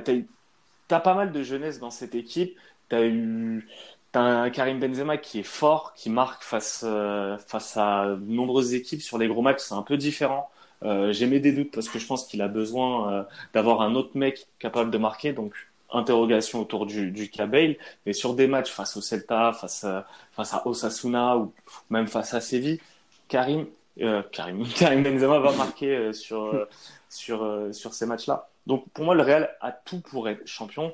t'as 0.87 0.99
pas 0.99 1.13
mal 1.15 1.31
de 1.31 1.43
jeunesse 1.43 1.79
dans 1.79 1.91
cette 1.91 2.15
équipe. 2.15 2.57
T'as 2.89 3.03
eu, 3.05 3.67
un 4.15 4.49
Karim 4.51 4.79
Benzema 4.79 5.17
qui 5.17 5.39
est 5.39 5.43
fort, 5.43 5.93
qui 5.95 6.09
marque 6.11 6.43
face, 6.43 6.83
euh, 6.87 7.37
face 7.39 7.77
à 7.77 8.15
de 8.19 8.31
nombreuses 8.31 8.73
équipes 8.75 9.01
sur 9.01 9.17
les 9.17 9.27
gros 9.27 9.41
matchs. 9.41 9.61
C'est 9.61 9.73
un 9.75 9.81
peu 9.83 9.97
différent. 9.97 10.49
Euh, 10.83 11.13
j'ai 11.13 11.27
mis 11.27 11.39
des 11.39 11.51
doutes 11.51 11.71
parce 11.71 11.89
que 11.89 11.99
je 11.99 12.05
pense 12.05 12.27
qu'il 12.27 12.41
a 12.41 12.47
besoin 12.47 13.13
euh, 13.13 13.23
d'avoir 13.53 13.81
un 13.81 13.95
autre 13.95 14.11
mec 14.15 14.47
capable 14.59 14.91
de 14.91 14.97
marquer. 14.97 15.33
Donc, 15.33 15.53
interrogations 15.91 16.59
autour 16.59 16.85
du, 16.85 17.11
du 17.11 17.29
Bale, 17.47 17.75
mais 18.05 18.13
sur 18.13 18.33
des 18.33 18.47
matchs 18.47 18.71
face 18.71 18.97
au 18.97 19.01
Celta, 19.01 19.53
face 19.53 19.83
à, 19.83 20.07
face 20.31 20.53
à 20.53 20.65
Osasuna 20.67 21.37
ou 21.37 21.53
même 21.89 22.07
face 22.07 22.33
à 22.33 22.41
Séville, 22.41 22.79
Karim, 23.27 23.67
euh, 24.01 24.23
Karim, 24.31 24.63
Benzema 25.03 25.39
va 25.39 25.51
marquer 25.53 25.95
euh, 25.95 26.13
sur, 26.13 26.67
sur, 27.09 27.69
sur 27.71 27.93
ces 27.93 28.05
matchs-là. 28.05 28.49
Donc 28.67 28.89
pour 28.89 29.05
moi, 29.05 29.15
le 29.15 29.23
Real 29.23 29.55
a 29.61 29.71
tout 29.71 29.99
pour 29.99 30.27
être 30.29 30.45
champion. 30.47 30.93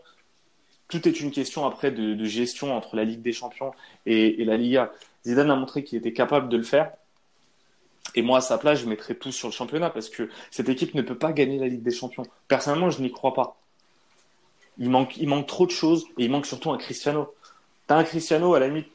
Tout 0.87 1.07
est 1.07 1.19
une 1.21 1.31
question 1.31 1.65
après 1.65 1.91
de, 1.91 2.23
gestion 2.25 2.75
entre 2.75 2.95
la 2.95 3.03
Ligue 3.03 3.21
des 3.21 3.31
Champions 3.31 3.71
et 4.05 4.43
la 4.43 4.57
Liga. 4.57 4.91
Zidane 5.25 5.51
a 5.51 5.55
montré 5.55 5.83
qu'il 5.83 5.97
était 5.99 6.13
capable 6.13 6.49
de 6.49 6.57
le 6.57 6.63
faire. 6.63 6.91
Et 8.15 8.21
moi, 8.21 8.39
à 8.39 8.41
sa 8.41 8.57
place, 8.57 8.79
je 8.79 8.85
mettrais 8.85 9.15
tout 9.15 9.31
sur 9.31 9.47
le 9.47 9.53
championnat 9.53 9.89
parce 9.89 10.09
que 10.09 10.29
cette 10.51 10.69
équipe 10.69 10.93
ne 10.95 11.01
peut 11.01 11.17
pas 11.17 11.31
gagner 11.31 11.59
la 11.59 11.67
Ligue 11.67 11.83
des 11.83 11.91
Champions. 11.91 12.23
Personnellement, 12.47 12.89
je 12.89 13.01
n'y 13.01 13.11
crois 13.11 13.33
pas. 13.33 13.57
Il 14.77 14.89
manque, 14.89 15.17
il 15.17 15.27
manque 15.27 15.47
trop 15.47 15.65
de 15.65 15.71
choses 15.71 16.05
et 16.17 16.25
il 16.25 16.31
manque 16.31 16.45
surtout 16.45 16.71
un 16.71 16.77
Cristiano. 16.77 17.33
T'as 17.87 17.97
un 17.97 18.03
Cristiano, 18.03 18.53
à 18.53 18.59
la 18.59 18.67
limite, 18.67 18.87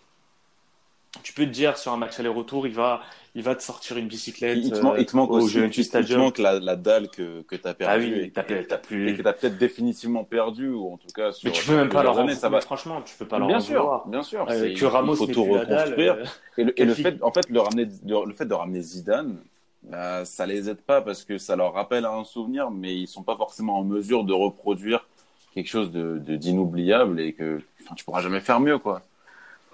tu 1.22 1.32
peux 1.32 1.44
te 1.44 1.50
dire 1.50 1.78
sur 1.78 1.92
un 1.92 1.96
match 1.96 2.18
aller-retour, 2.18 2.66
il 2.66 2.74
va, 2.74 3.02
il 3.34 3.42
va 3.42 3.54
te 3.54 3.62
sortir 3.62 3.96
une 3.96 4.08
bicyclette. 4.08 4.58
Il, 4.64 4.72
te, 4.72 4.82
man- 4.82 4.94
il 4.98 5.06
te 5.06 5.16
manque 5.16 5.30
euh, 5.30 5.36
aussi, 5.36 5.58
il 5.58 5.88
te 5.88 6.16
manque 6.16 6.38
la, 6.38 6.58
la 6.60 6.76
dalle 6.76 7.08
que, 7.08 7.42
que 7.42 7.56
tu 7.56 7.66
as 7.68 7.74
Ah 7.84 7.96
perdue 7.96 7.98
oui, 7.98 8.24
et, 8.24 8.30
t'as 8.30 8.42
que- 8.42 8.62
t'as 8.62 8.78
plus. 8.78 9.08
et 9.08 9.16
que 9.16 9.22
tu 9.22 9.28
as 9.28 9.32
peut-être 9.32 9.58
définitivement 9.58 10.24
perdu, 10.24 10.68
ou 10.68 10.92
en 10.92 10.96
tout 10.96 11.08
cas 11.14 11.32
sur 11.32 11.50
Mais 11.50 11.52
tu 11.52 11.64
peux 11.66 11.76
même 11.76 11.88
pas 11.88 12.02
leur 12.02 12.18
années, 12.18 12.34
ça 12.34 12.48
va. 12.48 12.60
franchement, 12.60 13.02
tu 13.02 13.14
peux 13.16 13.26
pas 13.28 13.38
leur 13.38 13.48
Bien 13.48 13.56
en 13.58 13.62
sûr, 13.62 14.06
bien 14.08 14.22
sûr. 14.22 14.48
Euh, 14.48 14.68
que 14.68 14.84
il 14.84 14.90
Ramos 14.90 15.16
faut 15.16 15.26
tout 15.26 15.44
dalle, 15.44 15.50
reconstruire. 15.52 16.14
euh, 16.14 16.24
Et 16.56 16.64
le, 16.64 16.80
et 16.80 16.94
fait, 16.94 17.22
en 17.22 17.32
fait, 17.32 17.48
le, 17.50 17.60
ramener, 17.60 17.88
le, 18.06 18.26
le 18.26 18.32
fait 18.32 18.46
de 18.46 18.54
ramener 18.54 18.80
Zidane, 18.80 19.38
bah, 19.82 20.24
ça 20.24 20.46
les 20.46 20.70
aide 20.70 20.80
pas 20.82 21.02
parce 21.02 21.24
que 21.24 21.36
ça 21.38 21.56
leur 21.56 21.72
rappelle 21.74 22.04
un 22.04 22.24
souvenir, 22.24 22.70
mais 22.70 22.94
ils 22.96 23.08
sont 23.08 23.22
pas 23.22 23.36
forcément 23.36 23.78
en 23.78 23.84
mesure 23.84 24.24
de 24.24 24.32
reproduire 24.32 25.06
quelque 25.52 25.68
chose 25.68 25.90
de 25.92 26.18
de- 26.18 26.36
d'inoubliable 26.36 27.20
et 27.20 27.32
que, 27.32 27.60
enfin, 27.82 27.94
tu 27.94 28.04
pourras 28.04 28.22
jamais 28.22 28.40
faire 28.40 28.60
mieux, 28.60 28.78
quoi. 28.78 29.02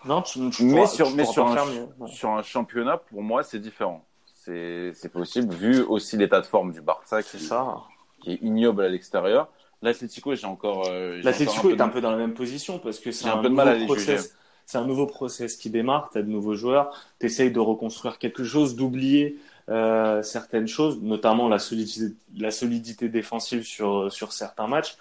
Non, 0.05 0.23
tu, 0.23 0.39
tu 0.51 0.65
Mais 0.65 0.73
pourras- 0.75 0.87
sur, 0.87 1.09
tu 1.09 1.15
mais 1.15 1.25
sur 1.25 1.47
un. 1.47 1.57
Ouais. 1.99 2.09
sur 2.09 2.31
un 2.31 2.43
championnat, 2.43 2.97
pour 2.97 3.23
moi, 3.23 3.43
c'est 3.43 3.59
différent. 3.59 4.05
C'est, 4.43 5.13
possible, 5.13 5.55
vu 5.55 5.83
aussi 5.83 6.17
l'état 6.17 6.41
de 6.41 6.47
forme 6.47 6.73
du 6.73 6.81
Barça 6.81 7.23
qui, 7.23 7.39
ça. 7.39 7.77
qui 8.21 8.33
est 8.33 8.39
ignoble 8.43 8.83
à 8.83 8.89
l'extérieur. 8.89 9.49
L'Atlético, 9.83 10.35
j'ai 10.35 10.47
encore, 10.47 10.89
euh, 10.91 11.21
L'Atlético 11.23 11.71
est 11.71 11.81
un 11.81 11.89
peu 11.89 12.01
dans 12.01 12.11
la 12.11 12.17
même 12.17 12.35
position 12.35 12.79
parce 12.81 12.99
que 12.99 13.13
c'est 13.13 13.29
un 13.29 13.35
un, 13.39 13.43
peu 13.43 13.49
de 13.49 13.55
mal 13.55 13.69
à 13.69 13.77
nouveau 13.79 13.95
les 13.95 14.01
juger. 14.01 14.15
process. 14.15 14.37
C'est 14.67 14.79
un 14.79 14.85
nouveau 14.87 15.07
process 15.07 15.57
qui 15.57 15.71
démarre. 15.71 16.11
Tu 16.13 16.19
as 16.19 16.23
de 16.23 16.29
nouveaux 16.29 16.55
joueurs. 16.55 16.91
Tu 17.21 17.27
essayes 17.27 17.53
de 17.53 17.61
reconstruire 17.61 18.19
quelque 18.19 18.43
chose, 18.45 18.75
d'oublier 18.77 19.39
euh, 19.69 20.23
certaines 20.23 20.67
choses, 20.69 21.01
notamment 21.01 21.49
la 21.49 21.59
solidité, 21.59 22.15
la 22.37 22.51
solidité 22.51 23.09
défensive 23.09 23.63
sur, 23.65 24.11
sur 24.13 24.33
certains 24.33 24.67
matchs. 24.67 24.97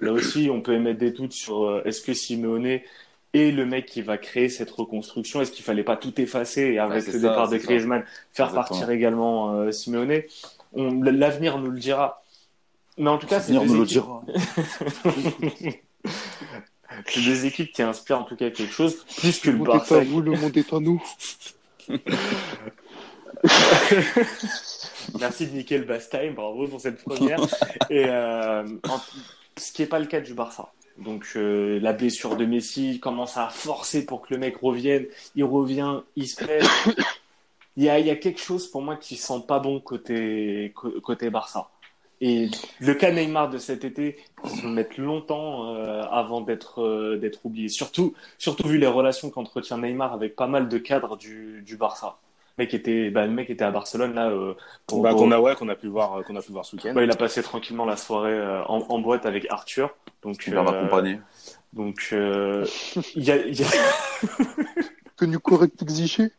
Là 0.00 0.12
aussi, 0.12 0.48
on 0.52 0.60
peut 0.60 0.74
émettre 0.74 0.98
des 1.00 1.10
doutes 1.12 1.32
sur 1.32 1.64
euh, 1.64 1.82
est-ce 1.84 2.00
que 2.02 2.14
Simeone 2.14 2.80
est 3.34 3.50
le 3.50 3.64
mec 3.66 3.86
qui 3.86 4.02
va 4.02 4.18
créer 4.18 4.48
cette 4.48 4.70
reconstruction 4.70 5.40
Est-ce 5.40 5.52
qu'il 5.52 5.64
fallait 5.64 5.84
pas 5.84 5.96
tout 5.96 6.20
effacer 6.20 6.62
et 6.62 6.78
avec 6.78 7.06
le 7.06 7.12
ça, 7.12 7.18
départ 7.18 7.48
de 7.48 7.58
ça. 7.58 7.64
Griezmann 7.64 8.04
faire 8.32 8.46
Exactement. 8.46 8.54
partir 8.78 8.90
également 8.90 9.54
euh, 9.54 9.70
Simeone 9.72 10.22
On- 10.74 11.02
L'avenir 11.02 11.58
nous 11.58 11.70
le 11.70 11.78
dira. 11.78 12.22
Mais 12.98 13.08
en 13.08 13.16
tout 13.18 13.26
cas, 13.26 13.40
c'est 13.40 13.52
nous 13.54 13.60
le 13.62 13.84
équipes- 13.84 13.86
dira. 13.86 14.22
c'est 17.06 17.20
des 17.24 17.46
équipes 17.46 17.72
qui 17.72 17.82
inspirent 17.82 18.18
en 18.20 18.24
tout 18.24 18.36
cas 18.36 18.50
quelque 18.50 18.72
chose, 18.72 19.04
plus 19.18 19.38
que 19.40 19.48
Le 19.50 19.52
le 19.52 19.58
monde 19.58 19.68
est 19.68 19.72
Barça. 19.78 19.96
à 19.96 20.04
vous, 20.04 20.20
le 20.20 20.32
monde 20.32 20.56
est 20.56 20.72
à 20.72 20.78
nous. 20.80 21.02
Merci 25.18 25.46
de 25.46 25.52
niquer 25.56 25.78
le 25.78 25.84
Bastime, 25.84 26.34
bravo 26.34 26.66
pour 26.68 26.80
cette 26.80 27.02
première. 27.02 27.40
Et 27.90 28.04
euh, 28.06 28.62
en- 28.88 29.00
ce 29.56 29.72
qui 29.72 29.82
n'est 29.82 29.88
pas 29.88 29.98
le 29.98 30.06
cas 30.06 30.20
du 30.20 30.34
Barça. 30.34 30.70
Donc 30.98 31.32
euh, 31.36 31.80
la 31.80 31.92
blessure 31.92 32.36
de 32.36 32.44
Messi 32.44 33.00
commence 33.00 33.36
à 33.36 33.48
forcer 33.48 34.04
pour 34.04 34.22
que 34.22 34.34
le 34.34 34.40
mec 34.40 34.56
revienne. 34.58 35.06
Il 35.34 35.44
revient, 35.44 36.00
il 36.16 36.28
se 36.28 36.44
pète. 36.44 36.64
Il 37.78 37.84
y 37.84 37.88
a, 37.88 37.98
il 37.98 38.06
y 38.06 38.10
a 38.10 38.16
quelque 38.16 38.38
chose 38.38 38.70
pour 38.70 38.82
moi 38.82 38.96
qui 38.96 39.16
sent 39.16 39.44
pas 39.48 39.58
bon 39.58 39.80
côté, 39.80 40.74
côté 41.02 41.30
Barça. 41.30 41.70
Et 42.20 42.50
le 42.80 42.94
cas 42.94 43.10
Neymar 43.10 43.48
de 43.48 43.56
cet 43.56 43.84
été, 43.84 44.16
il 44.44 44.62
va 44.62 44.68
mettre 44.68 45.00
longtemps 45.00 45.74
euh, 45.74 46.02
avant 46.02 46.42
d'être 46.42 46.82
euh, 46.82 47.16
d'être 47.16 47.46
oublié. 47.46 47.68
Surtout, 47.68 48.14
surtout 48.36 48.68
vu 48.68 48.76
les 48.76 48.86
relations 48.86 49.30
qu'entretient 49.30 49.78
Neymar 49.78 50.12
avec 50.12 50.36
pas 50.36 50.46
mal 50.46 50.68
de 50.68 50.76
cadres 50.76 51.16
du, 51.16 51.62
du 51.62 51.76
Barça. 51.78 52.18
Le 52.58 52.64
mec 52.64 52.74
était, 52.74 53.10
bah, 53.10 53.24
le 53.26 53.32
mec 53.32 53.48
était 53.50 53.64
à 53.64 53.70
Barcelone 53.70 54.14
là. 54.14 54.28
euh, 54.30 54.54
pour- 54.86 55.02
Bah, 55.02 55.10
pour- 55.10 55.20
qu'on 55.20 55.30
a, 55.32 55.40
ouais, 55.40 55.54
qu'on 55.56 55.68
a 55.68 55.74
pu 55.74 55.86
voir, 55.88 56.18
euh, 56.18 56.22
qu'on 56.22 56.36
a 56.36 56.42
pu 56.42 56.52
voir 56.52 56.64
ce 56.66 56.76
week-end. 56.76 56.92
bah, 56.94 57.02
il 57.02 57.10
a 57.10 57.16
passé 57.16 57.42
tranquillement 57.42 57.84
la 57.86 57.96
soirée 57.96 58.32
euh, 58.32 58.62
en, 58.64 58.84
en 58.88 58.98
boîte 58.98 59.24
avec 59.26 59.46
Arthur. 59.50 59.94
Donc, 60.22 60.44
Il 60.46 60.54
va 60.54 60.60
euh, 60.60 60.64
m'accompagner. 60.64 61.18
donc 61.72 62.08
euh, 62.12 62.66
il 63.16 63.24
y 63.24 63.30
a, 63.30 63.36
y 63.46 63.62
a- 63.62 63.66
Tenu 65.16 65.38
correct 65.38 65.80
exigé. 65.82 66.30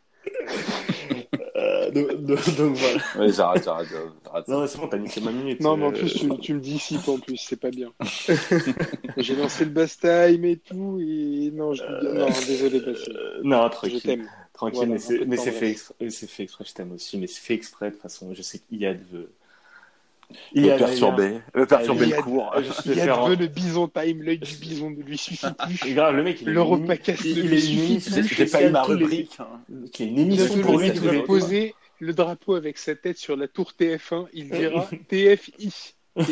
euh, 1.56 1.90
donc, 1.90 2.12
donc- 2.24 2.56
donc 2.56 2.76
voilà. 2.76 2.98
Ouais, 3.18 3.32
j'arrête, 3.32 3.64
j'arrête, 3.64 3.88
j'arrête. 4.24 4.48
Non, 4.48 4.66
c'est 4.66 4.78
bon, 4.78 4.88
t'as 4.88 4.98
niqué 4.98 5.20
ma 5.20 5.30
minute. 5.32 5.60
Non, 5.60 5.76
mais 5.76 5.86
en 5.86 5.92
plus, 5.92 6.12
tu, 6.14 6.28
tu 6.38 6.54
me 6.54 6.60
dis 6.60 6.78
si 6.78 6.98
en 7.06 7.18
plus, 7.18 7.36
c'est 7.36 7.60
pas 7.60 7.70
bien. 7.70 7.92
J'ai 9.16 9.36
lancé 9.36 9.64
le 9.64 9.70
Bastime 9.70 10.44
et 10.44 10.56
tout, 10.58 10.98
et 11.00 11.50
non, 11.52 11.72
je 11.74 11.82
non, 11.84 12.26
désolé, 12.46 12.80
Bastime. 12.80 13.14
euh, 13.16 13.40
non, 13.42 13.64
Je 13.66 13.70
tranquille, 13.70 14.02
t'aime. 14.02 14.28
Tranquille, 14.54 14.76
Voilà, 14.78 14.92
mais 14.94 14.98
c'est, 14.98 15.18
de 15.18 15.24
fait 15.52 15.70
exprès, 15.70 16.10
c'est 16.10 16.26
fait 16.30 16.42
exprès, 16.44 16.64
je 16.66 16.72
t'aime 16.72 16.92
aussi, 16.92 17.18
mais 17.18 17.26
c'est 17.26 17.40
fait 17.42 17.54
exprès 17.54 17.86
de 17.88 17.92
toute 17.92 18.02
façon. 18.02 18.32
Je 18.32 18.40
sais 18.42 18.60
veut. 19.12 19.30
Le 20.54 20.62
Iyad, 20.62 20.78
perturber, 20.78 21.40
le 21.52 21.66
perturber 21.66 22.04
Il 22.04 22.08
y 22.08 22.12
le 22.12 22.18
a- 22.18 22.22
cours. 22.22 22.54
Il 22.86 22.94
y 22.96 23.00
a 23.00 23.04
faire. 23.04 23.28
de 23.28 23.34
le 23.34 23.46
bison 23.46 23.88
time, 23.88 24.22
l'œil 24.22 24.38
du 24.38 24.56
bison 24.56 24.88
ne 24.90 25.02
lui 25.02 25.18
suffit 25.18 25.46
plus. 25.52 25.86
Et 25.86 25.92
grave, 25.92 26.16
le 26.16 26.22
mec, 26.22 26.40
il 26.40 26.48
est 26.48 26.52
Le 26.52 26.60
une 26.62 26.66
repas 26.66 26.94
émi- 26.94 26.98
casse 26.98 27.20
il, 27.20 27.38
il 27.38 27.42
lui 27.50 27.52
est 27.96 28.22
plus. 28.26 28.50
Pas 28.50 28.70
ma 28.70 28.82
rubrique. 28.82 29.36
hein. 29.38 29.60
qui 29.92 30.04
est 30.04 30.06
une 30.06 30.18
émission 30.20 30.58
pour 30.62 30.78
le 30.78 31.10
lui 31.10 31.18
les. 31.18 31.22
poser 31.24 31.74
le 32.00 32.12
drapeau 32.14 32.54
avec 32.54 32.78
sa 32.78 32.94
tête 32.96 33.18
sur 33.18 33.36
la 33.36 33.48
tour 33.48 33.74
TF1, 33.78 34.26
il 34.32 34.48
dira 34.50 34.88
TFI. 35.08 35.94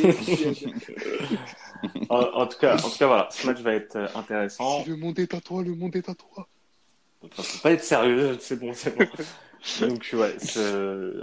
En, 2.08 2.20
en 2.20 2.46
tout 2.46 2.58
cas, 2.58 2.76
en 2.76 2.88
tout 2.90 2.96
cas, 2.98 3.06
voilà, 3.08 3.28
ce 3.32 3.44
match 3.46 3.58
va 3.60 3.74
être 3.74 3.96
euh, 3.96 4.06
intéressant. 4.14 4.82
Si 4.84 4.90
le 4.90 4.96
monde 4.96 5.18
est 5.18 5.34
à 5.34 5.40
toi, 5.40 5.62
le 5.62 5.74
monde 5.74 5.96
est 5.96 6.08
à 6.08 6.14
toi. 6.14 6.48
Enfin, 7.24 7.42
faut 7.42 7.62
pas 7.62 7.72
être 7.72 7.84
sérieux, 7.84 8.36
c'est 8.40 8.58
bon, 8.58 8.72
c'est 8.74 8.96
bon. 8.96 9.06
Donc 9.80 10.10
ouais, 10.14 10.36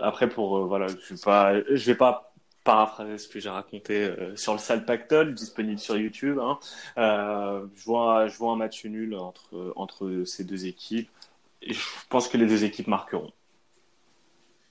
après 0.02 0.30
pour 0.30 0.58
euh, 0.58 0.66
voilà, 0.66 0.88
je 0.88 1.14
vais 1.14 1.22
pas, 1.22 1.60
je 1.60 1.86
vais 1.86 1.96
pas 1.96 2.34
paraphraser 2.64 3.18
ce 3.18 3.28
que 3.28 3.40
j'ai 3.40 3.50
raconté 3.50 4.04
euh, 4.04 4.36
sur 4.36 4.54
le 4.54 4.60
sale 4.60 4.86
pactole 4.86 5.34
disponible 5.34 5.80
sur 5.80 5.98
YouTube. 5.98 6.40
Hein. 6.40 6.60
Euh, 6.98 7.66
je 7.76 7.84
vois, 7.84 8.28
je 8.28 8.38
vois 8.38 8.54
un 8.54 8.56
match 8.56 8.86
nul 8.86 9.16
entre 9.16 9.74
entre 9.76 10.24
ces 10.26 10.44
deux 10.44 10.68
équipes. 10.68 11.10
Et 11.62 11.74
je 11.74 11.82
pense 12.10 12.28
que 12.28 12.38
les 12.38 12.46
deux 12.46 12.64
équipes 12.64 12.88
marqueront. 12.88 13.32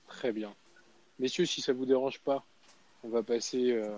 Très 0.07 0.31
bien. 0.31 0.51
Messieurs, 1.19 1.45
si 1.45 1.61
ça 1.61 1.73
vous 1.73 1.85
dérange 1.85 2.19
pas, 2.19 2.43
on 3.03 3.09
va 3.09 3.23
passer, 3.23 3.71
euh, 3.71 3.89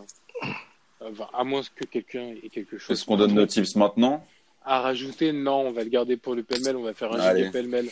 enfin, 1.00 1.28
à 1.34 1.44
moins 1.44 1.62
que 1.76 1.86
quelqu'un 1.86 2.34
ait 2.44 2.50
quelque 2.50 2.78
chose 2.78 2.92
Est-ce 2.98 3.06
qu'on 3.06 3.18
donne 3.18 3.34
nos 3.34 3.46
tips 3.46 3.76
maintenant? 3.76 4.26
À 4.66 4.82
rajouter. 4.82 5.32
Non, 5.34 5.62
on 5.68 5.72
va 5.72 5.84
le 5.84 5.90
garder 5.90 6.18
pour 6.18 6.36
le 6.36 6.44
pêle-mêle, 6.44 6.76
on 6.76 6.84
va 6.84 6.94
faire 6.94 7.14
un 7.14 7.36
gilet 7.36 7.50
pêle-mêle. 7.50 7.90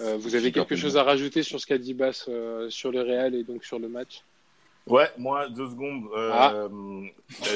Euh, 0.00 0.16
vous 0.18 0.34
avez 0.34 0.46
Super 0.48 0.66
quelque 0.66 0.78
chose 0.80 0.96
à 0.96 1.02
rajouter 1.02 1.42
sur 1.42 1.60
ce 1.60 1.66
qu'a 1.66 1.76
dit 1.78 1.92
Bass 1.94 2.26
euh, 2.28 2.70
sur 2.70 2.90
le 2.90 3.02
Real 3.02 3.34
et 3.34 3.44
donc 3.44 3.64
sur 3.64 3.78
le 3.78 3.88
match? 3.88 4.22
Ouais, 4.86 5.08
moi, 5.18 5.48
deux 5.50 5.68
secondes. 5.68 6.04
Euh, 6.16 6.30
Ah. 6.32 6.52
euh, 6.54 6.68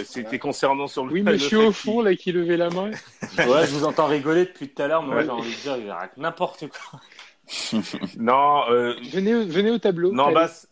C'était 0.05 0.39
concernant 0.39 0.87
sur 0.87 1.07
le 1.07 1.13
Oui, 1.13 1.23
monsieur 1.23 1.59
au 1.67 1.73
fond, 1.73 2.03
là, 2.03 2.15
qui 2.15 2.33
levait 2.33 2.59
la 2.59 2.69
main. 2.71 2.91
Ouais, 3.39 3.67
je 3.67 3.71
vous 3.73 3.85
entends 3.85 4.07
rigoler 4.07 4.45
depuis 4.45 4.69
tout 4.69 4.83
à 4.83 4.89
l'heure, 4.89 5.03
mais 5.03 5.09
moi 5.09 5.17
Ouais. 5.19 5.25
j'ai 5.25 5.31
envie 5.31 5.57
de 5.57 5.61
dire, 5.63 5.77
il 5.79 5.91
arrête 5.91 6.17
n'importe 6.19 6.67
quoi. 6.69 7.01
Non, 8.19 8.63
euh, 8.71 8.95
Venez, 9.11 9.35
au- 9.35 9.47
venez 9.47 9.71
au 9.71 9.79
tableau. 9.79 10.13
non. 10.13 10.33
Bass, 10.33 10.69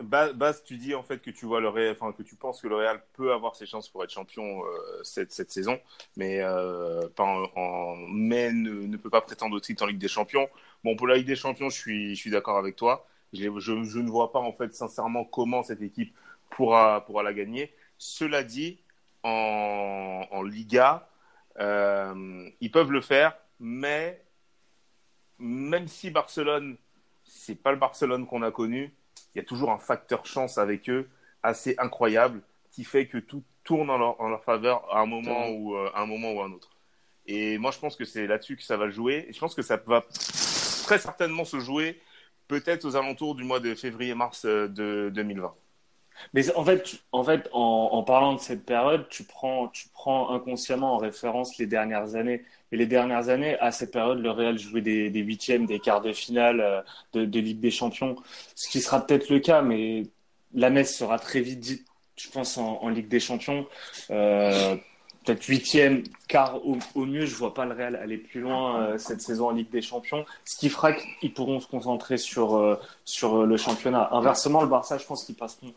Bass, 0.00 0.62
tu 0.62 0.76
dis 0.76 0.94
en 0.94 1.02
fait 1.02 1.20
que 1.20 1.30
tu 1.30 1.46
vois 1.46 1.60
le 1.60 1.68
Real, 1.68 1.96
que 1.96 2.22
tu 2.22 2.36
penses 2.36 2.60
que 2.60 2.68
le 2.68 2.76
Real 2.76 3.02
peut 3.14 3.32
avoir 3.32 3.56
ses 3.56 3.64
chances 3.64 3.88
pour 3.88 4.04
être 4.04 4.10
champion 4.10 4.62
euh, 4.64 5.02
cette, 5.02 5.32
saison, 5.50 5.80
mais 6.16 6.40
euh, 6.42 7.08
pas 7.08 7.24
en, 7.24 7.44
en- 7.56 7.96
ne, 7.96 8.96
peut 8.98 9.08
pas 9.08 9.22
prétendre 9.22 9.56
au 9.56 9.60
titre 9.60 9.84
en 9.84 9.86
Ligue 9.86 9.98
des 9.98 10.08
Champions. 10.08 10.48
Bon, 10.84 10.96
pour 10.96 11.06
la 11.06 11.16
Ligue 11.16 11.26
des 11.26 11.36
Champions, 11.36 11.70
je 11.70 12.14
suis, 12.14 12.30
d'accord 12.30 12.58
avec 12.58 12.76
toi. 12.76 13.06
Je, 13.32 13.48
ne 13.48 14.10
vois 14.10 14.32
pas 14.32 14.38
en 14.38 14.52
fait 14.52 14.74
sincèrement 14.74 15.24
comment 15.24 15.62
cette 15.62 15.80
équipe 15.82 16.14
pourra, 16.50 17.04
pourra 17.06 17.22
la 17.22 17.32
gagner. 17.32 17.72
Cela 17.96 18.42
dit, 18.44 18.78
en, 19.22 20.26
en 20.30 20.42
Liga, 20.42 21.08
euh, 21.58 22.48
ils 22.60 22.70
peuvent 22.70 22.92
le 22.92 23.00
faire, 23.00 23.34
mais 23.60 24.22
même 25.38 25.88
si 25.88 26.10
Barcelone, 26.10 26.76
c'est 27.24 27.54
pas 27.54 27.72
le 27.72 27.78
Barcelone 27.78 28.26
qu'on 28.26 28.42
a 28.42 28.50
connu, 28.50 28.92
il 29.36 29.40
y 29.40 29.42
a 29.42 29.44
toujours 29.44 29.70
un 29.70 29.78
facteur 29.78 30.24
chance 30.24 30.56
avec 30.56 30.88
eux 30.88 31.10
assez 31.42 31.74
incroyable 31.76 32.40
qui 32.70 32.84
fait 32.84 33.06
que 33.06 33.18
tout 33.18 33.42
tourne 33.64 33.90
en 33.90 33.98
leur, 33.98 34.18
en 34.18 34.28
leur 34.28 34.42
faveur 34.42 34.90
à 34.90 35.00
un 35.00 35.06
moment 35.06 35.50
ou 35.50 35.76
euh, 35.76 35.90
à 35.92 36.00
un 36.00 36.06
moment 36.06 36.32
ou 36.32 36.40
à 36.40 36.46
un 36.46 36.52
autre. 36.52 36.70
Et 37.26 37.58
moi, 37.58 37.70
je 37.70 37.78
pense 37.78 37.96
que 37.96 38.06
c'est 38.06 38.26
là-dessus 38.26 38.56
que 38.56 38.62
ça 38.62 38.78
va 38.78 38.88
jouer. 38.88 39.26
Et 39.28 39.34
je 39.34 39.38
pense 39.38 39.54
que 39.54 39.60
ça 39.60 39.76
va 39.76 40.06
très 40.86 40.98
certainement 40.98 41.44
se 41.44 41.60
jouer 41.60 42.00
peut-être 42.48 42.86
aux 42.86 42.96
alentours 42.96 43.34
du 43.34 43.44
mois 43.44 43.60
de 43.60 43.74
février-mars 43.74 44.46
euh, 44.46 44.68
de 44.68 45.10
2020. 45.14 45.54
Mais 46.34 46.54
en 46.54 46.64
fait, 46.64 47.48
en, 47.52 48.02
parlant 48.02 48.34
de 48.34 48.40
cette 48.40 48.64
période, 48.64 49.06
tu 49.08 49.24
prends, 49.24 49.70
inconsciemment 50.30 50.94
en 50.94 50.98
référence 50.98 51.58
les 51.58 51.66
dernières 51.66 52.14
années. 52.14 52.44
Et 52.72 52.76
les 52.76 52.86
dernières 52.86 53.28
années, 53.28 53.58
à 53.58 53.70
cette 53.70 53.92
période, 53.92 54.18
le 54.18 54.30
Real 54.30 54.58
jouait 54.58 54.80
des, 54.80 55.08
huitièmes, 55.08 55.66
des 55.66 55.78
quarts 55.78 56.00
de 56.00 56.12
finale 56.12 56.60
euh, 56.60 56.82
de, 57.26 57.40
Ligue 57.40 57.60
des 57.60 57.70
Champions, 57.70 58.16
ce 58.54 58.68
qui 58.68 58.80
sera 58.80 59.06
peut-être 59.06 59.30
le 59.30 59.38
cas, 59.38 59.62
mais 59.62 60.02
la 60.52 60.70
messe 60.70 60.96
sera 60.96 61.18
très 61.18 61.40
vite 61.40 61.60
dite, 61.60 61.86
je 62.16 62.28
pense, 62.28 62.58
en, 62.58 62.88
Ligue 62.88 63.08
des 63.08 63.20
Champions. 63.20 63.66
Euh, 64.10 64.76
peut-être 65.24 65.44
huitième, 65.44 66.02
quart 66.28 66.60
au, 66.66 67.04
mieux. 67.04 67.26
Je 67.26 67.34
vois 67.36 67.54
pas 67.54 67.64
le 67.66 67.74
Real 67.74 67.96
aller 67.96 68.18
plus 68.18 68.40
loin 68.40 68.80
euh, 68.80 68.98
cette 68.98 69.20
saison 69.20 69.48
en 69.48 69.52
Ligue 69.52 69.70
des 69.70 69.82
Champions, 69.82 70.24
ce 70.44 70.56
qui 70.56 70.68
fera 70.68 70.92
qu'ils 70.92 71.34
pourront 71.34 71.60
se 71.60 71.68
concentrer 71.68 72.16
sur, 72.16 72.78
sur 73.04 73.46
le 73.46 73.56
championnat. 73.56 74.08
Inversement, 74.12 74.62
le 74.62 74.68
Barça, 74.68 74.98
je 74.98 75.06
pense 75.06 75.24
qu'ils 75.24 75.36
passeront 75.36 75.72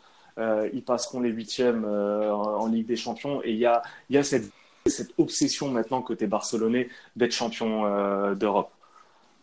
ils 0.74 0.84
passeront 0.84 1.20
les 1.20 1.30
huitièmes 1.30 1.86
euh, 1.86 2.32
en, 2.32 2.68
Ligue 2.68 2.88
des 2.88 2.96
Champions. 2.96 3.42
Et 3.44 3.52
il 3.52 3.58
y 3.58 3.66
a, 3.66 3.82
y 4.10 4.18
a 4.18 4.24
cette, 4.24 4.52
cette, 4.86 5.12
obsession 5.18 5.70
maintenant 5.70 6.02
côté 6.02 6.28
barcelonais 6.28 6.90
d'être 7.16 7.32
champion 7.32 7.86
euh, 7.86 8.36
d'Europe. 8.36 8.72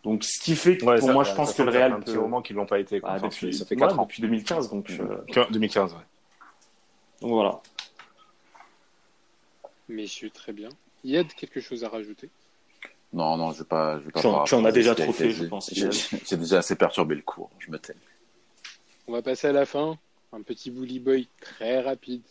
Donc, 0.05 0.23
ce 0.25 0.41
qui 0.41 0.55
fait 0.55 0.77
que 0.77 0.99
pour 1.01 1.13
moi, 1.13 1.25
je 1.25 1.35
pense 1.35 1.53
que 1.53 1.63
le 1.63 1.71
Real. 1.71 1.93
un 1.93 2.01
petit 2.01 2.17
moment 2.17 2.41
qu'ils 2.41 2.57
l'ont 2.57 2.67
pas 2.67 2.79
été. 2.79 3.01
Ah, 3.03 3.19
depuis, 3.19 3.53
ça 3.53 3.65
fait 3.65 3.77
4 3.77 3.99
ans. 3.99 4.03
Depuis 4.03 4.23
2015. 4.23 4.71
Donc, 4.71 4.93
2015, 5.51 5.93
ouais. 5.95 5.99
Donc 7.23 7.31
voilà. 7.33 7.61
Messieurs, 9.89 10.31
très 10.31 10.53
bien. 10.53 10.69
Yad, 11.03 11.27
quelque 11.35 11.61
chose 11.61 11.85
à 11.85 11.89
rajouter? 11.89 12.31
Non, 13.13 13.37
non, 13.37 13.53
je 13.53 13.59
ne 13.59 13.63
vais 13.63 13.69
pas. 13.69 13.99
Je 13.99 14.05
vais 14.05 14.13
pas 14.13 14.45
tu 14.45 14.55
en 14.55 14.65
as 14.65 14.73
déjà 14.73 14.95
trop 14.95 15.13
fait, 15.13 15.31
je 15.31 15.45
pense. 15.45 15.73
J'ai 15.73 16.37
déjà 16.37 16.59
assez 16.59 16.77
perturbé 16.77 17.15
le 17.15 17.23
cours, 17.23 17.51
je 17.59 17.71
me 17.71 17.79
tais. 17.79 17.95
On 19.09 19.13
va 19.13 19.23
passer 19.23 19.49
à 19.49 19.53
la 19.53 19.67
fin 19.67 19.99
un 20.37 20.43
petit 20.43 20.71
bully 20.71 21.01
boy 21.01 21.29
très 21.41 21.81
rapide, 21.81 22.23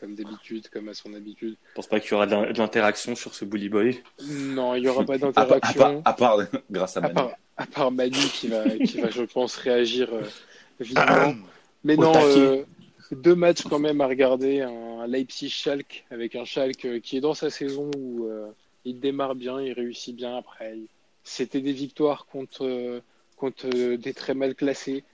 comme 0.00 0.14
d'habitude, 0.14 0.68
comme 0.68 0.88
à 0.88 0.94
son 0.94 1.14
habitude. 1.14 1.56
Je 1.70 1.74
pense 1.74 1.86
pas 1.86 2.00
qu'il 2.00 2.12
y 2.12 2.14
aura 2.14 2.26
de 2.26 2.58
l'interaction 2.58 3.14
sur 3.14 3.34
ce 3.34 3.44
bully 3.44 3.68
boy. 3.68 4.02
Non, 4.28 4.74
il 4.74 4.82
n'y 4.82 4.88
aura 4.88 5.04
pas 5.04 5.18
d'interaction. 5.18 6.02
à, 6.04 6.12
part, 6.12 6.38
grâce 6.70 6.96
à 6.96 7.00
Manu. 7.00 7.20
À 7.56 7.66
part, 7.66 7.90
Manu 7.90 8.18
qui 8.32 8.48
va, 8.48 8.68
qui 8.68 9.00
va, 9.00 9.10
je 9.10 9.22
pense, 9.22 9.56
réagir 9.56 10.12
euh, 10.12 10.22
vite. 10.80 10.98
Mais 11.82 11.96
non, 11.96 12.12
euh, 12.16 12.64
deux 13.12 13.34
matchs 13.34 13.62
quand 13.62 13.78
même 13.78 14.00
à 14.00 14.06
regarder. 14.06 14.60
Un 14.60 15.06
Leipzig-Schalke 15.06 16.04
avec 16.10 16.34
un 16.34 16.44
Schalke 16.44 16.84
euh, 16.86 17.00
qui 17.00 17.16
est 17.16 17.20
dans 17.20 17.34
sa 17.34 17.50
saison 17.50 17.90
où 17.96 18.28
il 18.84 19.00
démarre 19.00 19.34
bien, 19.34 19.60
il 19.62 19.72
réussit 19.72 20.14
bien 20.14 20.36
après. 20.36 20.76
C'était 21.22 21.62
des 21.62 21.72
victoires 21.72 22.26
contre, 22.26 23.00
contre 23.36 23.68
des 23.96 24.12
très 24.12 24.34
mal 24.34 24.54
classés. 24.54 25.04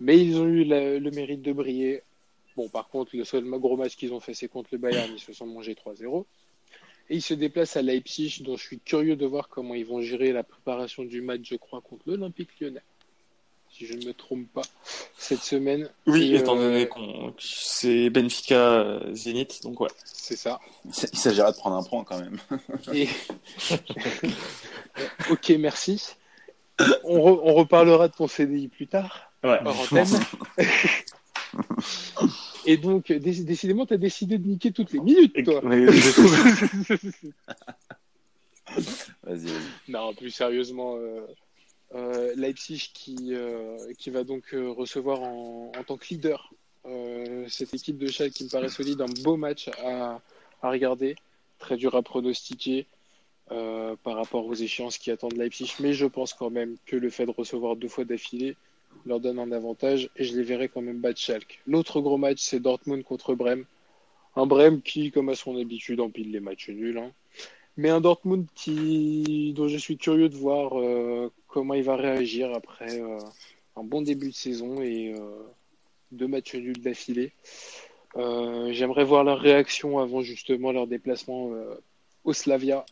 Mais 0.00 0.18
ils 0.18 0.36
ont 0.36 0.46
eu 0.46 0.64
le 0.64 1.10
mérite 1.10 1.42
de 1.42 1.52
briller. 1.52 2.02
Bon, 2.56 2.68
par 2.68 2.88
contre, 2.88 3.16
le 3.16 3.24
seul 3.24 3.44
gros 3.44 3.76
match 3.76 3.96
qu'ils 3.96 4.12
ont 4.12 4.20
fait, 4.20 4.34
c'est 4.34 4.48
contre 4.48 4.70
le 4.72 4.78
Bayern. 4.78 5.10
Ils 5.12 5.20
se 5.20 5.32
sont 5.32 5.46
mangés 5.46 5.74
3-0. 5.74 6.24
Et 7.08 7.16
ils 7.16 7.22
se 7.22 7.34
déplacent 7.34 7.76
à 7.76 7.82
Leipzig, 7.82 8.42
dont 8.42 8.56
je 8.56 8.64
suis 8.64 8.80
curieux 8.80 9.16
de 9.16 9.26
voir 9.26 9.48
comment 9.48 9.74
ils 9.74 9.86
vont 9.86 10.00
gérer 10.00 10.32
la 10.32 10.42
préparation 10.42 11.04
du 11.04 11.20
match, 11.20 11.42
je 11.44 11.56
crois, 11.56 11.80
contre 11.80 12.02
l'Olympique 12.06 12.48
lyonnais. 12.60 12.82
Si 13.70 13.86
je 13.86 13.94
ne 13.94 14.06
me 14.06 14.14
trompe 14.14 14.46
pas, 14.52 14.62
cette 15.18 15.42
semaine. 15.42 15.90
Oui, 16.06 16.34
étant 16.34 16.56
euh, 16.56 16.60
donné 16.60 16.88
que 16.88 16.98
c'est 17.38 18.10
Benfica 18.10 18.54
euh, 18.54 19.14
Zénith, 19.14 19.62
donc 19.62 19.80
ouais. 19.80 19.90
C'est 20.04 20.36
ça. 20.36 20.60
Il 20.84 21.18
s'agira 21.18 21.52
de 21.52 21.56
prendre 21.56 21.76
un 21.76 21.82
point 21.82 22.04
quand 22.04 22.18
même. 22.18 22.38
ok, 25.30 25.48
merci. 25.58 26.16
On, 27.04 27.18
on, 27.18 27.54
reparlera 27.54 28.08
de 28.08 28.14
ton 28.14 28.28
CDI 28.28 28.68
plus 28.68 28.86
tard. 28.86 29.30
Ouais. 29.42 29.60
Et 32.66 32.76
donc, 32.76 33.10
décidément, 33.12 33.86
tu 33.86 33.94
as 33.94 33.98
décidé 33.98 34.36
de 34.38 34.46
niquer 34.46 34.72
toutes 34.72 34.92
les 34.92 35.00
minutes, 35.00 35.44
toi. 35.44 35.60
vas-y, 39.22 39.48
Non, 39.88 40.12
plus 40.14 40.30
sérieusement, 40.30 40.96
euh, 40.96 41.20
euh, 41.94 42.34
Leipzig 42.36 42.90
qui, 42.92 43.34
euh, 43.34 43.78
qui 43.98 44.10
va 44.10 44.24
donc 44.24 44.44
recevoir 44.52 45.22
en, 45.22 45.70
en, 45.76 45.84
tant 45.84 45.96
que 45.96 46.06
leader 46.10 46.52
cette 47.48 47.74
équipe 47.74 47.98
de 47.98 48.06
Schalke 48.06 48.32
qui 48.32 48.44
me 48.44 48.48
paraît 48.48 48.68
solide, 48.68 49.00
un 49.00 49.06
beau 49.24 49.36
match 49.36 49.68
à, 49.84 50.20
à 50.62 50.70
regarder, 50.70 51.16
très 51.58 51.76
dur 51.76 51.96
à 51.96 52.02
pronostiquer. 52.02 52.86
Par 53.48 54.16
rapport 54.16 54.44
aux 54.46 54.54
échéances 54.54 54.98
qui 54.98 55.10
attendent 55.10 55.36
Leipzig, 55.36 55.74
mais 55.80 55.92
je 55.92 56.06
pense 56.06 56.34
quand 56.34 56.50
même 56.50 56.76
que 56.84 56.96
le 56.96 57.10
fait 57.10 57.26
de 57.26 57.30
recevoir 57.30 57.76
deux 57.76 57.88
fois 57.88 58.04
d'affilée, 58.04 58.56
leur 59.04 59.20
donne 59.20 59.38
un 59.38 59.52
avantage 59.52 60.10
et 60.16 60.24
je 60.24 60.36
les 60.36 60.42
verrai 60.42 60.68
quand 60.68 60.80
même 60.80 61.00
battre 61.00 61.20
Schalke. 61.20 61.60
L'autre 61.66 62.00
gros 62.00 62.16
match, 62.16 62.38
c'est 62.40 62.60
Dortmund 62.60 63.02
contre 63.04 63.34
Brême. 63.34 63.64
Un 64.34 64.46
Brême 64.46 64.82
qui, 64.82 65.10
comme 65.10 65.28
à 65.28 65.34
son 65.34 65.56
habitude, 65.56 66.00
empile 66.00 66.30
les 66.30 66.40
matchs 66.40 66.68
nuls. 66.68 66.98
Hein. 66.98 67.12
Mais 67.76 67.90
un 67.90 68.00
Dortmund 68.00 68.46
qui, 68.54 69.52
dont 69.54 69.68
je 69.68 69.76
suis 69.76 69.96
curieux 69.96 70.28
de 70.28 70.36
voir 70.36 70.78
euh, 70.78 71.30
comment 71.46 71.74
il 71.74 71.82
va 71.82 71.96
réagir 71.96 72.52
après 72.54 73.00
euh, 73.00 73.18
un 73.76 73.82
bon 73.82 74.02
début 74.02 74.30
de 74.30 74.34
saison 74.34 74.80
et 74.80 75.14
euh, 75.14 75.20
deux 76.12 76.28
matchs 76.28 76.54
nuls 76.54 76.80
d'affilée. 76.80 77.32
J'aimerais 78.70 79.04
voir 79.04 79.24
leur 79.24 79.38
réaction 79.38 79.98
avant 79.98 80.22
justement 80.22 80.72
leur 80.72 80.86
déplacement 80.86 81.50
au 82.24 82.32
Slavia 82.32 82.86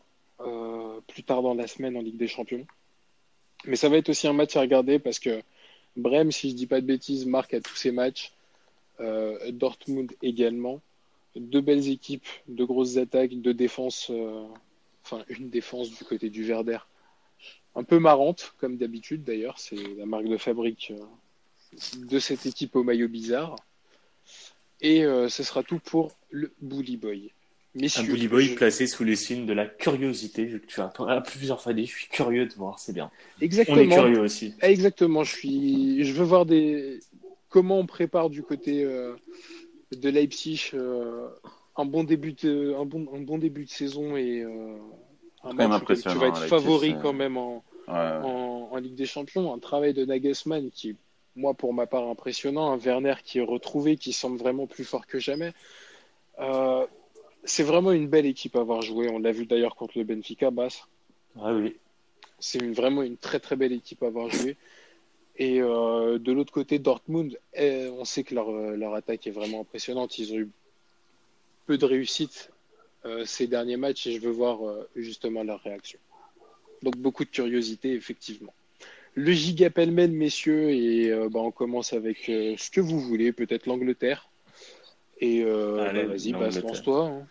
plus 1.07 1.23
tard 1.23 1.43
dans 1.43 1.55
la 1.55 1.67
semaine 1.67 1.97
en 1.97 2.01
Ligue 2.01 2.17
des 2.17 2.29
Champions. 2.29 2.67
Mais 3.67 3.77
ça 3.77 3.89
va 3.89 3.97
être 3.97 4.09
aussi 4.09 4.27
un 4.27 4.33
match 4.33 4.57
à 4.57 4.61
regarder 4.61 4.99
parce 4.99 5.19
que 5.19 5.43
Brême, 5.97 6.33
si 6.33 6.51
je 6.51 6.55
dis 6.55 6.67
pas 6.67 6.81
de 6.81 6.87
bêtises, 6.87 7.25
marque 7.25 7.55
à 7.55 7.61
tous 7.61 7.77
ses 7.77 7.93
matchs. 7.93 8.33
Euh, 9.01 9.51
Dortmund 9.53 10.13
également. 10.23 10.81
Deux 11.37 11.61
belles 11.61 11.89
équipes, 11.89 12.27
deux 12.47 12.67
grosses 12.67 12.97
attaques, 12.97 13.35
deux 13.41 13.55
défenses, 13.55 14.09
euh, 14.11 14.47
enfin 15.05 15.25
une 15.29 15.51
défense 15.51 15.91
du 15.91 16.05
côté 16.05 16.31
du 16.31 16.45
Verder. 16.45 16.79
Un 17.75 17.83
peu 17.83 17.99
marrante, 17.99 18.55
comme 18.59 18.77
d'habitude 18.77 19.25
d'ailleurs, 19.25 19.59
c'est 19.59 19.77
la 19.97 20.07
marque 20.07 20.29
de 20.29 20.37
fabrique 20.37 20.93
euh, 20.93 21.97
de 21.97 22.19
cette 22.21 22.47
équipe 22.47 22.77
au 22.77 22.85
maillot 22.85 23.09
bizarre. 23.09 23.57
Et 24.81 25.03
ce 25.03 25.43
sera 25.43 25.63
tout 25.63 25.79
pour 25.79 26.13
le 26.31 26.53
Bully 26.61 26.99
Boy 26.99 27.33
un 27.77 28.03
bully 28.05 28.29
boy 28.29 28.55
placé 28.55 28.87
sous 28.87 29.05
les 29.05 29.17
signes 29.17 29.47
de 29.47 29.53
la 29.53 29.67
curiosité, 29.67 30.45
vu 30.45 30.61
que 30.61 30.67
tu 30.67 30.81
as 30.81 31.21
plusieurs 31.21 31.61
fois 31.61 31.73
dit, 31.73 31.87
je 31.87 31.93
suis 31.93 32.09
curieux 32.09 32.47
de 32.47 32.55
voir, 32.55 32.79
c'est 32.79 32.93
bien. 32.93 33.11
Exactement. 33.41 33.79
On 33.79 33.81
est 33.81 33.89
curieux 33.89 34.21
aussi. 34.21 34.55
Exactement, 34.63 35.25
je 35.25 35.33
suis, 35.33 36.05
je 36.05 36.13
veux 36.13 36.25
voir 36.25 36.47
des, 36.47 37.01
comment 37.49 37.79
on 37.79 37.87
prépare 37.87 38.31
du 38.31 38.43
côté 38.43 38.85
euh, 38.85 39.15
de 39.93 40.09
Leipzig 40.09 40.71
euh, 40.75 41.29
un 41.77 41.85
bon 41.85 42.05
début 42.05 42.33
de, 42.33 42.75
un 42.79 42.85
bon, 42.85 43.07
un 43.15 43.21
bon 43.21 43.39
début 43.39 43.65
de 43.65 43.71
saison 43.71 44.17
et 44.17 44.41
euh, 44.41 44.77
un 45.43 45.53
match 45.53 45.83
où 45.83 45.95
tu 45.95 46.19
vas 46.19 46.29
être 46.29 46.47
favori 46.47 46.97
quand 47.03 47.13
même 47.13 47.37
en, 47.37 47.65
en, 47.89 48.69
en, 48.73 48.77
Ligue 48.79 48.95
des 48.95 49.07
Champions. 49.07 49.53
Un 49.53 49.59
travail 49.59 49.95
de 49.95 50.05
Nagelsmann 50.05 50.71
qui, 50.71 50.97
moi, 51.37 51.55
pour 51.55 51.75
ma 51.75 51.87
part, 51.87 52.09
impressionnant. 52.09 52.73
Un 52.73 52.79
Werner 52.79 53.15
qui 53.25 53.39
est 53.39 53.45
retrouvé, 53.45 53.97
qui 53.97 54.13
semble 54.13 54.39
vraiment 54.39 54.67
plus 54.67 54.85
fort 54.85 55.07
que 55.07 55.19
jamais. 55.19 55.53
C'est 57.45 57.63
vraiment 57.63 57.93
une 57.93 58.09
belle 58.09 58.27
équipe 58.27 58.57
à 58.57 58.61
avoir 58.61 58.83
joué. 58.83 59.09
On 59.11 59.19
l'a 59.19 59.33
vu 59.33 59.47
d'ailleurs 59.47 59.77
contre 59.77 59.99
le 59.99 60.05
Benfica, 60.05 60.51
Bass. 60.51 60.89
Ah 61.37 61.53
oui. 61.53 61.77
C'est 62.39 62.63
vraiment 62.73 63.03
une 63.03 63.17
très 63.17 63.39
très 63.39 63.57
belle 63.57 63.73
équipe 63.73 64.03
à 64.03 64.07
avoir 64.07 64.31
joué. 64.31 64.57
Et 65.37 65.61
euh, 65.61 66.19
de 66.19 66.33
l'autre 66.33 66.53
côté, 66.53 66.79
Dortmund, 66.79 67.39
eh, 67.55 67.89
on 67.89 68.05
sait 68.05 68.23
que 68.23 68.35
leur, 68.35 68.51
euh, 68.51 68.77
leur, 68.77 68.95
attaque 68.95 69.27
est 69.27 69.33
vraiment 69.33 69.61
impressionnante. 69.63 70.19
Ils 70.19 70.33
ont 70.33 70.39
eu 70.39 70.49
peu 71.67 71.77
de 71.77 71.85
réussite 71.85 72.51
euh, 73.05 73.25
ces 73.25 73.47
derniers 73.47 73.77
matchs 73.77 74.07
et 74.07 74.13
je 74.13 74.21
veux 74.21 74.31
voir 74.31 74.61
justement 74.95 75.43
leur 75.43 75.61
réaction. 75.61 75.99
Donc 76.83 76.97
beaucoup 76.97 77.25
de 77.25 77.31
curiosité, 77.31 77.93
effectivement. 77.93 78.55
Le 79.15 79.33
gigapelmen, 79.33 80.13
messieurs, 80.13 80.71
et 80.71 81.11
bah, 81.31 81.41
on 81.41 81.53
commence 81.53 81.93
avec 81.93 82.25
ce 82.27 82.71
que 82.71 82.81
vous 82.81 83.01
voulez, 83.01 83.33
peut-être 83.33 83.67
l'Angleterre. 83.67 84.29
Et 85.21 85.43
euh, 85.45 85.93
bah, 85.93 86.05
vas-y, 86.05 86.33
lance-toi. 86.33 87.07
Hein. 87.07 87.27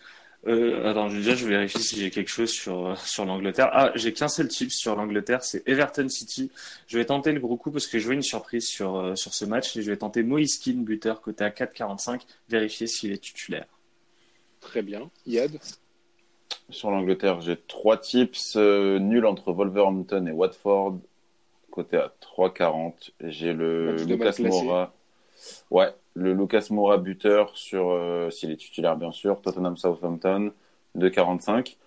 Euh, 0.46 0.90
attends, 0.90 1.08
déjà, 1.08 1.36
je 1.36 1.48
vérifie 1.48 1.82
si 1.82 1.98
j'ai 1.98 2.12
quelque 2.12 2.30
chose 2.30 2.50
sur, 2.50 2.88
euh, 2.88 2.96
sur 2.96 3.24
l'Angleterre. 3.24 3.70
Ah, 3.72 3.92
j'ai 3.96 4.12
qu'un 4.12 4.28
seul 4.28 4.50
tip 4.50 4.72
sur 4.72 4.96
l'Angleterre, 4.96 5.44
c'est 5.44 5.68
Everton 5.68 6.10
City. 6.10 6.52
Je 6.88 6.98
vais 6.98 7.06
tenter 7.06 7.32
le 7.32 7.40
gros 7.40 7.56
coup 7.56 7.72
parce 7.72 7.88
que 7.88 7.98
je 7.98 8.08
veux 8.10 8.14
une 8.14 8.24
surprise 8.24 8.68
sur, 8.68 8.98
euh, 8.98 9.16
sur 9.16 9.34
ce 9.34 9.46
match 9.46 9.78
et 9.78 9.82
je 9.82 9.90
vais 9.90 9.98
tenter 9.98 10.22
Moïse 10.22 10.60
buteur, 10.66 11.22
côté 11.22 11.46
à 11.46 11.50
4,45, 11.50 12.22
vérifier 12.50 12.88
s'il 12.88 13.14
est 13.14 13.24
titulaire. 13.24 13.68
Très 14.60 14.82
bien. 14.82 15.10
Yad? 15.26 15.58
Sur 16.70 16.92
l'Angleterre, 16.92 17.40
j'ai 17.42 17.58
trois 17.58 17.98
tips. 17.98 18.56
Euh, 18.58 19.00
nul 19.00 19.26
entre 19.26 19.54
Wolverhampton 19.54 20.26
et 20.28 20.32
Watford, 20.32 21.00
côté 21.72 21.96
à 21.96 22.14
3,40. 22.22 23.12
J'ai 23.22 23.54
le 23.54 23.96
Lucas 23.96 24.36
Moura. 24.40 24.94
Ouais, 25.72 25.94
le 26.16 26.34
Lucas 26.34 26.68
Moura 26.70 26.98
buteur 26.98 27.56
sur, 27.58 27.92
euh, 27.92 28.30
s'il 28.30 28.52
est 28.52 28.58
titulaire 28.58 28.96
bien 28.98 29.12
sûr, 29.12 29.42
Tottenham 29.42 29.78
Southampton, 29.78 30.52
2,45. 30.96 31.78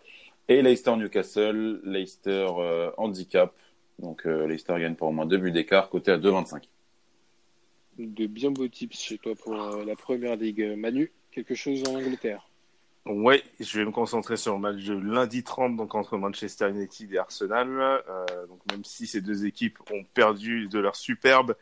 Et 0.48 0.62
Leicester 0.62 0.96
Newcastle, 0.96 1.80
Leicester 1.84 2.46
euh, 2.58 2.90
handicap. 2.96 3.52
Donc 3.98 4.26
euh, 4.26 4.46
Leicester 4.46 4.74
gagne 4.78 4.94
pour 4.94 5.08
au 5.08 5.12
moins 5.12 5.26
deux 5.26 5.38
buts 5.38 5.52
d'écart, 5.52 5.88
côté 5.88 6.10
à 6.10 6.18
2,25. 6.18 6.62
De 7.98 8.26
bien 8.26 8.50
beaux 8.50 8.68
tips 8.68 9.00
chez 9.00 9.18
toi 9.18 9.34
pour 9.34 9.54
euh, 9.54 9.84
la 9.84 9.96
première 9.96 10.36
ligue. 10.36 10.74
Manu, 10.76 11.10
quelque 11.30 11.54
chose 11.54 11.82
en 11.88 11.94
Angleterre? 11.94 12.46
Ouais, 13.06 13.42
je 13.60 13.78
vais 13.78 13.84
me 13.84 13.92
concentrer 13.92 14.36
sur 14.36 14.54
le 14.54 14.58
match 14.58 14.84
de 14.84 14.94
lundi 14.94 15.44
30 15.44 15.76
donc 15.76 15.94
entre 15.94 16.18
Manchester 16.18 16.70
United 16.70 17.12
et 17.12 17.18
Arsenal. 17.18 17.68
Euh, 18.08 18.46
donc 18.48 18.60
même 18.70 18.84
si 18.84 19.06
ces 19.06 19.20
deux 19.20 19.46
équipes 19.46 19.78
ont 19.92 20.04
perdu 20.12 20.66
de 20.68 20.78
leur 20.78 20.96
superbe, 20.96 21.54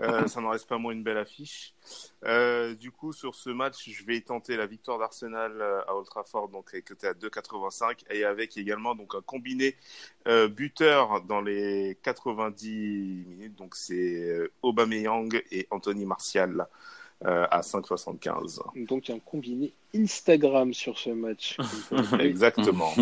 euh, 0.00 0.26
ça 0.26 0.40
n'en 0.40 0.50
reste 0.50 0.68
pas 0.68 0.78
moins 0.78 0.92
une 0.92 1.02
belle 1.02 1.18
affiche. 1.18 1.74
Euh, 2.24 2.74
du 2.74 2.90
coup, 2.90 3.12
sur 3.12 3.34
ce 3.34 3.50
match, 3.50 3.88
je 3.88 4.04
vais 4.04 4.20
tenter 4.20 4.56
la 4.56 4.66
victoire 4.66 4.98
d'Arsenal 4.98 5.60
euh, 5.60 5.82
à 5.86 5.94
Old 5.94 6.06
Trafford, 6.06 6.48
donc 6.48 6.74
côté 6.86 7.06
à 7.06 7.12
2,85 7.12 8.04
et 8.10 8.24
avec 8.24 8.56
également 8.56 8.94
donc 8.94 9.14
un 9.14 9.22
combiné 9.22 9.76
euh, 10.26 10.48
buteur 10.48 11.22
dans 11.22 11.40
les 11.40 11.98
90 12.02 13.24
minutes. 13.26 13.54
Donc 13.54 13.76
c'est 13.76 14.50
Aubameyang 14.62 15.42
et 15.52 15.66
Anthony 15.70 16.06
Martial 16.06 16.66
euh, 17.24 17.46
à 17.50 17.60
5,75. 17.60 18.60
Donc 18.86 19.08
un 19.08 19.18
combiné 19.18 19.72
Instagram 19.94 20.74
sur 20.74 20.98
ce 20.98 21.10
match. 21.10 21.56
Exactement. 22.20 22.92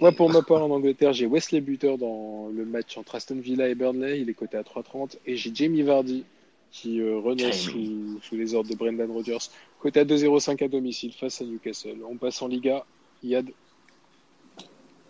Moi, 0.00 0.12
pour 0.12 0.30
ma 0.30 0.42
part, 0.42 0.64
en 0.64 0.70
Angleterre, 0.70 1.12
j'ai 1.12 1.26
Wesley 1.26 1.60
Buter 1.60 1.96
dans 1.96 2.48
le 2.52 2.64
match 2.64 2.96
entre 2.96 3.14
Aston 3.14 3.36
Villa 3.36 3.68
et 3.68 3.74
Burnley. 3.74 4.20
Il 4.20 4.30
est 4.30 4.34
coté 4.34 4.56
à 4.56 4.62
3,30. 4.62 5.18
Et 5.26 5.36
j'ai 5.36 5.54
Jamie 5.54 5.82
Vardy 5.82 6.24
qui 6.72 7.00
euh, 7.00 7.18
renaît 7.18 7.52
sous, 7.52 8.18
sous, 8.20 8.34
les 8.34 8.52
ordres 8.54 8.68
de 8.68 8.74
Brendan 8.74 9.08
Rodgers, 9.08 9.38
coté 9.78 10.00
à 10.00 10.04
2,05 10.04 10.64
à 10.64 10.66
domicile 10.66 11.12
face 11.12 11.40
à 11.40 11.44
Newcastle. 11.44 11.98
On 12.10 12.16
passe 12.16 12.42
en 12.42 12.48
Liga. 12.48 12.84
Yad. 13.22 13.48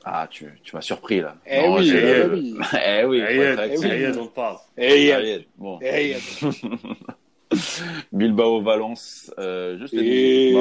Ah, 0.04 0.28
tu, 0.30 0.46
tu 0.62 0.76
m'as 0.76 0.82
surpris 0.82 1.20
là. 1.20 1.36
Eh 1.46 1.66
oui, 1.66 1.90
eh 1.94 2.26
oui. 2.26 2.58
eh 2.60 3.04
oui. 3.06 3.22
Eh 3.26 3.78
oui. 3.78 3.88
Eh 3.90 4.18
on 4.18 4.26
parle. 4.26 4.58
Eh 4.76 5.06
Yad. 5.06 5.44
Bon. 5.56 5.78
Eh 5.80 6.08
Yad. 6.10 6.20
Bilbao 8.12 8.62
Valence, 8.62 9.32
euh, 9.38 9.78
juste 9.78 9.94
les 9.94 10.54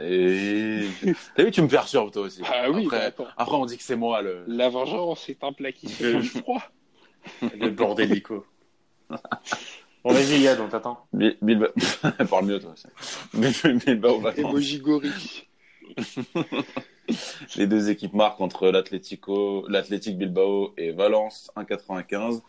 Et... 0.00 0.86
T'as 1.34 1.44
vu, 1.44 1.50
tu 1.50 1.62
me 1.62 1.68
perturbes 1.68 2.10
toi 2.10 2.22
aussi. 2.22 2.42
Ah 2.44 2.70
oui, 2.70 2.86
après, 2.86 3.14
après 3.36 3.56
on 3.56 3.66
dit 3.66 3.76
que 3.76 3.82
c'est 3.82 3.96
moi 3.96 4.22
le. 4.22 4.44
La 4.46 4.68
vengeance 4.68 5.28
est 5.28 5.42
un 5.44 5.52
plat 5.52 5.72
qui 5.72 5.88
fait 5.88 6.20
froid. 6.22 6.62
le 7.42 7.70
bordélico. 7.70 8.44
Bon, 9.10 9.16
vas-y, 10.12 10.40
Yad, 10.40 10.60
on 10.60 10.68
t'attend. 10.68 11.06
Bilbao. 11.12 11.68
Parle 12.30 12.46
mieux 12.46 12.60
toi 12.60 12.72
aussi. 12.72 12.86
Bilbao 13.86 14.20
Valence. 14.20 15.44
Les 17.56 17.66
deux 17.66 17.90
équipes 17.90 18.14
marquent 18.14 18.40
entre 18.40 18.68
l'Atlético, 18.68 19.66
l'Athletic 19.68 20.16
Bilbao 20.16 20.72
et 20.76 20.92
Valence, 20.92 21.50
1,95. 21.56 22.42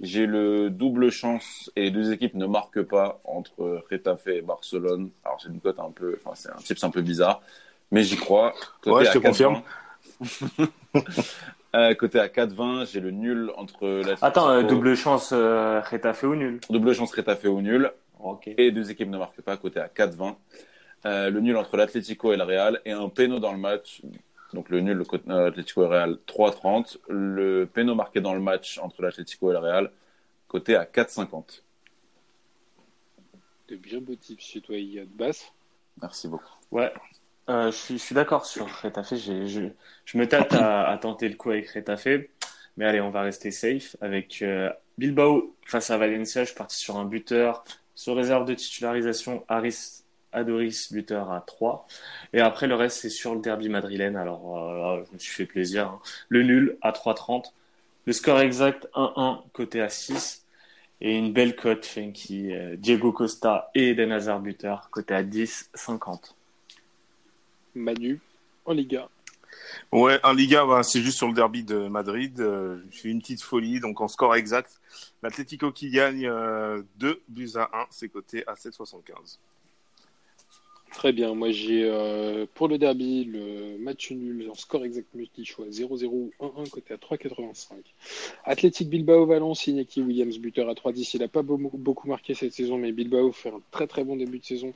J'ai 0.00 0.26
le 0.26 0.68
double 0.68 1.10
chance 1.10 1.70
et 1.74 1.82
les 1.82 1.90
deux 1.90 2.12
équipes 2.12 2.34
ne 2.34 2.46
marquent 2.46 2.82
pas 2.82 3.20
entre 3.24 3.82
Retafe 3.90 4.26
et 4.26 4.42
Barcelone. 4.42 5.10
Alors 5.24 5.40
c'est 5.40 5.48
une 5.48 5.60
cote 5.60 5.78
un 5.78 5.90
peu, 5.90 6.18
enfin 6.22 6.34
c'est 6.34 6.50
un 6.50 6.56
tips 6.56 6.84
un 6.84 6.90
peu 6.90 7.00
bizarre, 7.00 7.40
mais 7.90 8.02
j'y 8.02 8.16
crois. 8.16 8.52
Côté 8.82 8.96
ouais, 8.96 9.04
je 9.06 9.12
te 9.12 9.18
confirme. 9.18 9.62
euh, 11.74 11.94
côté 11.94 12.20
à 12.20 12.28
4,20, 12.28 12.90
j'ai 12.92 13.00
le 13.00 13.10
nul 13.10 13.50
entre 13.56 13.86
la. 13.86 14.14
Attends, 14.20 14.50
euh, 14.50 14.62
double 14.62 14.94
chance 14.96 15.30
euh, 15.32 15.80
Retafe 15.80 16.24
ou 16.24 16.34
nul? 16.34 16.60
Double 16.68 16.94
chance 16.94 17.14
Retafe 17.14 17.44
ou 17.44 17.60
nul. 17.62 17.90
Okay. 18.18 18.54
Et 18.58 18.64
les 18.64 18.72
deux 18.72 18.90
équipes 18.90 19.10
ne 19.10 19.18
marquent 19.18 19.42
pas 19.42 19.56
côté 19.56 19.80
à 19.80 19.88
4,20. 19.88 20.34
Euh, 21.04 21.30
le 21.30 21.40
nul 21.40 21.56
entre 21.56 21.76
l'Atlético 21.76 22.32
et 22.32 22.36
le 22.36 22.42
Real 22.42 22.80
et 22.84 22.92
un 22.92 23.08
péno 23.08 23.38
dans 23.38 23.52
le 23.52 23.58
match 23.58 24.02
donc 24.52 24.68
le 24.68 24.80
nul, 24.80 25.02
l'Atlético 25.26 25.82
et 25.82 25.84
le 25.84 25.90
Real, 25.90 26.18
3,30. 26.26 26.98
Le 27.08 27.64
péno 27.66 27.94
marqué 27.94 28.20
dans 28.20 28.34
le 28.34 28.40
match 28.40 28.78
entre 28.78 29.02
l'Atlético 29.02 29.50
et 29.50 29.54
le 29.54 29.58
Real, 29.58 29.90
coté 30.48 30.76
à 30.76 30.84
4,50. 30.84 31.62
De 33.68 33.76
bien 33.76 34.00
beaux 34.00 34.14
tips 34.14 34.44
chez 34.44 34.60
toi, 34.60 34.76
Yad 34.76 35.08
Basse? 35.08 35.52
Merci 36.00 36.28
beaucoup. 36.28 36.54
Ouais, 36.70 36.92
euh, 37.48 37.70
je 37.70 37.76
suis, 37.76 37.98
je 37.98 38.02
suis 38.02 38.14
d'accord 38.14 38.46
sur 38.46 38.66
Retafe. 38.82 39.14
Je, 39.14 39.70
je 40.04 40.18
me 40.18 40.28
tâte 40.28 40.52
à, 40.52 40.88
à, 40.88 40.98
tenter 40.98 41.28
le 41.28 41.36
coup 41.36 41.50
avec 41.50 41.68
Retafe. 41.70 42.08
Mais 42.76 42.84
allez, 42.84 43.00
on 43.00 43.10
va 43.10 43.22
rester 43.22 43.50
safe. 43.50 43.96
Avec 44.00 44.42
euh, 44.42 44.70
Bilbao 44.98 45.56
face 45.64 45.90
à 45.90 45.98
Valencia, 45.98 46.42
je 46.42 46.48
suis 46.48 46.56
parti 46.56 46.76
sur 46.76 46.96
un 46.96 47.04
buteur. 47.04 47.64
Sur 47.94 48.16
réserve 48.16 48.44
de 48.44 48.54
titularisation, 48.54 49.44
Adoris, 50.36 50.92
buteur 50.92 51.32
à 51.32 51.40
3. 51.40 51.88
Et 52.34 52.40
après, 52.40 52.66
le 52.66 52.74
reste, 52.74 52.98
c'est 52.98 53.10
sur 53.10 53.34
le 53.34 53.40
derby 53.40 53.68
madrilène. 53.68 54.16
Alors, 54.16 54.58
euh, 54.58 55.02
je 55.08 55.14
me 55.14 55.18
suis 55.18 55.32
fait 55.32 55.46
plaisir. 55.46 55.88
Hein. 55.88 56.00
Le 56.28 56.42
nul 56.42 56.76
à 56.82 56.92
3,30. 56.92 57.46
Le 58.04 58.12
score 58.12 58.40
exact 58.40 58.86
1-1, 58.94 59.42
côté 59.52 59.80
à 59.80 59.88
6. 59.88 60.44
Et 61.00 61.16
une 61.16 61.32
belle 61.32 61.56
cote, 61.56 61.88
qui 62.14 62.54
euh, 62.54 62.76
Diego 62.76 63.12
Costa 63.12 63.70
et 63.74 63.90
Eden 63.90 64.12
Hazard, 64.12 64.40
buteur, 64.40 64.88
côté 64.90 65.14
à 65.14 65.22
10,50. 65.22 66.34
Manu, 67.74 68.20
en 68.64 68.72
Liga. 68.72 69.08
Ouais, 69.90 70.18
en 70.22 70.32
Liga, 70.32 70.64
bah, 70.66 70.82
c'est 70.82 71.00
juste 71.00 71.16
sur 71.16 71.28
le 71.28 71.34
derby 71.34 71.64
de 71.64 71.88
Madrid. 71.88 72.40
Euh, 72.40 72.78
je 72.90 73.00
fais 73.00 73.08
une 73.08 73.20
petite 73.20 73.42
folie. 73.42 73.80
Donc, 73.80 74.00
en 74.02 74.08
score 74.08 74.36
exact, 74.36 74.80
l'Atlético 75.22 75.72
qui 75.72 75.90
gagne 75.90 76.30
2 76.98 77.22
buts 77.28 77.52
à 77.56 77.70
1, 77.72 77.86
c'est 77.90 78.08
coté 78.10 78.44
à 78.46 78.54
7,75. 78.54 79.38
Très 80.96 81.12
bien. 81.12 81.34
Moi, 81.34 81.50
j'ai 81.50 81.84
euh, 81.84 82.46
pour 82.54 82.68
le 82.68 82.78
derby 82.78 83.24
le 83.24 83.76
match 83.76 84.10
nul 84.12 84.48
en 84.50 84.54
score 84.54 84.82
exact 84.82 85.14
multi-choix 85.14 85.66
0-0 85.66 86.06
ou 86.06 86.30
1-1 86.40 86.70
côté 86.70 86.94
à 86.94 86.96
3,85. 86.96 87.74
Athletic 88.46 88.88
Bilbao 88.88 89.26
Valence, 89.26 89.66
Iñaki 89.66 90.00
Williams 90.00 90.38
buteur 90.38 90.70
à 90.70 90.72
3,10. 90.72 91.10
Il 91.12 91.20
n'a 91.20 91.28
pas 91.28 91.42
beaucoup 91.42 92.08
marqué 92.08 92.32
cette 92.32 92.54
saison, 92.54 92.78
mais 92.78 92.92
Bilbao 92.92 93.30
fait 93.30 93.50
un 93.50 93.60
très 93.70 93.86
très 93.86 94.04
bon 94.04 94.16
début 94.16 94.38
de 94.38 94.46
saison. 94.46 94.72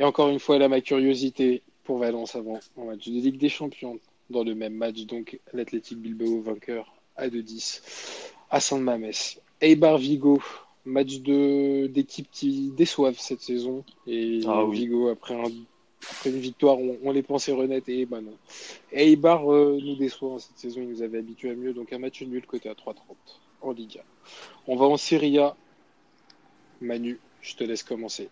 Et 0.00 0.02
encore 0.02 0.28
une 0.28 0.40
fois, 0.40 0.58
là, 0.58 0.66
ma 0.66 0.80
curiosité 0.80 1.62
pour 1.84 1.98
Valence 1.98 2.34
avant 2.34 2.58
un 2.76 2.84
match 2.86 3.06
de 3.06 3.12
Ligue 3.12 3.38
des 3.38 3.48
Champions 3.48 4.00
dans 4.30 4.42
le 4.42 4.56
même 4.56 4.74
match. 4.74 5.02
Donc, 5.06 5.38
l'Athletic 5.52 5.98
Bilbao 5.98 6.40
vainqueur 6.40 6.92
à 7.14 7.28
2-10 7.28 8.32
à 8.50 8.58
San 8.58 8.82
Mames. 8.82 9.12
Eibar 9.60 9.98
Vigo 9.98 10.42
match 10.84 11.20
de 11.20 11.86
d'équipes 11.86 12.28
qui 12.30 12.72
déçoivent 12.76 13.18
cette 13.18 13.40
saison. 13.40 13.84
Et 14.06 14.40
ah, 14.46 14.64
oui. 14.64 14.80
Vigo, 14.80 15.08
après, 15.08 15.34
un, 15.34 15.50
après 16.10 16.30
une 16.30 16.38
victoire, 16.38 16.78
on, 16.78 16.98
on 17.02 17.12
les 17.12 17.22
pensait 17.22 17.52
renaître 17.52 17.88
et 17.88 18.06
ben 18.06 18.20
non. 18.20 18.34
Et 18.92 19.12
Ibar 19.12 19.52
euh, 19.52 19.78
nous 19.82 19.96
déçoit 19.96 20.38
cette 20.38 20.58
saison, 20.58 20.80
il 20.82 20.88
nous 20.88 21.02
avait 21.02 21.18
habitués 21.18 21.50
à 21.50 21.54
mieux. 21.54 21.72
Donc 21.72 21.92
un 21.92 21.98
match 21.98 22.22
nul 22.22 22.46
côté 22.46 22.68
à 22.68 22.74
3,30 22.74 22.94
en 23.62 23.72
Liga. 23.72 24.02
On 24.66 24.76
va 24.76 24.86
en 24.86 24.96
Serie 24.96 25.38
A. 25.38 25.56
Manu, 26.80 27.18
je 27.40 27.54
te 27.56 27.64
laisse 27.64 27.82
commencer. 27.82 28.28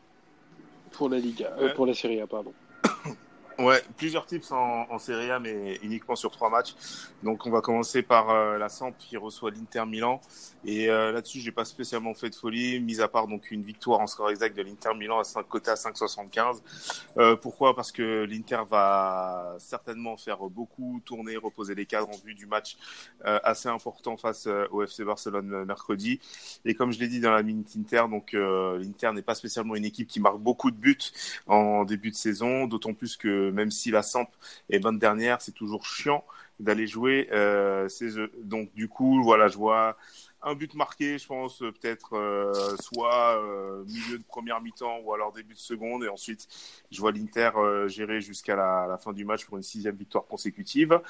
Pour 0.92 1.08
la 1.08 1.18
Liga, 1.18 1.56
euh, 1.58 1.74
pour 1.74 1.86
la 1.86 1.94
Serie 1.94 2.20
A, 2.20 2.26
pardon. 2.26 2.52
Ouais, 3.62 3.80
plusieurs 3.96 4.26
tips 4.26 4.50
en, 4.50 4.90
en 4.90 4.98
Serie 4.98 5.30
A, 5.30 5.38
mais 5.38 5.78
uniquement 5.84 6.16
sur 6.16 6.32
trois 6.32 6.50
matchs. 6.50 6.74
Donc, 7.22 7.46
on 7.46 7.50
va 7.50 7.60
commencer 7.60 8.02
par 8.02 8.30
euh, 8.30 8.58
la 8.58 8.68
Samp 8.68 8.92
qui 8.98 9.16
reçoit 9.16 9.52
l'Inter 9.52 9.84
Milan. 9.86 10.20
Et 10.64 10.90
euh, 10.90 11.12
là-dessus, 11.12 11.38
j'ai 11.38 11.52
pas 11.52 11.64
spécialement 11.64 12.12
fait 12.12 12.28
de 12.28 12.34
folie, 12.34 12.80
mis 12.80 13.00
à 13.00 13.06
part 13.06 13.28
donc 13.28 13.52
une 13.52 13.62
victoire 13.62 14.00
en 14.00 14.08
score 14.08 14.30
exact 14.30 14.56
de 14.56 14.62
l'Inter 14.62 14.94
Milan 14.96 15.20
à 15.20 15.24
5 15.24 15.46
côté 15.46 15.70
à 15.70 15.74
5,75. 15.74 16.60
Euh, 17.18 17.36
pourquoi? 17.36 17.76
Parce 17.76 17.92
que 17.92 18.24
l'Inter 18.24 18.62
va 18.68 19.54
certainement 19.58 20.16
faire 20.16 20.38
beaucoup 20.38 21.00
tourner, 21.04 21.36
reposer 21.36 21.74
les 21.74 21.86
cadres 21.86 22.08
en 22.08 22.18
vue 22.24 22.34
du 22.34 22.46
match 22.46 22.76
euh, 23.26 23.38
assez 23.44 23.68
important 23.68 24.16
face 24.16 24.46
euh, 24.48 24.66
au 24.72 24.82
FC 24.82 25.04
Barcelone 25.04 25.64
mercredi. 25.64 26.18
Et 26.64 26.74
comme 26.74 26.92
je 26.92 26.98
l'ai 26.98 27.08
dit 27.08 27.20
dans 27.20 27.32
la 27.32 27.44
minute 27.44 27.68
Inter, 27.78 28.04
donc 28.10 28.32
l'Inter 28.32 29.12
n'est 29.14 29.22
pas 29.22 29.34
spécialement 29.34 29.76
une 29.76 29.84
équipe 29.84 30.08
qui 30.08 30.20
marque 30.20 30.38
beaucoup 30.38 30.70
de 30.70 30.76
buts 30.76 30.98
en 31.46 31.84
début 31.84 32.10
de 32.10 32.16
saison, 32.16 32.66
d'autant 32.66 32.94
plus 32.94 33.16
que 33.16 33.51
même 33.52 33.70
si 33.70 33.90
la 33.90 34.02
Samp 34.02 34.28
est 34.70 34.78
bonne 34.78 34.98
dernière, 34.98 35.40
c'est 35.42 35.52
toujours 35.52 35.86
chiant 35.86 36.24
d'aller 36.60 36.86
jouer 36.86 37.28
euh. 37.32 37.88
Donc 38.42 38.72
du 38.74 38.88
coup, 38.88 39.22
voilà, 39.22 39.48
je 39.48 39.56
vois 39.56 39.96
un 40.44 40.54
but 40.54 40.74
marqué, 40.74 41.18
je 41.18 41.26
pense 41.26 41.58
peut-être 41.58 42.16
euh, 42.16 42.76
soit 42.80 43.38
euh, 43.38 43.84
milieu 43.84 44.18
de 44.18 44.24
première 44.24 44.60
mi-temps 44.60 45.00
ou 45.04 45.12
alors 45.12 45.32
début 45.32 45.54
de 45.54 45.58
seconde, 45.58 46.04
et 46.04 46.08
ensuite 46.08 46.48
je 46.90 47.00
vois 47.00 47.12
l'Inter 47.12 47.50
euh, 47.56 47.88
gérer 47.88 48.20
jusqu'à 48.20 48.56
la, 48.56 48.98
fin 48.98 49.12
du 49.12 49.24
match 49.24 49.46
pour 49.46 49.56
une 49.56 49.62
sixième 49.62 49.96
victoire 49.96 50.26
consécutive. 50.26 51.00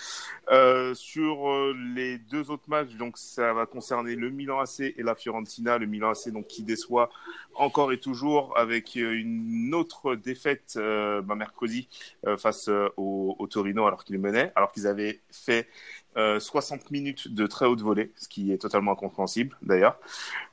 Euh, 0.51 0.95
sur 0.95 1.49
les 1.95 2.19
deux 2.19 2.51
autres 2.51 2.69
matchs, 2.69 2.95
donc 2.95 3.17
ça 3.17 3.53
va 3.53 3.67
concerner 3.67 4.17
le 4.17 4.31
Milan 4.31 4.61
AC 4.61 4.81
et 4.81 5.03
la 5.03 5.15
Fiorentina, 5.15 5.79
le 5.79 5.87
Milan 5.87 6.11
AC 6.11 6.31
donc 6.31 6.47
qui 6.47 6.63
déçoit 6.63 7.11
encore 7.55 7.93
et 7.93 8.01
toujours 8.01 8.57
avec 8.57 8.95
une 8.97 9.75
autre 9.75 10.15
défaite 10.15 10.75
bah, 10.77 11.35
mercredi 11.35 11.89
face 12.37 12.69
au, 12.97 13.37
au, 13.39 13.47
Torino 13.47 13.87
alors 13.87 14.05
qu'ils 14.05 14.19
menaient, 14.19 14.53
alors 14.55 14.73
qu'ils 14.73 14.87
avaient 14.87 15.21
fait 15.31 15.69
euh, 16.17 16.41
60 16.41 16.91
minutes 16.91 17.33
de 17.33 17.47
très 17.47 17.67
haute 17.67 17.81
volée, 17.81 18.13
ce 18.17 18.29
qui 18.29 18.53
est 18.53 18.59
totalement 18.59 18.93
incompréhensible 18.93 19.57
d'ailleurs. 19.63 19.99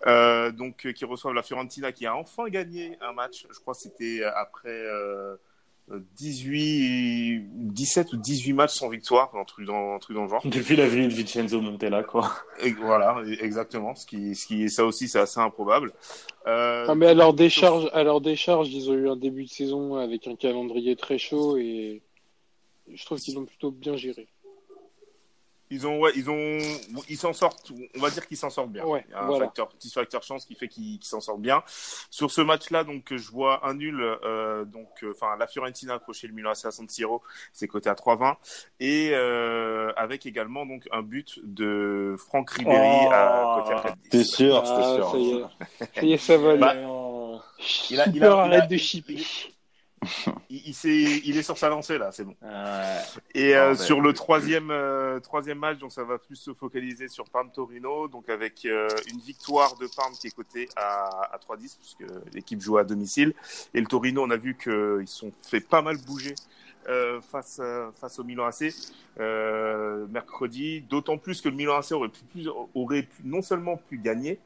Euh, 0.08 0.52
donc, 0.52 0.92
qui 0.94 1.06
reçoivent 1.06 1.34
la 1.34 1.44
Fiorentina 1.44 1.92
qui 1.92 2.06
a 2.06 2.16
enfin 2.16 2.48
gagné 2.50 2.98
un 3.02 3.14
match. 3.14 3.46
Je 3.52 3.60
crois 3.60 3.74
que 3.74 3.82
c'était 3.82 4.24
après 4.24 4.70
euh, 4.70 5.36
18, 6.16 7.74
17 7.74 8.14
ou 8.14 8.18
18 8.18 8.54
matchs 8.54 8.76
sans 8.76 8.90
victoire, 8.90 9.36
un 9.36 9.44
truc 9.44 9.66
dans, 9.66 9.96
un 9.96 10.00
truc 10.00 10.16
dans 10.16 10.24
le 10.24 10.30
genre. 10.30 10.42
Depuis 10.46 10.76
la 10.76 10.88
venue 10.88 11.08
de 11.08 11.14
Vincenzo 11.14 11.60
Montella, 11.62 12.04
quoi. 12.04 12.32
Et 12.64 12.72
voilà, 12.74 13.22
exactement. 13.42 13.96
Ce 13.96 14.06
qui, 14.06 14.36
ce 14.36 14.46
qui, 14.46 14.70
ça 14.70 14.86
aussi, 14.86 15.08
c'est 15.08 15.20
assez 15.20 15.40
improbable. 15.40 15.92
Euh, 16.48 16.86
ah, 16.88 16.96
mais 16.96 17.08
à 17.08 17.14
leur 17.14 17.34
décharge, 17.34 17.90
à 17.94 18.04
leur 18.04 18.22
décharge, 18.22 18.70
ils 18.70 18.90
ont 18.90 18.94
eu 18.94 19.10
un 19.10 19.16
début 19.16 19.46
de 19.46 19.50
saison 19.50 19.96
avec 19.96 20.28
un 20.28 20.36
calendrier 20.36 20.96
très 20.96 21.18
chaud 21.18 21.58
et 21.58 22.02
je 22.94 23.06
trouve 23.06 23.20
qu'ils 23.20 23.38
ont 23.38 23.46
plutôt 23.46 23.72
bien 23.72 23.96
géré. 23.96 24.28
Ils 25.72 25.86
ont, 25.86 26.00
ouais, 26.00 26.12
ils 26.16 26.30
ont, 26.30 26.58
ils 27.08 27.18
s'en 27.18 27.34
sortent. 27.34 27.72
On 27.96 28.00
va 28.00 28.10
dire 28.10 28.28
qu'ils 28.28 28.38
s'en 28.38 28.50
sortent 28.50 28.72
bien. 28.72 28.84
Ouais, 28.86 29.06
Il 29.08 29.12
y 29.12 29.16
a 29.16 29.24
un 29.24 29.40
facteur, 29.40 29.70
petit 29.70 29.90
facteur 29.90 30.24
chance 30.24 30.46
qui 30.46 30.56
fait 30.56 30.68
qu'ils 30.68 31.04
s'en 31.04 31.22
sortent 31.22 31.42
bien. 31.42 31.64
Sur 32.10 32.32
ce 32.32 32.42
match-là, 32.42 32.84
donc, 32.84 33.16
je 33.16 33.32
vois 33.32 33.68
un 33.68 33.76
nul. 33.76 34.02
Euh, 34.02 34.66
donc, 34.66 35.04
euh, 35.04 35.12
enfin, 35.12 35.36
la 35.38 35.48
Fiorentina 35.48 35.96
accroché 35.96 36.28
le 36.28 36.34
Milan 36.34 36.52
à 36.52 36.56
60 36.56 36.90
c'est 37.54 37.68
coté 37.68 37.90
à 37.90 37.94
3,20 37.94 38.36
et 38.80 39.12
euh, 39.14 39.92
avec 39.96 40.26
également 40.26 40.66
donc 40.66 40.88
un 40.92 41.02
but 41.02 41.40
de 41.44 42.16
Franck 42.18 42.50
Ribéry 42.52 43.08
oh, 43.08 43.12
à 43.12 43.62
côté 43.62 43.76
à 43.76 43.82
4 43.82 43.98
T'es 44.10 44.24
sûr, 44.24 44.64
ah, 44.66 44.96
sûr. 44.96 45.12
Ça 45.12 45.18
y 45.18 45.30
est, 45.30 45.42
ça, 45.96 46.06
y 46.06 46.14
est, 46.14 46.18
ça 46.18 46.38
va. 46.38 46.56
Bah, 46.56 46.74
il 47.90 48.00
a, 48.00 48.08
il 48.08 48.24
a, 48.24 48.38
arrête 48.38 48.70
de 48.70 48.78
chipper 48.78 49.24
il, 50.50 50.62
il, 50.68 51.28
il, 51.28 51.38
est 51.38 51.44
sur 51.44 51.58
sa 51.58 51.70
lancée 51.70 51.98
là, 51.98 52.12
c'est 52.12 52.24
bon. 52.24 52.36
Et 53.36 53.56
euh, 53.56 53.76
sur 53.76 54.02
le 54.02 54.14
troisième, 54.14 54.72
euh, 54.72 55.20
troisième 55.20 55.60
match, 55.60 55.78
donc 55.78 55.92
ça 55.92 56.04
va 56.04 56.18
plus 56.18 56.36
se 56.36 56.54
focaliser 56.54 57.08
sur 57.08 57.30
Parme 57.30 57.52
Torino, 57.52 58.08
donc 58.08 58.30
avec 58.30 58.66
euh, 58.66 58.88
une 59.12 59.20
victoire 59.20 59.76
de 59.78 59.88
Parme 59.96 60.14
qui 60.14 60.28
est 60.28 60.36
cotée 60.36 60.70
à, 60.76 61.34
à 61.34 61.38
3-10 61.38 61.78
puisque 61.78 62.06
l'équipe 62.34 62.62
joue 62.62 62.78
à 62.78 62.84
domicile. 62.84 63.34
Et 63.74 63.82
le 63.82 63.88
Torino, 63.88 64.24
on 64.24 64.30
a 64.30 64.38
vu 64.38 64.56
qu'ils 64.56 65.08
sont 65.08 65.32
fait 65.42 65.62
pas 65.62 65.82
mal 65.82 65.98
bouger. 65.98 66.36
face 67.32 67.62
face 68.00 68.20
au 68.20 68.24
Milan 68.24 68.46
AC 68.46 68.74
mercredi, 70.10 70.82
d'autant 70.82 71.18
plus 71.18 71.42
que 71.42 71.50
le 71.50 71.56
Milan 71.56 71.78
AC 71.78 71.92
aurait 71.92 72.10
pu, 72.10 72.48
aurait 72.74 73.04
pu 73.04 73.22
non 73.26 73.42
seulement 73.42 73.78
pu 73.78 73.98
gagner, 73.98 74.40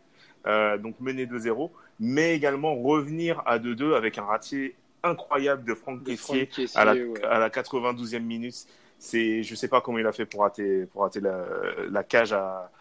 donc 0.46 1.00
mener 1.00 1.26
2-0, 1.26 1.70
mais 2.00 2.36
également 2.36 2.76
revenir 2.76 3.42
à 3.46 3.60
2-2 3.60 3.96
avec 3.96 4.18
un 4.18 4.26
ratier 4.26 4.76
incroyable 5.04 5.66
de 5.66 5.76
Franck 5.76 6.04
Caissier, 6.04 6.50
à, 6.76 6.86
la, 6.86 6.94
ouais. 6.94 7.24
à 7.24 7.40
la 7.40 7.50
92e 7.50 8.20
minute. 8.20 8.66
C'est, 9.00 9.44
je 9.44 9.56
sais 9.56 9.68
pas 9.68 9.82
comment 9.82 10.00
il 10.00 10.08
a 10.08 10.14
fait 10.14 10.26
pour 10.26 10.42
rater, 10.42 10.86
pour 10.86 11.02
rater 11.02 11.20
la, 11.20 11.46
la 11.90 12.04
cage 12.04 12.32
à, 12.32 12.72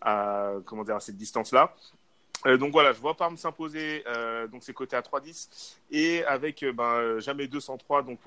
à, 0.00 0.52
comment 0.64 0.84
dire, 0.84 0.96
à 0.96 1.00
cette 1.00 1.16
distance-là. 1.16 1.74
Euh, 2.46 2.56
donc 2.58 2.72
voilà, 2.72 2.92
je 2.92 3.00
vois 3.00 3.16
Parme 3.16 3.36
s'imposer, 3.36 4.04
euh, 4.06 4.46
donc 4.46 4.62
c'est 4.62 4.72
coté 4.72 4.94
à 4.94 5.00
3-10 5.00 5.74
et 5.90 6.24
avec 6.24 6.62
euh, 6.62 6.72
ben, 6.72 7.18
jamais 7.18 7.46
203, 7.48 8.02
donc 8.02 8.20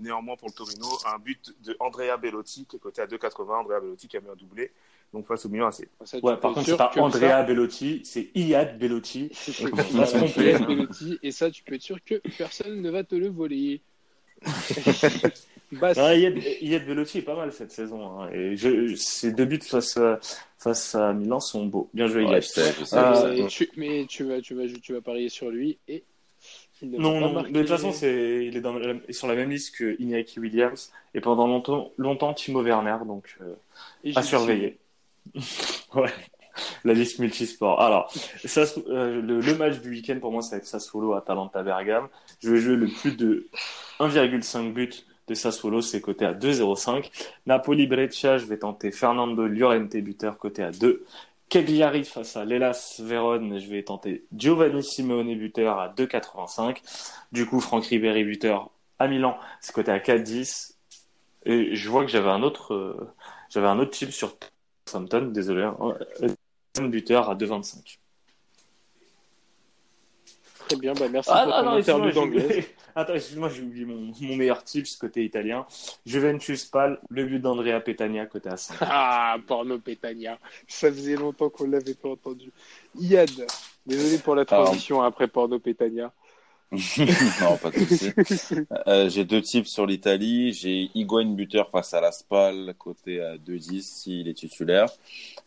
néanmoins 0.00 0.36
pour 0.36 0.48
le 0.48 0.54
Torino, 0.54 0.86
un 1.06 1.18
but 1.18 1.54
de 1.64 1.76
Andrea 1.80 2.16
Bellotti 2.16 2.66
qui 2.66 2.76
est 2.76 2.78
coté 2.78 3.02
à 3.02 3.06
2,80. 3.06 3.60
Andrea 3.60 3.80
Bellotti 3.80 4.06
qui 4.06 4.16
a 4.16 4.20
mis 4.20 4.28
un 4.28 4.36
doublé, 4.36 4.70
donc 5.12 5.26
face 5.26 5.46
au 5.46 5.48
Milan 5.48 5.68
AC. 5.68 5.88
Ouais, 6.22 6.36
par 6.36 6.52
contre, 6.52 6.66
c'est 6.66 6.76
pas 6.76 6.92
Andrea 6.96 7.20
ça... 7.20 7.42
Bellotti, 7.42 8.02
c'est 8.04 8.28
Iad 8.34 8.78
Bellotti. 8.78 9.30
Iad 9.58 10.66
Bellotti, 10.66 11.18
et 11.22 11.30
ça, 11.30 11.50
tu 11.50 11.62
peux 11.62 11.74
être 11.74 11.82
sûr 11.82 12.02
que 12.04 12.20
personne 12.36 12.80
ne 12.80 12.90
va 12.90 13.04
te 13.04 13.14
le 13.14 13.28
voler. 13.28 13.80
Iad, 15.72 16.38
Iad 16.60 16.86
Bellotti 16.86 17.18
est 17.18 17.22
pas 17.22 17.36
mal 17.36 17.52
cette 17.52 17.72
saison. 17.72 18.20
Hein. 18.20 18.30
Et 18.32 18.56
je, 18.56 18.94
ses 18.94 19.32
deux 19.32 19.46
buts 19.46 19.60
face 19.62 19.96
à, 19.96 20.20
face 20.58 20.94
à 20.94 21.12
Milan 21.12 21.40
sont 21.40 21.66
beaux. 21.66 21.88
Bien 21.94 22.06
joué, 22.06 22.24
ouais, 22.24 22.40
Iad. 22.40 22.44
Euh. 22.92 23.46
Tu, 23.46 23.70
mais 23.76 24.06
tu 24.08 24.24
vas, 24.24 24.40
tu, 24.40 24.54
vas, 24.54 24.64
tu 24.80 24.92
vas 24.92 25.00
parier 25.00 25.28
sur 25.28 25.50
lui 25.50 25.78
et. 25.88 26.04
Non, 26.82 27.20
non, 27.20 27.42
de 27.42 27.60
toute 27.60 27.68
façon, 27.68 27.90
c'est, 27.90 28.44
il 28.44 28.54
est 28.54 28.60
dans, 28.60 28.78
sur 29.08 29.26
la 29.26 29.34
même 29.34 29.48
liste 29.48 29.74
que 29.76 29.96
Iñaki 29.98 30.40
Williams 30.40 30.92
et 31.14 31.22
pendant 31.22 31.46
longtemps, 31.46 31.90
longtemps 31.96 32.34
Timo 32.34 32.62
Werner, 32.62 32.98
donc 33.06 33.38
euh, 33.40 33.54
à 34.14 34.22
surveiller. 34.22 34.76
ouais, 35.94 36.12
la 36.84 36.92
liste 36.94 37.18
multisport. 37.18 37.80
Alors, 37.80 38.12
ça, 38.44 38.64
euh, 38.88 39.20
le, 39.20 39.54
match 39.56 39.80
du 39.80 39.90
week-end 39.90 40.18
pour 40.20 40.32
moi, 40.32 40.42
c'est 40.42 40.54
avec 40.54 40.66
Sassuolo 40.66 41.14
à 41.14 41.20
Talenta 41.20 41.62
Bergame. 41.62 42.08
Je 42.42 42.50
vais 42.50 42.60
jouer 42.60 42.76
le 42.76 42.88
plus 42.88 43.16
de 43.16 43.48
1,5 44.00 44.72
buts 44.72 44.90
de 45.28 45.34
Sassuolo, 45.34 45.80
c'est 45.80 46.00
coté 46.00 46.24
à 46.24 46.32
2,05. 46.32 47.10
Napoli 47.46 47.86
Breccia, 47.86 48.38
je 48.38 48.46
vais 48.46 48.58
tenter 48.58 48.92
Fernando 48.92 49.46
Llorente 49.46 49.96
buteur 49.96 50.38
coté 50.38 50.62
à 50.62 50.70
2. 50.70 51.04
Cagliari 51.48 52.04
face 52.04 52.36
à 52.36 52.44
l'Elas 52.44 53.00
Vérone, 53.04 53.58
je 53.58 53.68
vais 53.68 53.82
tenter 53.82 54.24
Giovanni 54.34 54.82
Simeone 54.82 55.34
buteur 55.36 55.78
à 55.78 55.88
2,85. 55.88 56.78
Du 57.32 57.46
coup, 57.46 57.60
Franck 57.60 57.86
Ribéry 57.86 58.24
buteur 58.24 58.70
à 58.98 59.08
Milan, 59.08 59.38
c'est 59.60 59.74
coté 59.74 59.90
à 59.92 59.98
4,10. 59.98 60.74
Et 61.44 61.76
je 61.76 61.88
vois 61.88 62.04
que 62.04 62.10
j'avais 62.10 62.30
un 62.30 62.42
autre, 62.42 62.74
euh, 62.74 63.12
j'avais 63.50 63.68
un 63.68 63.78
autre 63.78 63.92
type 63.92 64.10
sur 64.10 64.36
Southampton, 64.86 65.26
désolé, 65.32 65.64
hein, 65.64 65.76
buteur 66.88 67.28
à 67.28 67.34
2,25. 67.34 67.98
Très 70.68 70.76
bien, 70.76 70.94
bah 70.94 71.06
merci 71.10 71.30
ah, 71.32 71.44
pour 71.44 71.52
ton 71.54 71.68
interlude 71.76 72.14
d'anglais. 72.14 72.66
Attends, 72.94 73.14
excuse-moi, 73.14 73.50
j'ai 73.50 73.62
oublié 73.62 73.84
mon, 73.84 74.12
mon, 74.20 74.36
meilleur 74.36 74.64
tips 74.64 74.96
côté 74.96 75.24
italien. 75.24 75.66
Juventus 76.06 76.64
Pal, 76.64 76.98
le 77.10 77.24
but 77.24 77.40
d'Andrea 77.40 77.80
Petagna 77.80 78.26
côté 78.26 78.48
à 78.48 78.56
5. 78.56 78.78
Ah, 78.80 79.36
porno 79.46 79.78
Petagna. 79.78 80.38
Ça 80.66 80.90
faisait 80.90 81.16
longtemps 81.16 81.50
qu'on 81.50 81.68
l'avait 81.68 81.94
pas 81.94 82.08
entendu. 82.08 82.50
Yad, 82.98 83.30
désolé 83.84 84.18
pour 84.18 84.34
la 84.34 84.44
transition 84.44 85.02
après 85.02 85.28
porno 85.28 85.58
Petagna. 85.58 86.12
non, 86.72 87.56
pas 87.58 87.70
de 87.70 87.84
souci. 87.84 88.10
Euh, 88.88 89.08
j'ai 89.08 89.24
deux 89.24 89.40
tips 89.40 89.68
sur 89.68 89.86
l'Italie. 89.86 90.52
J'ai 90.52 90.90
Higuain 90.94 91.34
buteur 91.34 91.70
face 91.70 91.94
à 91.94 92.00
la 92.00 92.12
Spal, 92.12 92.74
côté 92.78 93.20
à 93.20 93.36
2-10 93.36 93.82
s'il 93.82 94.28
est 94.28 94.34
titulaire. 94.34 94.88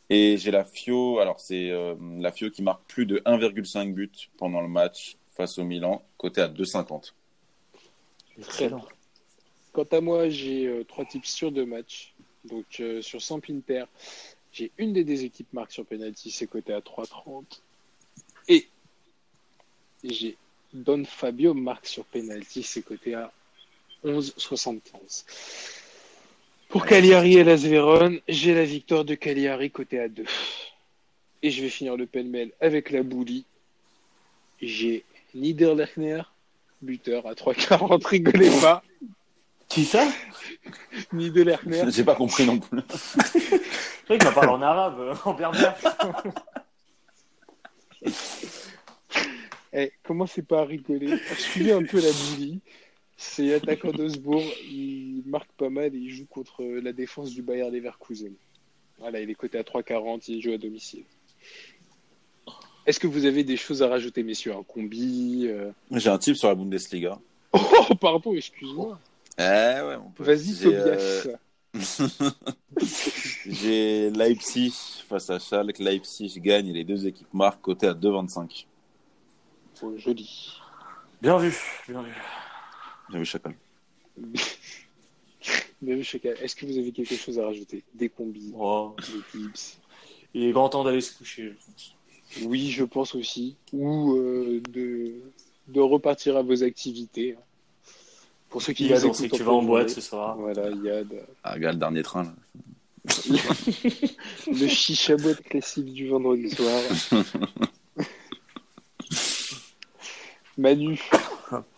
Et 0.10 0.38
j'ai 0.38 0.52
la 0.52 0.66
Fio, 0.66 1.20
alors 1.20 1.40
c'est 1.40 1.70
euh, 1.70 1.96
la 2.18 2.32
Fio 2.32 2.50
qui 2.50 2.64
marque 2.64 2.82
plus 2.88 3.06
de 3.06 3.20
1,5 3.20 3.94
buts 3.94 4.10
pendant 4.38 4.62
le 4.62 4.68
match 4.68 5.18
face 5.32 5.58
au 5.60 5.64
Milan, 5.64 6.04
côté 6.18 6.42
à 6.42 6.48
2,50. 6.48 7.14
Excellent. 8.40 8.86
Quant 9.72 9.88
à 9.92 10.02
moi, 10.02 10.30
j'ai 10.30 10.68
euh, 10.68 10.84
trois 10.84 11.06
tips 11.06 11.30
sur 11.30 11.52
deux 11.52 11.66
matchs. 11.66 12.14
Donc 12.46 12.66
euh, 12.80 13.02
sur 13.02 13.22
Sampinter, 13.22 13.84
j'ai 14.52 14.72
une 14.78 14.94
des 14.94 15.04
deux 15.04 15.24
équipes 15.24 15.52
marque 15.54 15.72
sur 15.72 15.86
penalty, 15.86 16.32
c'est 16.32 16.48
côté 16.48 16.74
à 16.74 16.80
3,30. 16.80 17.62
Et 18.48 18.68
j'ai 20.04 20.38
Don 20.74 21.04
Fabio 21.06 21.54
marque 21.54 21.88
sur 21.88 22.06
penalty, 22.06 22.64
c'est 22.64 22.82
côté 22.82 23.16
à 23.16 23.32
11,75. 24.06 25.26
Pour 26.70 26.86
Cagliari 26.86 27.38
et 27.38 27.44
Las 27.44 27.64
Vérone, 27.64 28.20
j'ai 28.28 28.54
la 28.54 28.64
victoire 28.64 29.04
de 29.04 29.16
Cagliari 29.16 29.72
côté 29.72 30.00
à 30.00 30.08
2. 30.08 30.24
Et 31.42 31.50
je 31.50 31.62
vais 31.64 31.70
finir 31.70 31.98
le 31.98 32.06
pêle-mêle 32.06 32.52
avec 32.62 32.92
la 32.92 33.02
boulie. 33.02 33.46
J'ai 34.62 35.04
Niederlechner, 35.34 36.22
buteur 36.82 37.26
à 37.26 37.34
3,40, 37.34 38.06
rigolez 38.06 38.52
pas. 38.62 38.84
Qui 39.68 39.86
ça? 39.86 40.08
Niederlechner. 41.12 41.86
J'ai 41.90 42.04
pas 42.04 42.16
compris 42.16 42.46
non 42.46 42.60
plus. 42.60 42.82
Parle 44.34 44.50
en 44.50 44.62
arabe, 44.62 45.18
en 45.26 45.34
berbère. 45.34 45.76
Eh, 49.74 49.92
commencez 50.04 50.42
pas 50.42 50.62
à 50.62 50.66
rigoler. 50.66 51.18
Suivez 51.38 51.74
un 51.74 51.84
peu 51.84 52.02
la 52.02 52.12
boulie. 52.12 52.60
C'est 53.18 53.54
attaquant 53.54 53.92
d'Osbourg. 53.92 54.44
Il 54.70 55.24
marque 55.26 55.52
pas 55.58 55.70
mal 55.70 55.94
et 55.94 55.98
il 55.98 56.10
joue 56.10 56.26
contre 56.26 56.64
la 56.64 56.94
défense 56.94 57.32
du 57.32 57.42
Bayern 57.42 57.72
Leverkusen. 57.74 58.34
Voilà, 58.98 59.20
il 59.20 59.30
est 59.30 59.36
coté 59.36 59.58
à 59.58 59.64
3,40. 59.64 60.24
Il 60.28 60.42
joue 60.42 60.54
à 60.54 60.58
domicile. 60.58 61.04
Est-ce 62.86 63.00
que 63.00 63.08
vous 63.08 63.26
avez 63.26 63.44
des 63.44 63.58
choses 63.58 63.84
à 63.84 63.88
rajouter, 63.88 64.24
messieurs? 64.24 64.54
Un 64.54 64.64
combi 64.64 65.46
euh... 65.48 65.72
J'ai 65.92 66.10
un 66.10 66.18
type 66.18 66.36
sur 66.36 66.48
la 66.48 66.56
Bundesliga. 66.56 67.20
Oh, 67.54 67.96
pardon, 68.00 68.34
excuse-moi. 68.36 69.00
Eh 69.38 69.42
ouais. 69.42 69.98
Vas-y, 70.18 70.56
Tobias. 70.56 71.28
Euh... 71.28 71.36
J'ai 73.46 74.10
Leipzig 74.10 74.74
face 75.08 75.30
à 75.30 75.40
Schalke. 75.40 75.80
Leipzig 75.80 76.40
gagne 76.40 76.68
et 76.70 76.74
les 76.74 76.84
deux 76.84 77.06
équipes 77.06 77.34
marquent 77.34 77.62
côté 77.62 77.88
à 77.88 77.94
2,25. 77.94 78.66
Oh, 79.82 79.94
joli. 79.98 80.60
Bien 81.22 81.38
vu, 81.38 81.56
bien 81.88 82.02
vu. 82.02 82.12
Bien 83.10 83.20
vu, 83.20 83.26
Chacal. 83.26 83.54
bien 85.82 85.96
vu, 85.96 86.04
Chacal. 86.04 86.38
Est-ce 86.42 86.56
que 86.56 86.66
vous 86.66 86.78
avez 86.78 86.92
quelque 86.92 87.16
chose 87.16 87.40
à 87.40 87.46
rajouter 87.46 87.84
Des 87.94 88.10
combis 88.10 88.54
oh. 88.58 88.96
Des 88.98 89.40
tips 89.40 89.78
Il 90.34 90.44
est 90.44 90.52
grand 90.52 90.70
temps 90.70 90.84
d'aller 90.84 91.02
se 91.02 91.18
coucher, 91.18 91.44
je 91.44 91.66
pense. 91.66 91.96
Oui, 92.44 92.70
je 92.70 92.84
pense 92.84 93.16
aussi. 93.16 93.56
Ou 93.74 94.16
euh, 94.16 94.62
de, 94.70 95.14
de 95.68 95.82
repartir 95.82 96.38
à 96.38 96.42
vos 96.42 96.64
activités. 96.64 97.36
Pour 98.50 98.62
ceux 98.62 98.74
qui 98.74 98.88
Yad, 98.88 99.04
on 99.06 99.14
sait 99.14 99.30
que 99.30 99.36
tu 99.36 99.44
vas 99.44 99.52
en 99.52 99.64
boîte 99.64 99.90
ce 99.90 100.02
soir. 100.02 100.36
Voilà, 100.38 100.70
Yad. 100.70 101.14
Ah, 101.44 101.54
regarde 101.54 101.76
le 101.76 101.80
dernier 101.80 102.04
train. 102.04 102.24
Là. 102.24 102.32
le 104.48 104.68
chicha 104.68 105.16
boîte 105.16 105.42
classique 105.42 105.94
du 105.94 106.08
vendredi 106.08 106.50
soir. 106.50 106.82
Manu. 110.60 111.02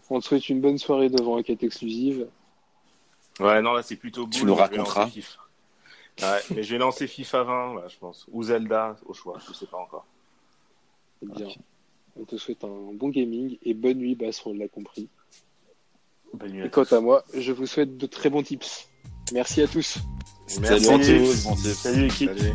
On 0.10 0.20
te 0.20 0.26
souhaite 0.26 0.50
une 0.50 0.60
bonne 0.60 0.78
soirée 0.78 1.10
devant 1.10 1.38
la 1.38 1.44
quête 1.44 1.64
exclusive. 1.64 2.28
Ouais, 3.40 3.62
non, 3.62 3.74
là, 3.74 3.82
c'est 3.82 3.96
plutôt 3.96 4.28
Tu 4.28 4.40
Bull, 4.40 4.50
nous 4.50 4.56
raconteras. 4.56 5.10
Ouais, 6.22 6.40
mais 6.54 6.64
je 6.64 6.74
vais 6.74 6.78
lancer 6.78 7.08
FIFA 7.08 7.44
20, 7.44 7.76
là, 7.76 7.88
je 7.88 7.98
pense. 7.98 8.28
Ou 8.32 8.44
Zelda, 8.44 8.98
au 9.06 9.14
choix, 9.14 9.38
je 9.48 9.54
sais 9.54 9.66
pas 9.66 9.78
encore. 9.78 10.06
Bien, 11.22 11.48
on 12.20 12.26
te 12.26 12.36
souhaite 12.36 12.64
un 12.64 12.92
bon 12.94 13.10
gaming 13.10 13.58
et 13.64 13.74
bonne 13.74 14.00
nuit, 14.00 14.16
Bass, 14.16 14.46
on 14.46 14.54
l'a 14.54 14.68
compris. 14.68 15.08
Bonne 16.34 16.52
nuit 16.52 16.62
à 16.64 16.66
Et 16.66 16.70
quant 16.70 16.84
à 16.84 17.00
moi, 17.00 17.24
je 17.34 17.52
vous 17.52 17.66
souhaite 17.66 17.98
de 17.98 18.06
très 18.06 18.30
bons 18.30 18.44
tips. 18.44 18.90
Merci 19.32 19.62
à 19.62 19.68
tous. 19.68 20.00
Merci. 20.60 20.84
Salut 20.86 21.02
à 21.02 21.20
tous, 21.20 21.44
bon 21.44 21.56
tips. 21.56 21.74
Salut, 21.74 22.02
l'équipe. 22.02 22.30
Salut. 22.30 22.54